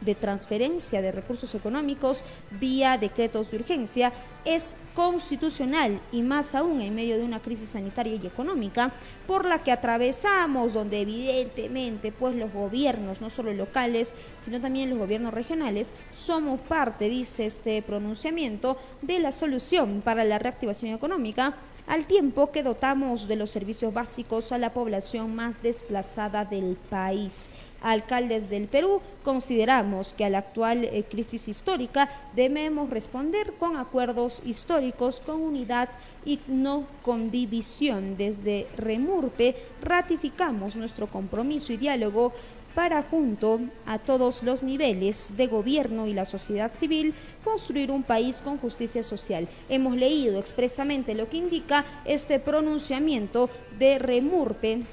de 0.00 0.14
transferencia 0.14 1.02
de 1.02 1.12
recursos 1.12 1.54
económicos 1.54 2.24
vía 2.58 2.98
decretos 2.98 3.50
de 3.50 3.58
urgencia 3.58 4.12
es 4.44 4.76
constitucional 4.94 6.00
y 6.12 6.22
más 6.22 6.54
aún 6.54 6.80
en 6.80 6.94
medio 6.94 7.16
de 7.18 7.24
una 7.24 7.40
crisis 7.40 7.70
sanitaria 7.70 8.14
y 8.14 8.26
económica 8.26 8.92
por 9.26 9.44
la 9.44 9.62
que 9.62 9.72
atravesamos, 9.72 10.72
donde 10.72 11.00
evidentemente 11.00 12.12
pues 12.12 12.34
los 12.34 12.52
gobiernos, 12.52 13.20
no 13.20 13.30
solo 13.30 13.52
locales, 13.52 14.14
sino 14.38 14.60
también 14.60 14.90
los 14.90 14.98
gobiernos 14.98 15.34
regionales, 15.34 15.94
somos 16.14 16.60
parte, 16.60 17.08
dice 17.08 17.46
este 17.46 17.82
pronunciamiento, 17.82 18.78
de 19.02 19.18
la 19.18 19.32
solución 19.32 20.00
para 20.02 20.24
la 20.24 20.38
reactivación 20.38 20.94
económica 20.94 21.54
al 21.86 22.06
tiempo 22.06 22.52
que 22.52 22.62
dotamos 22.62 23.26
de 23.26 23.36
los 23.36 23.50
servicios 23.50 23.92
básicos 23.92 24.52
a 24.52 24.58
la 24.58 24.72
población 24.72 25.34
más 25.34 25.60
desplazada 25.62 26.44
del 26.44 26.76
país. 26.76 27.50
Alcaldes 27.82 28.50
del 28.50 28.68
Perú, 28.68 29.00
consideramos 29.22 30.12
que 30.12 30.24
a 30.24 30.30
la 30.30 30.38
actual 30.38 30.84
eh, 30.84 31.04
crisis 31.08 31.48
histórica 31.48 32.10
debemos 32.34 32.90
responder 32.90 33.54
con 33.58 33.76
acuerdos 33.76 34.42
históricos, 34.44 35.20
con 35.20 35.42
unidad 35.42 35.88
y 36.24 36.40
no 36.46 36.86
con 37.02 37.30
división. 37.30 38.16
Desde 38.16 38.66
Remurpe 38.76 39.56
ratificamos 39.82 40.76
nuestro 40.76 41.06
compromiso 41.06 41.72
y 41.72 41.76
diálogo 41.76 42.32
para 42.74 43.02
junto 43.02 43.60
a 43.86 43.98
todos 43.98 44.42
los 44.42 44.62
niveles 44.62 45.36
de 45.36 45.46
gobierno 45.46 46.06
y 46.06 46.12
la 46.12 46.24
sociedad 46.24 46.72
civil 46.72 47.14
construir 47.42 47.90
un 47.90 48.02
país 48.02 48.40
con 48.42 48.58
justicia 48.58 49.02
social. 49.02 49.48
Hemos 49.68 49.96
leído 49.96 50.38
expresamente 50.38 51.14
lo 51.14 51.28
que 51.28 51.38
indica 51.38 51.84
este 52.04 52.38
pronunciamiento 52.38 53.50
de 53.78 53.98
Remurpe 53.98 54.84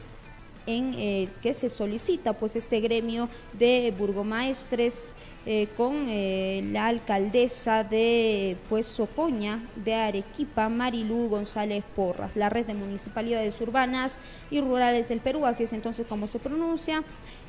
en 0.68 0.94
el 0.94 1.30
que 1.42 1.54
se 1.54 1.70
solicita 1.70 2.34
pues 2.34 2.56
este 2.56 2.80
gremio 2.80 3.30
de 3.54 3.94
burgomaestres 3.98 5.16
eh, 5.50 5.70
con 5.78 6.08
eh, 6.10 6.62
la 6.74 6.88
alcaldesa 6.88 7.86
de 7.86 8.58
pues 8.68 8.86
Socoña 8.86 9.64
de 9.78 9.94
Arequipa, 9.94 10.68
Marilú 10.68 11.30
González 11.30 11.86
Porras, 11.96 12.36
la 12.36 12.50
red 12.50 12.66
de 12.66 12.74
municipalidades 12.74 13.62
urbanas 13.62 14.20
y 14.52 14.60
rurales 14.60 15.08
del 15.08 15.22
Perú, 15.22 15.46
así 15.46 15.64
es 15.64 15.72
entonces 15.72 16.06
como 16.06 16.28
se 16.28 16.40
pronuncia, 16.40 17.02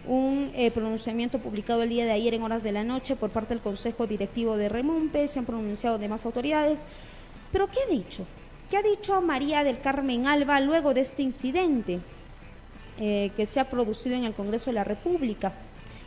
un 0.06 0.52
eh, 0.54 0.70
pronunciamiento 0.70 1.40
publicado 1.40 1.82
el 1.82 1.88
día 1.88 2.04
de 2.04 2.12
ayer 2.12 2.34
en 2.34 2.44
horas 2.44 2.62
de 2.62 2.70
la 2.70 2.84
noche 2.84 3.16
por 3.16 3.30
parte 3.30 3.54
del 3.54 3.62
Consejo 3.64 4.06
Directivo 4.06 4.56
de 4.56 4.68
Remumpe, 4.68 5.26
se 5.26 5.40
han 5.40 5.44
pronunciado 5.44 5.98
demás 5.98 6.24
autoridades, 6.24 6.84
pero 7.50 7.66
¿qué 7.66 7.80
ha 7.80 7.92
dicho? 7.92 8.24
¿Qué 8.70 8.76
ha 8.76 8.82
dicho 8.82 9.20
María 9.22 9.64
del 9.64 9.80
Carmen 9.80 10.28
Alba 10.28 10.60
luego 10.60 10.94
de 10.94 11.00
este 11.00 11.22
incidente 11.22 11.98
que 12.98 13.46
se 13.46 13.60
ha 13.60 13.70
producido 13.70 14.16
en 14.16 14.24
el 14.24 14.34
Congreso 14.34 14.66
de 14.66 14.74
la 14.74 14.84
República? 14.84 15.52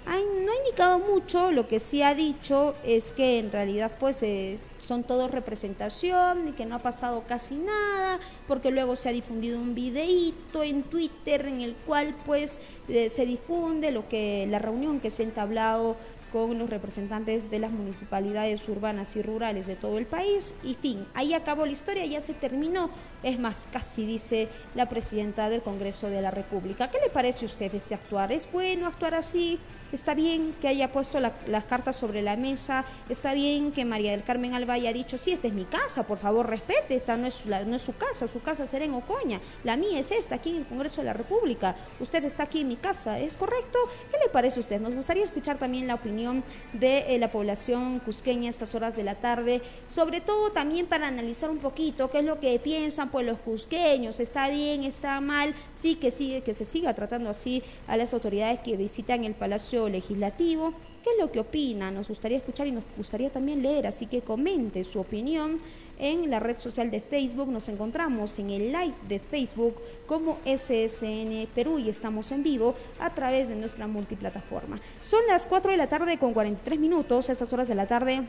no 0.06 0.52
ha 0.52 0.58
indicado 0.58 1.00
mucho, 1.00 1.52
lo 1.52 1.68
que 1.68 1.80
sí 1.80 2.02
ha 2.02 2.16
dicho 2.16 2.76
es 2.84 3.12
que 3.12 3.40
en 3.40 3.52
realidad 3.52 3.92
pues 4.00 4.22
eh, 4.24 4.60
son 4.80 5.04
todo 5.04 5.28
representación 5.28 6.50
y 6.50 6.52
que 6.52 6.66
no 6.66 6.76
ha 6.76 6.80
pasado 6.80 7.24
casi 7.28 7.56
nada, 7.56 8.20
porque 8.48 8.72
luego 8.72 8.96
se 8.96 9.10
ha 9.10 9.12
difundido 9.12 9.60
un 9.60 9.76
videíto 9.76 10.64
en 10.64 10.84
Twitter 10.84 11.46
en 11.46 11.62
el 11.62 11.76
cual 11.76 12.16
pues 12.26 12.60
eh, 12.90 13.10
se 13.10 13.26
difunde 13.26 13.92
lo 13.92 14.10
que 14.10 14.48
la 14.50 14.60
reunión 14.60 15.00
que 15.00 15.10
se 15.10 15.24
ha 15.24 15.26
entablado 15.26 15.96
con 16.32 16.58
los 16.58 16.70
representantes 16.70 17.50
de 17.50 17.60
las 17.60 17.72
municipalidades 17.72 18.68
urbanas 18.70 19.16
y 19.16 19.22
rurales 19.22 19.68
de 19.68 19.76
todo 19.76 19.98
el 19.98 20.06
país. 20.06 20.56
Y 20.64 20.76
fin, 20.76 21.06
ahí 21.14 21.34
acabó 21.34 21.66
la 21.66 21.72
historia, 21.72 22.06
ya 22.06 22.22
se 22.22 22.34
terminó. 22.34 22.90
Es 23.24 23.40
más, 23.40 23.68
casi 23.72 24.06
dice 24.06 24.48
la 24.76 24.88
presidenta 24.88 25.50
del 25.50 25.62
Congreso 25.62 26.10
de 26.10 26.22
la 26.22 26.32
República. 26.32 26.90
¿Qué 26.90 27.00
le 27.04 27.10
parece 27.10 27.46
a 27.46 27.50
usted 27.50 27.74
este 27.76 27.96
actuar? 27.96 28.32
¿Es 28.32 28.50
bueno 28.52 28.88
actuar 28.88 29.14
así? 29.14 29.60
Está 29.92 30.14
bien 30.14 30.56
que 30.62 30.70
haya 30.70 30.92
puesto 30.92 31.20
las 31.20 31.66
cartas 31.66 31.98
sobre 31.98 32.22
la 32.22 32.38
mesa, 32.38 32.86
está 33.10 33.34
bien 33.34 33.74
que 33.74 33.84
María 33.84 34.12
del 34.12 34.24
Carmen 34.24 34.54
Alba 34.54 34.76
haya 34.76 34.94
dicho, 34.94 35.18
sí, 35.18 35.34
esta 35.34 35.48
es 35.48 35.54
mi 35.54 35.66
casa, 35.66 36.04
por 36.04 36.18
favor 36.18 36.48
respete, 36.48 36.96
esta 36.96 37.18
no 37.18 37.28
es, 37.28 37.46
no 37.46 37.76
es 37.76 37.82
su 37.82 37.96
casa, 37.98 38.30
su 38.30 38.42
casa 38.42 38.66
será 38.68 38.86
en 38.86 38.94
Ocoña, 38.94 39.42
la 39.66 39.76
mía 39.76 40.00
es 40.00 40.12
esta, 40.12 40.36
aquí 40.36 40.52
en 40.52 40.58
el 40.58 40.66
Congreso 40.66 41.02
de 41.02 41.08
la 41.08 41.14
República, 41.14 41.76
usted 42.00 42.24
está 42.24 42.44
aquí 42.44 42.62
en 42.62 42.70
mi 42.70 42.78
casa, 42.78 43.20
¿es 43.20 43.36
correcto? 43.36 43.80
¿Qué 44.10 44.18
le 44.24 44.30
parece 44.30 44.60
a 44.60 44.62
usted? 44.62 44.80
Nos 44.80 44.94
gustaría 44.94 45.26
escuchar 45.26 45.58
también 45.58 45.88
la 45.88 45.96
opinión 45.96 46.42
de 46.72 47.14
eh, 47.14 47.20
la 47.20 47.30
población 47.30 48.00
cusqueña 48.00 48.48
a 48.48 48.52
estas 48.52 48.74
horas 48.76 48.96
de 48.96 49.04
la 49.04 49.16
tarde, 49.16 49.62
sobre 49.88 50.22
todo 50.22 50.52
también 50.52 50.88
para 50.88 51.10
analizar 51.10 51.50
un 51.50 51.58
poquito 51.58 52.10
qué 52.10 52.20
es 52.20 52.26
lo 52.26 52.40
que 52.40 52.58
piensan 52.60 53.10
pues 53.10 53.26
los 53.26 53.40
cusqueños, 53.40 54.22
está 54.22 54.48
bien, 54.48 54.84
está 54.84 55.20
mal, 55.20 55.54
sí 55.74 55.96
que 55.96 56.12
sigue, 56.12 56.44
que 56.44 56.54
se 56.54 56.64
siga 56.64 56.94
tratando 56.94 57.30
así 57.30 57.62
a 57.88 57.98
las 57.98 58.14
autoridades 58.14 58.60
que 58.60 58.78
visitan 58.78 59.26
el 59.26 59.34
Palacio 59.34 59.81
legislativo 59.90 60.74
qué 61.04 61.10
es 61.12 61.18
lo 61.20 61.32
que 61.32 61.40
opina. 61.40 61.92
Nos 61.92 62.10
gustaría 62.10 62.38
escuchar 62.38 62.68
y 62.68 62.72
nos 62.72 62.84
gustaría 62.98 63.32
también 63.32 63.62
leer, 63.62 63.88
así 63.88 64.06
que 64.06 64.22
comente 64.22 64.84
su 64.84 65.00
opinión 65.00 65.58
en 66.00 66.30
la 66.30 66.40
red 66.40 66.60
social 66.60 66.90
de 66.92 67.02
Facebook. 67.02 67.50
Nos 67.50 67.70
encontramos 67.70 68.38
en 68.40 68.50
el 68.50 68.72
live 68.72 68.94
de 69.08 69.20
Facebook 69.20 69.76
como 70.06 70.38
SSN 70.46 71.48
Perú 71.54 71.80
y 71.80 71.90
estamos 71.90 72.32
en 72.32 72.44
vivo 72.44 72.76
a 73.00 73.14
través 73.14 73.50
de 73.50 73.56
nuestra 73.56 73.88
multiplataforma. 73.88 74.80
Son 75.02 75.22
las 75.28 75.46
4 75.46 75.72
de 75.72 75.78
la 75.78 75.88
tarde 75.88 76.18
con 76.18 76.34
43 76.34 76.80
minutos, 76.80 77.30
esas 77.30 77.52
horas 77.54 77.68
de 77.68 77.76
la 77.76 77.88
tarde. 77.88 78.24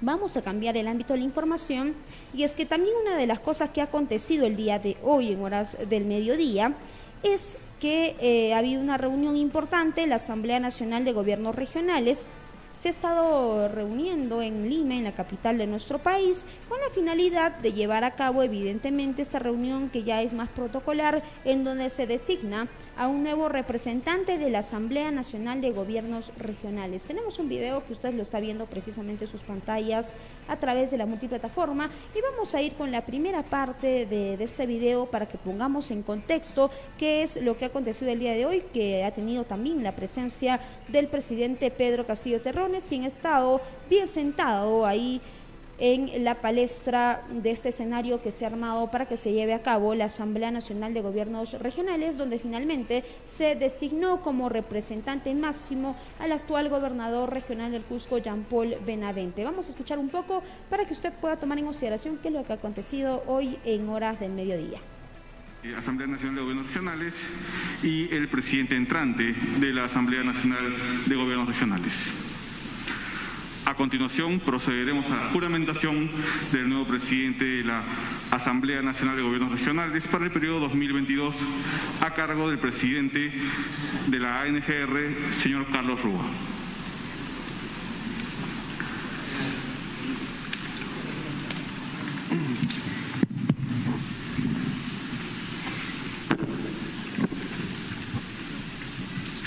Vamos 0.00 0.36
a 0.36 0.42
cambiar 0.42 0.76
el 0.76 0.86
ámbito 0.86 1.14
de 1.14 1.18
la 1.18 1.24
información 1.24 1.96
y 2.32 2.44
es 2.44 2.54
que 2.54 2.66
también 2.66 2.94
una 3.02 3.16
de 3.16 3.26
las 3.26 3.40
cosas 3.40 3.70
que 3.70 3.80
ha 3.80 3.84
acontecido 3.84 4.46
el 4.46 4.54
día 4.54 4.78
de 4.78 4.96
hoy 5.02 5.32
en 5.32 5.42
horas 5.42 5.76
del 5.88 6.04
mediodía 6.04 6.74
es 7.24 7.58
que 7.80 8.16
eh, 8.20 8.54
ha 8.54 8.58
habido 8.58 8.80
una 8.80 8.98
reunión 8.98 9.36
importante 9.36 10.06
la 10.06 10.16
Asamblea 10.16 10.60
Nacional 10.60 11.04
de 11.04 11.12
Gobiernos 11.12 11.54
Regionales. 11.54 12.26
Se 12.72 12.88
ha 12.88 12.90
estado 12.90 13.68
reuniendo 13.68 14.42
en 14.42 14.68
Lima, 14.68 14.94
en 14.94 15.04
la 15.04 15.12
capital 15.12 15.58
de 15.58 15.66
nuestro 15.66 15.98
país, 15.98 16.44
con 16.68 16.78
la 16.80 16.90
finalidad 16.90 17.56
de 17.56 17.72
llevar 17.72 18.04
a 18.04 18.14
cabo 18.14 18.42
evidentemente 18.42 19.22
esta 19.22 19.38
reunión 19.38 19.88
que 19.88 20.04
ya 20.04 20.22
es 20.22 20.34
más 20.34 20.48
protocolar, 20.48 21.22
en 21.44 21.64
donde 21.64 21.90
se 21.90 22.06
designa 22.06 22.68
a 22.98 23.06
un 23.06 23.22
nuevo 23.22 23.48
representante 23.48 24.38
de 24.38 24.50
la 24.50 24.58
Asamblea 24.58 25.12
Nacional 25.12 25.60
de 25.60 25.70
Gobiernos 25.70 26.32
Regionales. 26.36 27.04
Tenemos 27.04 27.38
un 27.38 27.48
video 27.48 27.86
que 27.86 27.92
usted 27.92 28.12
lo 28.12 28.22
está 28.22 28.40
viendo 28.40 28.66
precisamente 28.66 29.24
en 29.24 29.30
sus 29.30 29.42
pantallas 29.42 30.14
a 30.48 30.56
través 30.56 30.90
de 30.90 30.98
la 30.98 31.06
multiplataforma 31.06 31.90
y 32.12 32.20
vamos 32.20 32.56
a 32.56 32.60
ir 32.60 32.74
con 32.74 32.90
la 32.90 33.06
primera 33.06 33.44
parte 33.44 34.04
de, 34.04 34.34
este 34.42 34.66
video 34.66 35.06
para 35.06 35.28
que 35.28 35.38
pongamos 35.38 35.92
en 35.92 36.02
contexto 36.02 36.72
qué 36.98 37.22
es 37.22 37.40
lo 37.40 37.56
que 37.56 37.66
ha 37.66 37.68
acontecido 37.68 38.10
el 38.10 38.18
día 38.18 38.32
de 38.32 38.46
hoy, 38.46 38.64
que 38.72 39.04
ha 39.04 39.12
tenido 39.12 39.44
también 39.44 39.84
la 39.84 39.94
presencia 39.94 40.58
del 40.88 41.06
presidente 41.06 41.70
Pedro 41.70 42.04
Castillo 42.04 42.42
Terrones, 42.42 42.86
quien 42.88 43.04
ha 43.04 43.06
estado 43.08 43.60
bien 43.88 44.08
sentado 44.08 44.84
ahí 44.84 45.20
en 45.78 46.24
la 46.24 46.40
palestra 46.40 47.22
de 47.30 47.50
este 47.50 47.68
escenario 47.68 48.20
que 48.20 48.32
se 48.32 48.44
ha 48.44 48.48
armado 48.48 48.90
para 48.90 49.06
que 49.06 49.16
se 49.16 49.32
lleve 49.32 49.54
a 49.54 49.62
cabo 49.62 49.94
la 49.94 50.06
Asamblea 50.06 50.50
Nacional 50.50 50.92
de 50.92 51.00
Gobiernos 51.00 51.54
Regionales, 51.54 52.18
donde 52.18 52.38
finalmente 52.38 53.04
se 53.22 53.54
designó 53.54 54.20
como 54.20 54.48
representante 54.48 55.34
máximo 55.34 55.96
al 56.18 56.32
actual 56.32 56.68
gobernador 56.68 57.32
regional 57.32 57.72
del 57.72 57.82
Cusco, 57.82 58.18
Jean 58.18 58.44
Paul 58.44 58.76
Benavente. 58.84 59.44
Vamos 59.44 59.68
a 59.68 59.70
escuchar 59.70 59.98
un 59.98 60.08
poco 60.08 60.42
para 60.68 60.84
que 60.84 60.92
usted 60.92 61.12
pueda 61.12 61.36
tomar 61.36 61.58
en 61.58 61.66
consideración 61.66 62.18
qué 62.18 62.28
es 62.28 62.34
lo 62.34 62.44
que 62.44 62.52
ha 62.52 62.56
acontecido 62.56 63.22
hoy 63.26 63.58
en 63.64 63.88
horas 63.88 64.18
del 64.18 64.32
mediodía. 64.32 64.80
Asamblea 65.76 66.06
Nacional 66.06 66.36
de 66.36 66.40
Gobiernos 66.42 66.66
Regionales 66.68 67.14
y 67.82 68.12
el 68.14 68.28
presidente 68.28 68.74
entrante 68.74 69.34
de 69.58 69.72
la 69.72 69.84
Asamblea 69.84 70.24
Nacional 70.24 70.74
de 71.06 71.16
Gobiernos 71.16 71.48
Regionales. 71.48 72.12
A 73.64 73.74
continuación 73.74 74.40
procederemos 74.40 75.10
a 75.10 75.16
la 75.16 75.30
juramentación 75.30 76.10
del 76.52 76.68
nuevo 76.68 76.86
presidente 76.86 77.44
de 77.44 77.64
la 77.64 77.82
Asamblea 78.30 78.82
Nacional 78.82 79.16
de 79.16 79.22
Gobiernos 79.22 79.52
Regionales 79.52 80.06
para 80.08 80.24
el 80.24 80.30
periodo 80.30 80.60
2022 80.60 81.34
a 82.00 82.14
cargo 82.14 82.48
del 82.48 82.58
presidente 82.58 83.32
de 84.06 84.18
la 84.18 84.42
ANGR, 84.42 85.14
señor 85.42 85.66
Carlos 85.70 86.02
Rúa. 86.02 86.24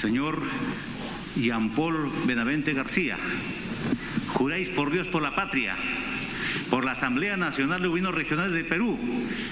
Señor 0.01 0.41
Jean 1.35 1.69
Paul 1.69 2.11
Benavente 2.25 2.73
García, 2.73 3.17
juráis 4.41 4.69
por 4.69 4.89
Dios, 4.89 5.05
por 5.05 5.21
la 5.21 5.35
patria, 5.35 5.75
por 6.71 6.83
la 6.83 6.93
Asamblea 6.93 7.37
Nacional 7.37 7.79
de 7.79 7.87
Gobiernos 7.87 8.15
Regionales 8.15 8.53
de 8.53 8.63
Perú, 8.63 8.97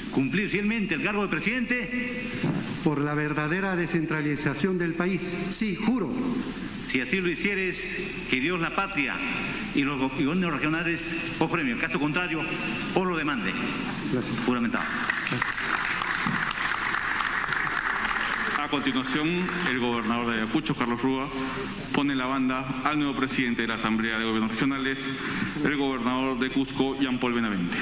cumplir 0.09 0.49
fielmente 0.49 0.95
el 0.95 1.03
cargo 1.03 1.21
de 1.21 1.27
presidente. 1.27 2.23
Por 2.83 2.99
la 2.99 3.13
verdadera 3.13 3.75
descentralización 3.75 4.79
del 4.79 4.95
país, 4.95 5.37
sí, 5.49 5.75
juro. 5.75 6.11
Si 6.87 7.01
así 7.01 7.19
lo 7.19 7.29
hicieres, 7.29 7.97
que 8.31 8.39
Dios, 8.39 8.59
la 8.59 8.75
patria 8.75 9.13
y 9.75 9.83
los 9.83 9.99
gobiernos 9.99 10.53
regionales 10.53 11.13
os 11.37 11.51
premio. 11.51 11.75
En 11.75 11.79
caso 11.79 11.99
contrario, 11.99 12.41
os 12.95 13.05
lo 13.05 13.15
demande. 13.15 13.51
Gracias. 14.11 14.35
Juramentado. 14.43 14.85
A 18.69 18.71
continuación, 18.71 19.47
el 19.67 19.79
gobernador 19.79 20.27
de 20.27 20.33
Ayacucho, 20.43 20.75
Carlos 20.75 21.01
Rúa, 21.01 21.27
pone 21.91 22.13
la 22.13 22.27
banda 22.27 22.83
al 22.83 22.99
nuevo 22.99 23.15
presidente 23.15 23.63
de 23.63 23.67
la 23.67 23.73
Asamblea 23.73 24.19
de 24.19 24.25
Gobiernos 24.25 24.51
Regionales, 24.51 24.99
el 25.65 25.75
gobernador 25.75 26.37
de 26.37 26.51
Cusco, 26.51 26.95
Jean 26.99 27.19
Paul 27.19 27.33
Benavente. 27.33 27.75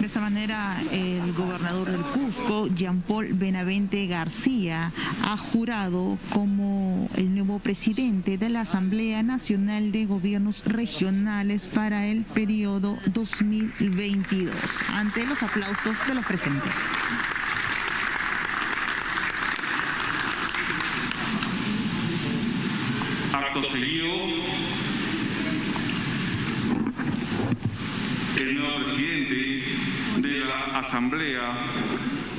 De 0.00 0.06
esta 0.06 0.17
manera, 0.28 0.76
el 0.92 1.32
gobernador 1.32 1.90
del 1.90 2.02
Cusco, 2.02 2.68
Jean 2.74 3.00
Paul 3.00 3.32
Benavente 3.32 4.06
García, 4.06 4.92
ha 5.24 5.38
jurado 5.38 6.18
como 6.34 7.08
el 7.16 7.34
nuevo 7.34 7.60
presidente 7.60 8.36
de 8.36 8.50
la 8.50 8.60
Asamblea 8.60 9.22
Nacional 9.22 9.90
de 9.90 10.04
Gobiernos 10.04 10.66
Regionales 10.66 11.62
para 11.68 12.04
el 12.08 12.24
periodo 12.24 12.98
2022, 13.06 14.52
ante 14.92 15.24
los 15.24 15.42
aplausos 15.42 15.96
de 16.06 16.14
los 16.14 16.26
presentes. 16.26 16.74
Acto 23.32 23.62
seguido, 23.62 24.12
el 28.36 28.54
nuevo 28.56 28.84
presidente 28.84 29.78
de 30.20 30.40
la 30.40 30.77
Asamblea 30.88 31.52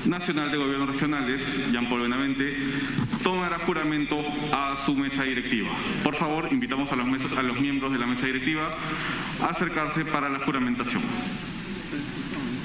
Nacional 0.08 0.50
de 0.50 0.58
Gobiernos 0.58 0.90
Regionales, 0.90 1.40
Jean 1.72 1.88
Paul 1.88 2.02
Benavente, 2.02 2.58
tomará 3.22 3.60
juramento 3.60 4.18
a 4.52 4.76
su 4.76 4.96
mesa 4.96 5.22
directiva. 5.22 5.70
Por 6.04 6.16
favor, 6.16 6.48
invitamos 6.52 6.92
a 6.92 6.96
los, 6.96 7.32
a 7.38 7.44
los 7.44 7.62
miembros 7.62 7.92
de 7.92 8.00
la 8.00 8.08
mesa 8.08 8.26
directiva 8.26 8.74
a 9.44 9.50
acercarse 9.50 10.04
para 10.04 10.30
la 10.30 10.40
juramentación. 10.40 11.04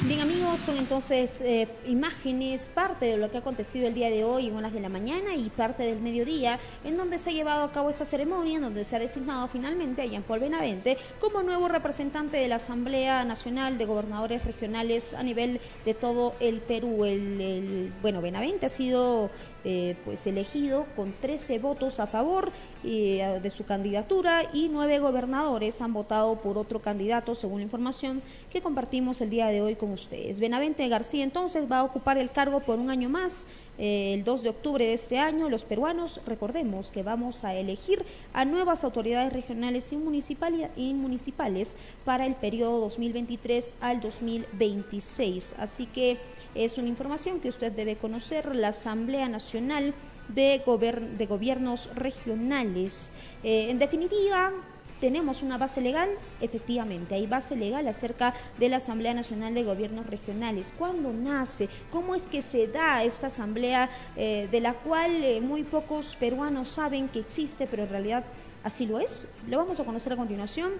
Bien 0.06 0.20
amigos, 0.20 0.60
son 0.60 0.76
entonces 0.76 1.40
eh, 1.40 1.66
imágenes, 1.86 2.68
parte 2.68 3.06
de 3.06 3.16
lo 3.16 3.30
que 3.30 3.38
ha 3.38 3.40
acontecido 3.40 3.86
el 3.86 3.94
día 3.94 4.10
de 4.10 4.22
hoy 4.22 4.48
en 4.48 4.56
horas 4.56 4.74
de 4.74 4.80
la 4.80 4.90
mañana 4.90 5.34
y 5.34 5.48
parte 5.48 5.82
del 5.84 5.98
mediodía, 6.00 6.58
en 6.84 6.98
donde 6.98 7.16
se 7.18 7.30
ha 7.30 7.32
llevado 7.32 7.64
a 7.64 7.72
cabo 7.72 7.88
esta 7.88 8.04
ceremonia, 8.04 8.56
en 8.56 8.62
donde 8.64 8.84
se 8.84 8.96
ha 8.96 8.98
designado 8.98 9.48
finalmente 9.48 10.02
a 10.02 10.04
Jean 10.04 10.22
Paul 10.22 10.40
Benavente 10.40 10.98
como 11.20 11.42
nuevo 11.42 11.68
representante 11.68 12.36
de 12.36 12.48
la 12.48 12.56
Asamblea 12.56 13.24
Nacional 13.24 13.78
de 13.78 13.86
Gobernadores 13.86 14.44
Regionales 14.44 15.14
a 15.14 15.22
nivel 15.22 15.58
de 15.86 15.94
todo 15.94 16.34
el 16.38 16.58
Perú. 16.60 17.06
El, 17.06 17.40
el- 17.40 17.92
bueno, 18.02 18.20
Benavente 18.20 18.66
ha 18.66 18.70
sido 18.70 19.30
eh, 19.64 19.96
pues 20.04 20.26
elegido 20.26 20.86
con 20.94 21.14
13 21.20 21.58
votos 21.58 21.98
a 21.98 22.06
favor 22.06 22.52
eh, 22.84 23.40
de 23.42 23.50
su 23.50 23.64
candidatura 23.64 24.42
y 24.52 24.68
nueve 24.68 24.98
gobernadores 24.98 25.80
han 25.80 25.94
votado 25.94 26.36
por 26.40 26.58
otro 26.58 26.82
candidato, 26.82 27.34
según 27.34 27.58
la 27.58 27.64
información 27.64 28.22
que 28.50 28.60
compartimos 28.60 29.20
el 29.22 29.30
día 29.30 29.46
de 29.46 29.62
hoy 29.62 29.74
con 29.74 29.90
ustedes. 29.90 30.38
Benavente 30.38 30.86
García 30.88 31.24
entonces 31.24 31.70
va 31.70 31.78
a 31.78 31.84
ocupar 31.84 32.18
el 32.18 32.30
cargo 32.30 32.60
por 32.60 32.78
un 32.78 32.90
año 32.90 33.08
más. 33.08 33.46
El 33.78 34.22
2 34.24 34.42
de 34.42 34.48
octubre 34.50 34.84
de 34.86 34.94
este 34.94 35.18
año, 35.18 35.48
los 35.48 35.64
peruanos, 35.64 36.20
recordemos 36.26 36.92
que 36.92 37.02
vamos 37.02 37.42
a 37.44 37.54
elegir 37.54 38.04
a 38.32 38.44
nuevas 38.44 38.84
autoridades 38.84 39.32
regionales 39.32 39.92
y, 39.92 39.96
municipali- 39.96 40.68
y 40.76 40.94
municipales 40.94 41.76
para 42.04 42.26
el 42.26 42.34
periodo 42.36 42.80
2023 42.80 43.76
al 43.80 44.00
2026. 44.00 45.56
Así 45.58 45.86
que 45.86 46.18
es 46.54 46.78
una 46.78 46.88
información 46.88 47.40
que 47.40 47.48
usted 47.48 47.72
debe 47.72 47.96
conocer. 47.96 48.54
La 48.54 48.68
Asamblea 48.68 49.28
Nacional 49.28 49.94
de, 50.28 50.62
Gober- 50.64 51.16
de 51.16 51.26
Gobiernos 51.26 51.90
Regionales. 51.94 53.12
Eh, 53.42 53.70
en 53.70 53.78
definitiva, 53.78 54.52
tenemos 55.00 55.42
una 55.42 55.58
base 55.58 55.80
legal, 55.80 56.08
efectivamente, 56.40 57.14
hay 57.14 57.26
base 57.26 57.56
legal 57.56 57.86
acerca 57.88 58.34
de 58.58 58.68
la 58.68 58.76
Asamblea 58.76 59.14
Nacional 59.14 59.54
de 59.54 59.62
Gobiernos 59.62 60.06
Regionales. 60.06 60.72
¿Cuándo 60.76 61.12
nace? 61.12 61.68
¿Cómo 61.90 62.14
es 62.14 62.26
que 62.26 62.42
se 62.42 62.68
da 62.68 63.04
esta 63.04 63.26
asamblea 63.26 63.90
eh, 64.16 64.48
de 64.50 64.60
la 64.60 64.74
cual 64.74 65.24
eh, 65.24 65.40
muy 65.40 65.62
pocos 65.62 66.16
peruanos 66.16 66.68
saben 66.68 67.08
que 67.08 67.20
existe, 67.20 67.66
pero 67.66 67.84
en 67.84 67.90
realidad 67.90 68.24
así 68.62 68.86
lo 68.86 68.98
es? 68.98 69.28
Lo 69.48 69.58
vamos 69.58 69.80
a 69.80 69.84
conocer 69.84 70.12
a 70.12 70.16
continuación, 70.16 70.72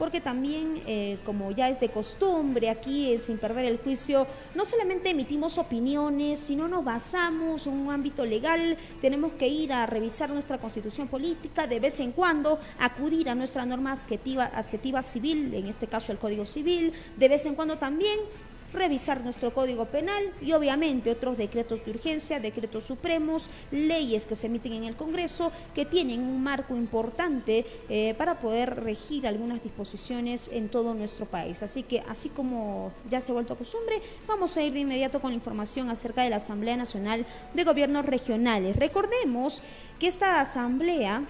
porque 0.00 0.22
también, 0.22 0.82
eh, 0.86 1.18
como 1.26 1.50
ya 1.50 1.68
es 1.68 1.78
de 1.78 1.90
costumbre 1.90 2.70
aquí, 2.70 3.12
eh, 3.12 3.20
sin 3.20 3.36
perder 3.36 3.66
el 3.66 3.76
juicio, 3.76 4.26
no 4.54 4.64
solamente 4.64 5.10
emitimos 5.10 5.58
opiniones, 5.58 6.40
sino 6.40 6.68
nos 6.68 6.82
basamos 6.82 7.66
en 7.66 7.74
un 7.74 7.92
ámbito 7.92 8.24
legal, 8.24 8.78
tenemos 9.02 9.34
que 9.34 9.46
ir 9.46 9.74
a 9.74 9.84
revisar 9.84 10.30
nuestra 10.30 10.56
constitución 10.56 11.06
política, 11.06 11.66
de 11.66 11.80
vez 11.80 12.00
en 12.00 12.12
cuando 12.12 12.58
acudir 12.78 13.28
a 13.28 13.34
nuestra 13.34 13.66
norma 13.66 13.92
adjetiva, 13.92 14.46
adjetiva 14.46 15.02
civil, 15.02 15.52
en 15.52 15.66
este 15.66 15.86
caso 15.86 16.12
el 16.12 16.18
Código 16.18 16.46
Civil, 16.46 16.94
de 17.18 17.28
vez 17.28 17.44
en 17.44 17.54
cuando 17.54 17.76
también 17.76 18.20
revisar 18.72 19.22
nuestro 19.22 19.52
código 19.52 19.86
penal 19.86 20.32
y 20.40 20.52
obviamente 20.52 21.10
otros 21.10 21.36
decretos 21.36 21.84
de 21.84 21.90
urgencia, 21.90 22.40
decretos 22.40 22.84
supremos, 22.84 23.50
leyes 23.70 24.26
que 24.26 24.36
se 24.36 24.46
emiten 24.46 24.72
en 24.74 24.84
el 24.84 24.96
Congreso 24.96 25.52
que 25.74 25.84
tienen 25.84 26.22
un 26.22 26.42
marco 26.42 26.74
importante 26.76 27.66
eh, 27.88 28.14
para 28.16 28.38
poder 28.38 28.82
regir 28.82 29.26
algunas 29.26 29.62
disposiciones 29.62 30.50
en 30.52 30.68
todo 30.68 30.94
nuestro 30.94 31.26
país. 31.26 31.62
Así 31.62 31.82
que 31.82 32.00
así 32.08 32.28
como 32.28 32.92
ya 33.10 33.20
se 33.20 33.32
ha 33.32 33.34
vuelto 33.34 33.56
costumbre, 33.56 34.00
vamos 34.26 34.56
a 34.56 34.62
ir 34.62 34.72
de 34.72 34.80
inmediato 34.80 35.20
con 35.20 35.30
la 35.30 35.36
información 35.36 35.88
acerca 35.90 36.22
de 36.22 36.30
la 36.30 36.36
Asamblea 36.36 36.76
Nacional 36.76 37.26
de 37.54 37.64
Gobiernos 37.64 38.04
Regionales. 38.04 38.76
Recordemos 38.76 39.62
que 39.98 40.06
esta 40.06 40.40
asamblea 40.40 41.24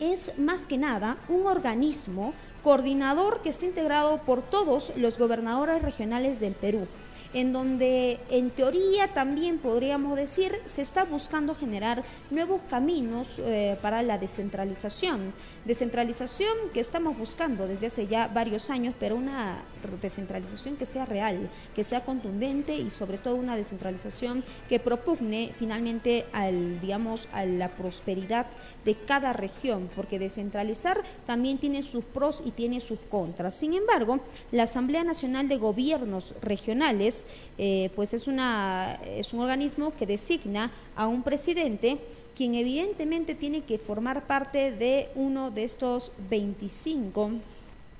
es 0.00 0.38
más 0.38 0.66
que 0.66 0.78
nada 0.78 1.16
un 1.28 1.46
organismo 1.46 2.34
coordinador 2.64 3.42
que 3.42 3.50
está 3.50 3.66
integrado 3.66 4.18
por 4.22 4.42
todos 4.42 4.92
los 4.96 5.18
gobernadores 5.18 5.82
regionales 5.82 6.40
del 6.40 6.54
Perú 6.54 6.88
en 7.34 7.52
donde 7.52 8.20
en 8.30 8.50
teoría 8.50 9.08
también 9.12 9.58
podríamos 9.58 10.16
decir 10.16 10.60
se 10.64 10.82
está 10.82 11.04
buscando 11.04 11.54
generar 11.54 12.04
nuevos 12.30 12.62
caminos 12.70 13.40
eh, 13.40 13.76
para 13.82 14.02
la 14.02 14.18
descentralización. 14.18 15.34
Descentralización 15.64 16.54
que 16.72 16.80
estamos 16.80 17.18
buscando 17.18 17.66
desde 17.66 17.88
hace 17.88 18.06
ya 18.06 18.28
varios 18.28 18.70
años, 18.70 18.94
pero 18.98 19.16
una 19.16 19.64
descentralización 20.00 20.76
que 20.76 20.86
sea 20.86 21.04
real, 21.06 21.50
que 21.74 21.84
sea 21.84 22.04
contundente 22.04 22.76
y 22.76 22.90
sobre 22.90 23.18
todo 23.18 23.34
una 23.34 23.56
descentralización 23.56 24.44
que 24.68 24.78
propugne 24.78 25.52
finalmente 25.56 26.26
al, 26.32 26.80
digamos, 26.80 27.28
a 27.32 27.44
la 27.44 27.70
prosperidad 27.70 28.46
de 28.84 28.94
cada 28.94 29.32
región, 29.32 29.90
porque 29.96 30.18
descentralizar 30.18 31.02
también 31.26 31.58
tiene 31.58 31.82
sus 31.82 32.04
pros 32.04 32.42
y 32.44 32.52
tiene 32.52 32.80
sus 32.80 32.98
contras. 33.10 33.56
Sin 33.56 33.74
embargo, 33.74 34.20
la 34.52 34.64
Asamblea 34.64 35.02
Nacional 35.02 35.48
de 35.48 35.56
Gobiernos 35.56 36.34
Regionales 36.40 37.23
eh, 37.58 37.90
pues 37.94 38.14
es, 38.14 38.26
una, 38.26 38.98
es 39.04 39.32
un 39.32 39.40
organismo 39.40 39.92
que 39.96 40.06
designa 40.06 40.70
a 40.96 41.06
un 41.06 41.22
presidente 41.22 41.98
quien 42.34 42.54
evidentemente 42.54 43.34
tiene 43.34 43.62
que 43.62 43.78
formar 43.78 44.26
parte 44.26 44.72
de 44.72 45.10
uno 45.14 45.50
de 45.50 45.64
estos 45.64 46.12
25 46.30 47.32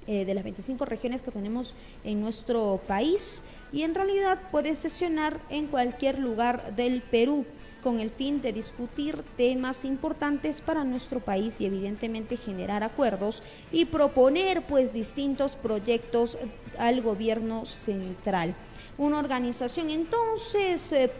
eh, 0.06 0.26
de 0.26 0.34
las 0.34 0.44
25 0.44 0.84
regiones 0.84 1.22
que 1.22 1.30
tenemos 1.30 1.74
en 2.04 2.20
nuestro 2.20 2.78
país 2.86 3.42
y 3.72 3.82
en 3.82 3.94
realidad 3.94 4.38
puede 4.50 4.76
sesionar 4.76 5.40
en 5.48 5.66
cualquier 5.66 6.18
lugar 6.18 6.76
del 6.76 7.00
Perú 7.00 7.46
con 7.82 8.00
el 8.00 8.10
fin 8.10 8.42
de 8.42 8.52
discutir 8.52 9.22
temas 9.36 9.84
importantes 9.84 10.60
para 10.60 10.84
nuestro 10.84 11.20
país 11.20 11.60
y 11.60 11.66
evidentemente 11.66 12.36
generar 12.36 12.82
acuerdos 12.82 13.42
y 13.72 13.84
proponer 13.84 14.62
pues 14.66 14.92
distintos 14.92 15.56
proyectos 15.56 16.38
al 16.78 17.02
gobierno 17.02 17.64
central. 17.66 18.54
Una 18.96 19.18
organización 19.18 19.90
entonces 19.90 20.92
eh, 20.92 21.10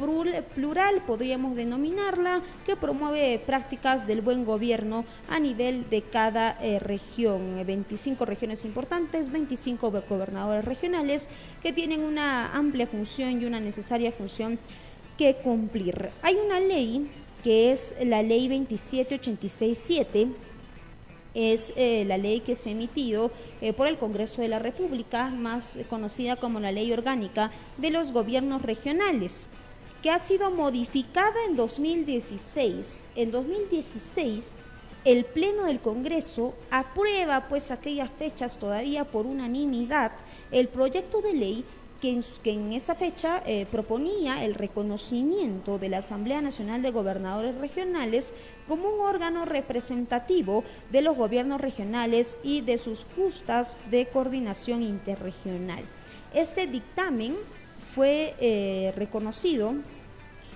plural, 0.55 1.03
podríamos 1.05 1.57
denominarla, 1.57 2.41
que 2.65 2.77
promueve 2.77 3.41
prácticas 3.45 4.07
del 4.07 4.21
buen 4.21 4.45
gobierno 4.45 5.05
a 5.29 5.41
nivel 5.41 5.91
de 5.91 6.03
cada 6.03 6.57
eh, 6.63 6.79
región. 6.79 7.65
25 7.67 8.25
regiones 8.25 8.65
importantes, 8.65 9.33
25 9.33 9.91
gobernadores 10.09 10.65
regionales 10.65 11.29
que 11.63 11.73
tienen 11.73 12.05
una 12.05 12.55
amplia 12.55 12.87
función 12.87 13.43
y 13.43 13.45
una 13.45 13.59
necesaria 13.59 14.13
función 14.13 14.59
que 15.19 15.35
cumplir. 15.37 16.11
Hay 16.23 16.37
una 16.37 16.61
ley 16.61 17.11
que 17.43 17.73
es 17.73 17.97
la 18.05 18.23
ley 18.23 18.49
27867 18.49 20.29
es 21.35 21.73
eh, 21.77 22.05
la 22.07 22.17
ley 22.17 22.41
que 22.41 22.57
se 22.57 22.71
ha 22.71 22.73
emitido 22.73 23.31
eh, 23.61 23.73
por 23.73 23.87
el 23.87 23.99
Congreso 23.99 24.41
de 24.43 24.49
la 24.49 24.59
República, 24.59 25.29
más 25.29 25.79
conocida 25.91 26.37
como 26.37 26.61
la 26.61 26.73
Ley 26.73 26.93
Orgánica 26.93 27.51
de 27.77 27.91
los 27.91 28.13
Gobiernos 28.13 28.63
Regionales, 28.63 29.49
que 30.03 30.11
ha 30.11 30.19
sido 30.19 30.51
modificada 30.51 31.45
en 31.49 31.57
2016. 31.57 33.05
En 33.17 33.31
2016 33.31 34.55
el 35.05 35.27
Pleno 35.27 35.65
del 35.65 35.81
Congreso 35.81 36.55
aprueba 36.71 37.49
pues 37.49 37.71
aquellas 37.71 38.11
fechas 38.11 38.59
todavía 38.59 39.05
por 39.05 39.27
unanimidad 39.27 40.13
el 40.51 40.69
proyecto 40.69 41.21
de 41.21 41.35
ley 41.35 41.65
que 42.01 42.21
en, 42.45 42.73
esa 42.73 42.95
fecha 42.95 43.43
eh, 43.47 43.67
proponía 43.71 44.45
el 44.45 44.55
reconocimiento 44.55 45.79
de 45.79 45.89
la 45.89 45.99
Asamblea 45.99 46.43
Nacional 46.43 46.83
de 46.83 46.91
Gobernadores 46.91 47.57
Regionales 47.57 48.35
como 48.69 48.91
un 48.91 49.01
órgano 49.01 49.45
representativo 49.45 50.65
de 50.91 51.03
los 51.03 51.17
gobiernos 51.17 51.61
regionales 51.61 52.39
y 52.43 52.61
de 52.61 52.79
sus 52.79 53.07
justas 53.17 53.79
de 53.91 54.07
coordinación 54.07 54.83
interregional. 54.83 55.85
Este 56.35 56.67
dictamen 56.67 57.37
fue 57.95 58.35
eh, 58.41 58.93
reconocido 58.97 59.75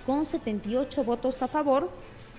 con 0.05 0.25
78 0.25 1.03
votos 1.03 1.41
a 1.41 1.47
favor, 1.47 1.89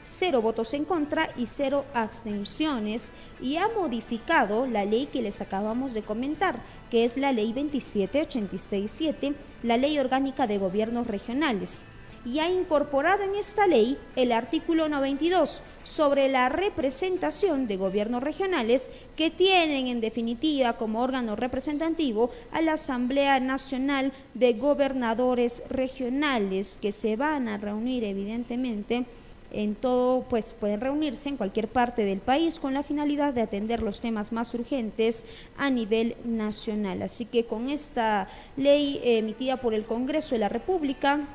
cero 0.01 0.43
votos 0.43 0.75
en 0.75 0.85
contra 0.85 1.29
y 1.37 1.47
cero 1.47 1.85
abstenciones 1.95 3.13
y 3.41 3.57
ha 3.57 3.69
modificado 3.69 4.67
la 4.67 4.85
ley 4.85 5.07
que 5.07 5.23
les 5.23 5.41
acabamos 5.41 5.95
de 5.95 6.03
comentar, 6.03 6.61
que 6.91 7.05
es 7.05 7.17
la 7.17 7.33
ley 7.33 7.53
27867, 7.53 9.35
la 9.63 9.77
ley 9.77 9.99
orgánica 9.99 10.47
de 10.47 10.59
gobiernos 10.59 11.07
regionales, 11.07 11.87
y 12.25 12.39
ha 12.39 12.51
incorporado 12.51 13.23
en 13.23 13.35
esta 13.35 13.67
ley 13.67 13.97
el 14.17 14.33
artículo 14.33 14.89
92 14.89 15.63
sobre 15.85 16.29
la 16.29 16.49
representación 16.51 17.67
de 17.67 17.79
gobiernos 17.79 18.23
regionales 18.23 18.91
que 19.17 19.31
tienen 19.31 19.87
en 19.87 20.01
definitiva 20.01 20.75
como 20.75 21.01
órgano 21.01 21.37
representativo 21.37 22.31
a 22.53 22.61
la 22.61 22.75
Asamblea 22.75 23.41
Nacional 23.41 24.13
de 24.35 24.53
Gobernadores 24.53 25.63
Regionales 25.71 26.79
que 26.81 26.93
se 26.93 27.17
van 27.17 27.49
a 27.49 27.57
reunir 27.57 28.05
evidentemente 28.05 29.07
en 29.53 29.75
todo, 29.75 30.23
pues 30.23 30.53
pueden 30.53 30.81
reunirse 30.81 31.29
en 31.29 31.37
cualquier 31.37 31.69
parte 31.69 32.05
del 32.05 32.21
país 32.21 32.59
con 32.59 32.75
la 32.75 32.83
finalidad 32.83 33.35
de 33.35 33.43
atender 33.43 33.83
los 33.83 34.01
temas 34.01 34.33
más 34.33 34.55
urgentes 34.55 35.25
a 35.57 35.71
nivel 35.71 36.17
nacional. 36.25 37.03
Así 37.03 37.25
que 37.25 37.45
con 37.45 37.69
esta 37.69 38.29
ley 38.57 39.01
emitida 39.05 39.57
por 39.59 39.75
el 39.75 39.85
Congreso 39.85 40.35
de 40.35 40.41
la 40.41 40.49
República, 40.49 41.27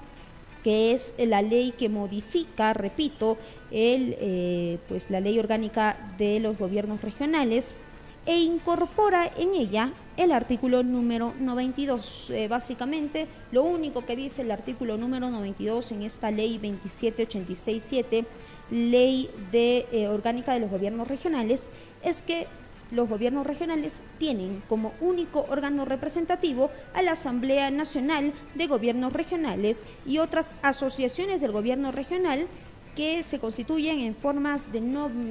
que 0.63 0.93
es 0.93 1.13
la 1.19 1.41
ley 1.41 1.73
que 1.73 1.89
modifica, 1.89 2.73
repito, 2.73 3.37
el, 3.69 4.15
eh, 4.19 4.79
pues 4.87 5.11
la 5.11 5.19
ley 5.19 5.37
orgánica 5.37 6.13
de 6.17 6.39
los 6.39 6.57
gobiernos 6.57 7.01
regionales 7.01 7.75
e 8.25 8.39
incorpora 8.39 9.29
en 9.37 9.53
ella 9.53 9.91
el 10.17 10.31
artículo 10.31 10.83
número 10.83 11.33
92. 11.39 12.29
Eh, 12.29 12.47
básicamente, 12.47 13.27
lo 13.51 13.63
único 13.63 14.05
que 14.05 14.15
dice 14.15 14.41
el 14.41 14.51
artículo 14.51 14.97
número 14.97 15.29
92 15.29 15.91
en 15.91 16.03
esta 16.03 16.31
ley 16.31 16.57
27867, 16.57 18.25
ley 18.71 19.29
de 19.51 19.87
eh, 19.91 20.07
orgánica 20.07 20.53
de 20.53 20.59
los 20.59 20.71
gobiernos 20.71 21.07
regionales, 21.07 21.71
es 22.03 22.21
que 22.21 22.47
los 22.91 23.09
gobiernos 23.09 23.47
regionales 23.47 24.01
tienen 24.19 24.61
como 24.69 24.93
único 25.01 25.45
órgano 25.49 25.85
representativo 25.85 26.69
a 26.93 27.01
la 27.01 27.13
Asamblea 27.13 27.71
Nacional 27.71 28.31
de 28.53 28.67
Gobiernos 28.67 29.11
Regionales 29.11 29.85
y 30.05 30.19
otras 30.19 30.53
asociaciones 30.61 31.41
del 31.41 31.51
gobierno 31.51 31.91
regional 31.91 32.47
que 32.95 33.21
se 33.23 33.39
constituyen 33.39 33.99
en 33.99 34.15
formas 34.15 34.71
de, 34.71 34.79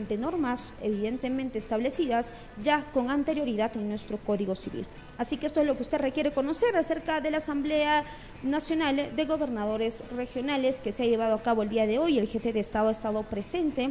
de, 0.09 0.19
normas 0.19 0.75
evidentemente 0.83 1.59
establecidas 1.59 2.35
ya 2.63 2.85
con 2.93 3.11
anterioridad 3.11 3.75
en 3.77 3.89
nuestro 3.89 4.19
Código 4.19 4.55
Civil. 4.55 4.87
Así 5.17 5.39
que 5.39 5.47
esto 5.47 5.61
es 5.61 5.67
lo 5.67 5.75
que 5.77 5.83
usted 5.83 5.99
requiere 5.99 6.33
conocer 6.33 6.77
acerca 6.77 7.21
de 7.21 7.31
la 7.31 7.39
Asamblea 7.39 8.05
Nacional 8.43 9.17
de 9.17 9.25
Gobernadores 9.25 10.05
Regionales 10.15 10.81
que 10.81 10.93
se 10.93 11.05
ha 11.05 11.07
llevado 11.07 11.35
a 11.35 11.43
cabo 11.43 11.63
el 11.63 11.71
día 11.71 11.87
de 11.87 11.99
hoy. 11.99 12.19
El 12.19 12.29
jefe 12.29 12.53
de 12.53 12.61
Estado 12.61 12.89
ha 12.89 12.93
estado 12.93 13.23
presente 13.23 13.91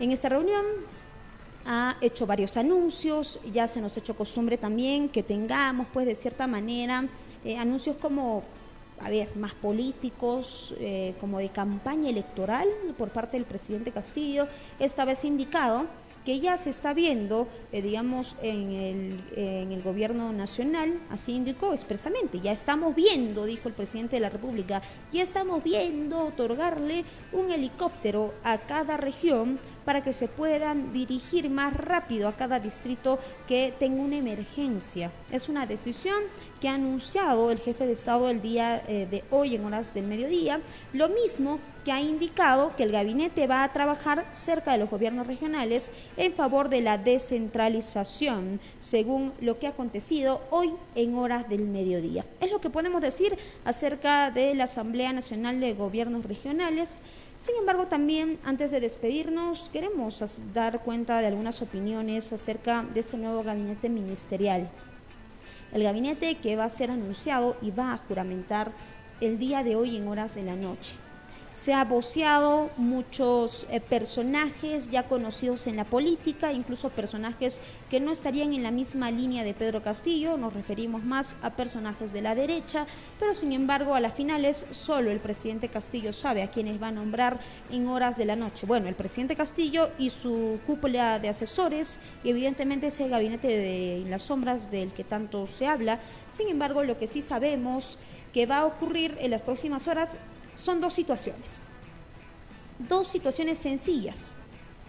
en 0.00 0.12
esta 0.12 0.28
reunión. 0.28 0.64
Ha 1.66 1.96
hecho 2.02 2.26
varios 2.26 2.56
anuncios, 2.56 3.40
ya 3.50 3.66
se 3.68 3.80
nos 3.80 3.96
ha 3.96 4.00
hecho 4.00 4.14
costumbre 4.14 4.58
también 4.58 5.08
que 5.08 5.22
tengamos, 5.22 5.86
pues 5.92 6.06
de 6.06 6.14
cierta 6.14 6.46
manera, 6.46 7.08
eh, 7.44 7.56
anuncios 7.56 7.96
como 7.96 8.42
a 9.00 9.10
ver, 9.10 9.36
más 9.36 9.54
políticos, 9.54 10.74
eh, 10.78 11.14
como 11.20 11.38
de 11.38 11.48
campaña 11.50 12.10
electoral 12.10 12.68
por 12.96 13.10
parte 13.10 13.36
del 13.36 13.46
presidente 13.46 13.92
Castillo, 13.92 14.46
esta 14.78 15.04
vez 15.04 15.24
indicado 15.24 15.86
que 16.24 16.40
ya 16.40 16.56
se 16.56 16.70
está 16.70 16.94
viendo, 16.94 17.48
eh, 17.70 17.82
digamos, 17.82 18.36
en 18.40 18.72
el, 18.72 19.24
en 19.36 19.72
el 19.72 19.82
gobierno 19.82 20.32
nacional, 20.32 20.98
así 21.10 21.32
indicó 21.32 21.74
expresamente, 21.74 22.40
ya 22.40 22.52
estamos 22.52 22.94
viendo, 22.94 23.44
dijo 23.44 23.68
el 23.68 23.74
presidente 23.74 24.16
de 24.16 24.20
la 24.20 24.30
República, 24.30 24.80
ya 25.12 25.22
estamos 25.22 25.62
viendo 25.62 26.28
otorgarle 26.28 27.04
un 27.32 27.52
helicóptero 27.52 28.32
a 28.42 28.56
cada 28.58 28.96
región 28.96 29.58
para 29.84 30.02
que 30.02 30.12
se 30.12 30.28
puedan 30.28 30.92
dirigir 30.92 31.50
más 31.50 31.74
rápido 31.74 32.28
a 32.28 32.36
cada 32.36 32.60
distrito 32.60 33.18
que 33.46 33.74
tenga 33.78 34.02
una 34.02 34.16
emergencia. 34.16 35.10
Es 35.30 35.48
una 35.48 35.66
decisión 35.66 36.22
que 36.60 36.68
ha 36.68 36.74
anunciado 36.74 37.50
el 37.50 37.58
jefe 37.58 37.86
de 37.86 37.92
Estado 37.92 38.30
el 38.30 38.40
día 38.40 38.82
eh, 38.88 39.06
de 39.10 39.24
hoy 39.30 39.54
en 39.54 39.64
horas 39.64 39.94
del 39.94 40.06
mediodía, 40.06 40.60
lo 40.92 41.08
mismo 41.08 41.58
que 41.84 41.92
ha 41.92 42.00
indicado 42.00 42.74
que 42.76 42.82
el 42.82 42.92
gabinete 42.92 43.46
va 43.46 43.62
a 43.62 43.72
trabajar 43.72 44.26
cerca 44.32 44.72
de 44.72 44.78
los 44.78 44.88
gobiernos 44.88 45.26
regionales 45.26 45.92
en 46.16 46.32
favor 46.32 46.70
de 46.70 46.80
la 46.80 46.96
descentralización, 46.96 48.58
según 48.78 49.34
lo 49.40 49.58
que 49.58 49.66
ha 49.66 49.70
acontecido 49.70 50.40
hoy 50.50 50.72
en 50.94 51.14
horas 51.16 51.48
del 51.48 51.66
mediodía. 51.66 52.24
Es 52.40 52.50
lo 52.50 52.60
que 52.60 52.70
podemos 52.70 53.02
decir 53.02 53.36
acerca 53.64 54.30
de 54.30 54.54
la 54.54 54.64
Asamblea 54.64 55.12
Nacional 55.12 55.60
de 55.60 55.74
Gobiernos 55.74 56.24
Regionales. 56.24 57.02
Sin 57.44 57.56
embargo, 57.56 57.88
también 57.88 58.38
antes 58.42 58.70
de 58.70 58.80
despedirnos, 58.80 59.68
queremos 59.70 60.40
dar 60.54 60.82
cuenta 60.82 61.18
de 61.18 61.26
algunas 61.26 61.60
opiniones 61.60 62.32
acerca 62.32 62.82
de 62.94 63.00
ese 63.00 63.18
nuevo 63.18 63.42
gabinete 63.42 63.90
ministerial. 63.90 64.70
El 65.70 65.82
gabinete 65.82 66.36
que 66.36 66.56
va 66.56 66.64
a 66.64 66.70
ser 66.70 66.90
anunciado 66.90 67.58
y 67.60 67.70
va 67.70 67.92
a 67.92 67.98
juramentar 67.98 68.72
el 69.20 69.36
día 69.38 69.62
de 69.62 69.76
hoy 69.76 69.94
en 69.94 70.08
horas 70.08 70.36
de 70.36 70.42
la 70.42 70.56
noche. 70.56 70.96
Se 71.54 71.72
ha 71.72 71.84
voceado 71.84 72.68
muchos 72.76 73.64
eh, 73.70 73.80
personajes 73.80 74.90
ya 74.90 75.04
conocidos 75.04 75.68
en 75.68 75.76
la 75.76 75.84
política, 75.84 76.52
incluso 76.52 76.90
personajes 76.90 77.60
que 77.88 78.00
no 78.00 78.10
estarían 78.10 78.52
en 78.54 78.64
la 78.64 78.72
misma 78.72 79.12
línea 79.12 79.44
de 79.44 79.54
Pedro 79.54 79.80
Castillo, 79.80 80.36
nos 80.36 80.52
referimos 80.52 81.04
más 81.04 81.36
a 81.42 81.50
personajes 81.50 82.12
de 82.12 82.22
la 82.22 82.34
derecha, 82.34 82.88
pero 83.20 83.34
sin 83.34 83.52
embargo 83.52 83.94
a 83.94 84.00
las 84.00 84.14
finales 84.14 84.66
solo 84.72 85.12
el 85.12 85.20
presidente 85.20 85.68
Castillo 85.68 86.12
sabe 86.12 86.42
a 86.42 86.50
quienes 86.50 86.82
va 86.82 86.88
a 86.88 86.90
nombrar 86.90 87.38
en 87.70 87.86
horas 87.86 88.16
de 88.16 88.24
la 88.24 88.34
noche. 88.34 88.66
Bueno, 88.66 88.88
el 88.88 88.96
presidente 88.96 89.36
Castillo 89.36 89.90
y 89.96 90.10
su 90.10 90.58
cúpula 90.66 91.20
de 91.20 91.28
asesores 91.28 92.00
y 92.24 92.30
evidentemente 92.30 92.88
ese 92.88 93.06
gabinete 93.06 93.46
de 93.46 94.04
las 94.08 94.24
sombras 94.24 94.72
del 94.72 94.92
que 94.92 95.04
tanto 95.04 95.46
se 95.46 95.68
habla. 95.68 96.00
Sin 96.28 96.48
embargo, 96.48 96.82
lo 96.82 96.98
que 96.98 97.06
sí 97.06 97.22
sabemos 97.22 97.96
que 98.32 98.46
va 98.46 98.58
a 98.58 98.64
ocurrir 98.64 99.16
en 99.20 99.30
las 99.30 99.42
próximas 99.42 99.86
horas 99.86 100.18
son 100.54 100.80
dos 100.80 100.92
situaciones. 100.92 101.62
Dos 102.78 103.08
situaciones 103.08 103.58
sencillas. 103.58 104.36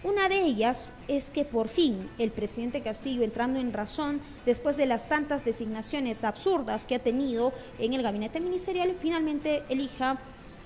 Una 0.02 0.28
de 0.28 0.40
ellas 0.40 0.92
es 1.08 1.30
que 1.30 1.44
por 1.44 1.68
fin 1.68 2.08
el 2.18 2.30
presidente 2.30 2.82
Castillo, 2.82 3.22
entrando 3.22 3.58
en 3.58 3.72
razón 3.72 4.20
después 4.44 4.76
de 4.76 4.86
las 4.86 5.08
tantas 5.08 5.44
designaciones 5.44 6.22
absurdas 6.22 6.86
que 6.86 6.94
ha 6.94 6.98
tenido 6.98 7.52
en 7.78 7.94
el 7.94 8.02
gabinete 8.02 8.40
ministerial, 8.40 8.94
finalmente 9.00 9.64
elija 9.68 10.18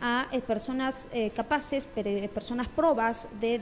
a 0.03 0.27
eh, 0.33 0.41
personas 0.41 1.09
eh, 1.13 1.31
capaces, 1.31 1.87
personas 2.35 2.69
probas 2.69 3.29
de, 3.41 3.59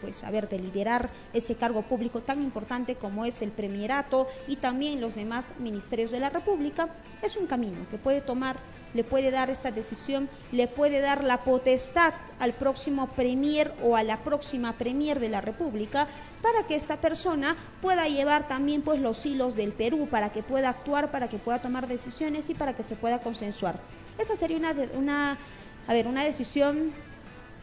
pues, 0.00 0.24
a 0.24 0.30
de 0.30 0.58
liderar 0.58 1.10
ese 1.32 1.54
cargo 1.54 1.82
público 1.82 2.20
tan 2.20 2.42
importante 2.42 2.96
como 2.96 3.24
es 3.24 3.42
el 3.42 3.50
premierato 3.50 4.26
y 4.46 4.56
también 4.56 5.00
los 5.00 5.14
demás 5.14 5.54
ministerios 5.58 6.10
de 6.10 6.20
la 6.20 6.30
República, 6.30 6.94
es 7.22 7.36
un 7.36 7.46
camino 7.46 7.86
que 7.90 7.98
puede 7.98 8.20
tomar 8.20 8.58
le 8.94 9.04
puede 9.04 9.30
dar 9.30 9.50
esa 9.50 9.70
decisión, 9.70 10.28
le 10.50 10.68
puede 10.68 11.00
dar 11.00 11.24
la 11.24 11.44
potestad 11.44 12.14
al 12.38 12.52
próximo 12.52 13.08
premier 13.08 13.72
o 13.82 13.96
a 13.96 14.02
la 14.02 14.22
próxima 14.22 14.74
premier 14.74 15.20
de 15.20 15.28
la 15.28 15.40
República 15.40 16.06
para 16.42 16.66
que 16.66 16.74
esta 16.74 17.00
persona 17.00 17.56
pueda 17.80 18.08
llevar 18.08 18.48
también 18.48 18.82
pues 18.82 19.00
los 19.00 19.24
hilos 19.24 19.54
del 19.54 19.72
Perú, 19.72 20.08
para 20.10 20.32
que 20.32 20.42
pueda 20.42 20.68
actuar, 20.68 21.10
para 21.10 21.28
que 21.28 21.38
pueda 21.38 21.60
tomar 21.60 21.86
decisiones 21.88 22.50
y 22.50 22.54
para 22.54 22.74
que 22.74 22.82
se 22.82 22.96
pueda 22.96 23.20
consensuar. 23.20 23.78
Esa 24.18 24.36
sería 24.36 24.56
una, 24.56 24.74
una, 24.94 25.38
a 25.86 25.92
ver, 25.92 26.06
una 26.06 26.24
decisión 26.24 26.92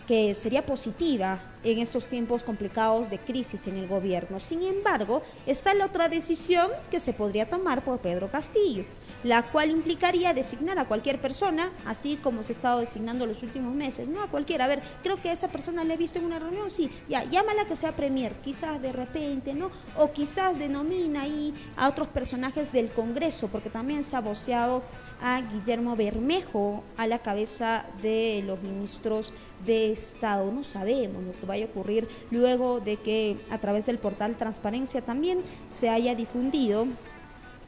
que 0.08 0.34
sería 0.34 0.66
positiva 0.66 1.40
en 1.64 1.80
estos 1.80 2.08
tiempos 2.08 2.44
complicados 2.44 3.10
de 3.10 3.20
crisis 3.20 3.68
en 3.68 3.78
el 3.78 3.88
gobierno. 3.88 4.40
Sin 4.40 4.64
embargo, 4.64 5.22
está 5.46 5.74
la 5.74 5.86
otra 5.86 6.10
decisión 6.10 6.70
que 6.90 7.00
se 7.00 7.14
podría 7.14 7.50
tomar 7.50 7.84
por 7.84 8.00
Pedro 8.00 8.30
Castillo 8.30 8.86
la 9.24 9.44
cual 9.52 9.72
implicaría 9.72 10.34
designar 10.34 10.80
a 10.80 10.86
cualquier 10.86 11.20
persona, 11.20 11.72
así 11.86 12.18
como 12.18 12.44
se 12.44 12.54
ha 12.54 12.56
estado 12.56 12.80
designando 12.80 13.26
los 13.26 13.44
últimos 13.44 13.74
meses, 13.74 14.08
no 14.08 14.22
a 14.22 14.28
cualquiera. 14.28 14.66
A 14.66 14.68
ver, 14.68 14.82
creo 15.04 15.22
que 15.22 15.32
esa 15.32 15.50
persona 15.50 15.84
le 15.84 15.96
he 15.96 15.98
visto 15.98 16.20
en 16.20 16.26
una 16.26 16.40
reunión, 16.40 16.72
sí, 16.72 16.90
ya, 17.10 17.24
llámala 17.26 17.66
que 17.66 17.76
sea 17.76 17.96
premier, 17.96 18.34
quizás 18.42 18.82
de 18.82 18.92
repente, 18.92 19.54
¿no? 19.54 19.72
O 19.98 20.12
quizás 20.12 20.58
denomina 20.58 21.24
ahí 21.24 21.54
a 21.76 21.90
otros 21.90 22.08
personajes 22.08 22.72
del 22.72 22.92
Congreso, 22.92 23.48
porque 23.50 23.70
también 23.70 24.04
se 24.04 24.16
ha 24.16 24.22
voceado 24.22 24.84
a 25.22 25.42
Guillermo 25.42 25.96
Bermejo 25.96 26.84
a 26.98 27.08
la 27.08 27.20
cabeza 27.20 27.86
de 28.02 28.44
los 28.46 28.62
ministros 28.62 29.34
de 29.66 29.92
Estado. 29.92 30.52
No 30.52 30.64
sabemos 30.64 31.24
lo 31.24 31.34
vaya 31.50 31.66
a 31.66 31.68
ocurrir 31.68 32.08
luego 32.32 32.80
de 32.80 32.96
que 32.96 33.38
a 33.50 33.58
través 33.58 33.86
del 33.86 33.98
portal 33.98 34.38
Transparencia 34.38 35.02
también 35.02 35.42
se 35.68 35.90
haya 35.90 36.16
difundido 36.16 36.88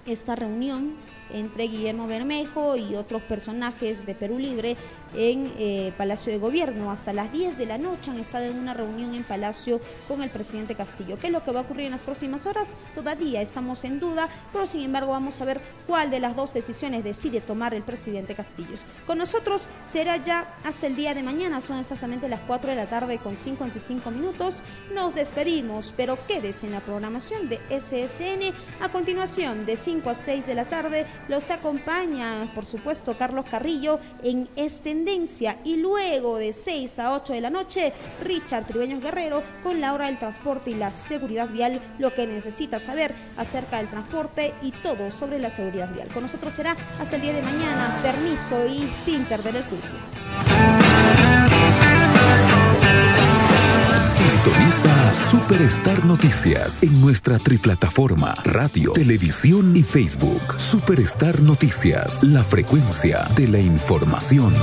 esta 0.05 0.35
reunión 0.35 0.95
entre 1.33 1.65
Guillermo 1.67 2.07
Bermejo 2.07 2.75
y 2.75 2.95
otros 2.95 3.21
personajes 3.21 4.05
de 4.05 4.15
Perú 4.15 4.39
Libre 4.39 4.77
en 5.15 5.51
eh, 5.57 5.93
Palacio 5.97 6.31
de 6.31 6.39
Gobierno. 6.39 6.91
Hasta 6.91 7.13
las 7.13 7.31
10 7.31 7.57
de 7.57 7.65
la 7.65 7.77
noche 7.77 8.11
han 8.11 8.19
estado 8.19 8.45
en 8.45 8.57
una 8.57 8.73
reunión 8.73 9.13
en 9.13 9.23
Palacio 9.23 9.79
con 10.07 10.21
el 10.21 10.29
presidente 10.29 10.75
Castillo. 10.75 11.17
¿Qué 11.19 11.27
es 11.27 11.33
lo 11.33 11.43
que 11.43 11.51
va 11.51 11.59
a 11.59 11.63
ocurrir 11.63 11.85
en 11.85 11.91
las 11.91 12.03
próximas 12.03 12.45
horas? 12.45 12.75
Todavía 12.95 13.41
estamos 13.41 13.83
en 13.83 13.99
duda, 13.99 14.29
pero 14.51 14.67
sin 14.67 14.81
embargo 14.81 15.11
vamos 15.11 15.41
a 15.41 15.45
ver 15.45 15.61
cuál 15.87 16.09
de 16.09 16.19
las 16.19 16.35
dos 16.35 16.53
decisiones 16.53 17.03
decide 17.03 17.41
tomar 17.41 17.73
el 17.73 17.83
presidente 17.83 18.35
Castillo. 18.35 18.69
Con 19.05 19.17
nosotros 19.17 19.67
será 19.81 20.17
ya 20.17 20.55
hasta 20.63 20.87
el 20.87 20.95
día 20.95 21.13
de 21.13 21.23
mañana, 21.23 21.61
son 21.61 21.77
exactamente 21.77 22.29
las 22.29 22.41
4 22.41 22.69
de 22.69 22.75
la 22.75 22.85
tarde 22.85 23.17
con 23.17 23.35
55 23.35 24.11
minutos. 24.11 24.63
Nos 24.93 25.15
despedimos, 25.15 25.93
pero 25.95 26.17
quédese 26.27 26.67
en 26.67 26.73
la 26.73 26.79
programación 26.79 27.49
de 27.49 27.59
SSN. 27.69 28.53
A 28.81 28.89
continuación, 28.89 29.65
de 29.65 29.77
5 29.77 30.09
a 30.09 30.15
6 30.15 30.47
de 30.47 30.55
la 30.55 30.65
tarde, 30.65 31.05
los 31.27 31.49
acompaña, 31.51 32.51
por 32.53 32.65
supuesto, 32.65 33.17
Carlos 33.17 33.45
Carrillo 33.49 33.99
en 34.23 34.49
este 34.55 34.91
y 35.63 35.77
luego 35.77 36.37
de 36.37 36.53
6 36.53 36.99
a 36.99 37.13
8 37.13 37.33
de 37.33 37.41
la 37.41 37.49
noche, 37.49 37.93
Richard 38.23 38.65
Tribeños 38.65 39.01
Guerrero 39.01 39.41
con 39.63 39.81
la 39.81 39.93
hora 39.93 40.05
del 40.05 40.19
transporte 40.19 40.71
y 40.71 40.75
la 40.75 40.91
seguridad 40.91 41.49
vial, 41.49 41.81
lo 41.97 42.13
que 42.13 42.27
necesita 42.27 42.79
saber 42.79 43.13
acerca 43.37 43.77
del 43.77 43.89
transporte 43.89 44.53
y 44.61 44.71
todo 44.71 45.11
sobre 45.11 45.39
la 45.39 45.49
seguridad 45.49 45.93
vial. 45.93 46.07
Con 46.09 46.23
nosotros 46.23 46.53
será 46.53 46.75
hasta 46.99 47.15
el 47.15 47.21
día 47.21 47.33
de 47.33 47.41
mañana, 47.41 47.99
permiso 48.01 48.65
y 48.65 48.87
sin 48.93 49.25
perder 49.25 49.57
el 49.57 49.63
juicio. 49.63 49.97
Sintoniza 54.21 55.13
Superstar 55.13 56.05
Noticias 56.05 56.83
en 56.83 57.01
nuestra 57.01 57.39
triplataforma 57.39 58.35
radio, 58.43 58.93
televisión 58.93 59.75
y 59.75 59.81
Facebook. 59.81 60.59
Superstar 60.59 61.41
Noticias, 61.41 62.21
la 62.21 62.43
frecuencia 62.43 63.27
de 63.35 63.47
la 63.47 63.59
información. 63.59 64.53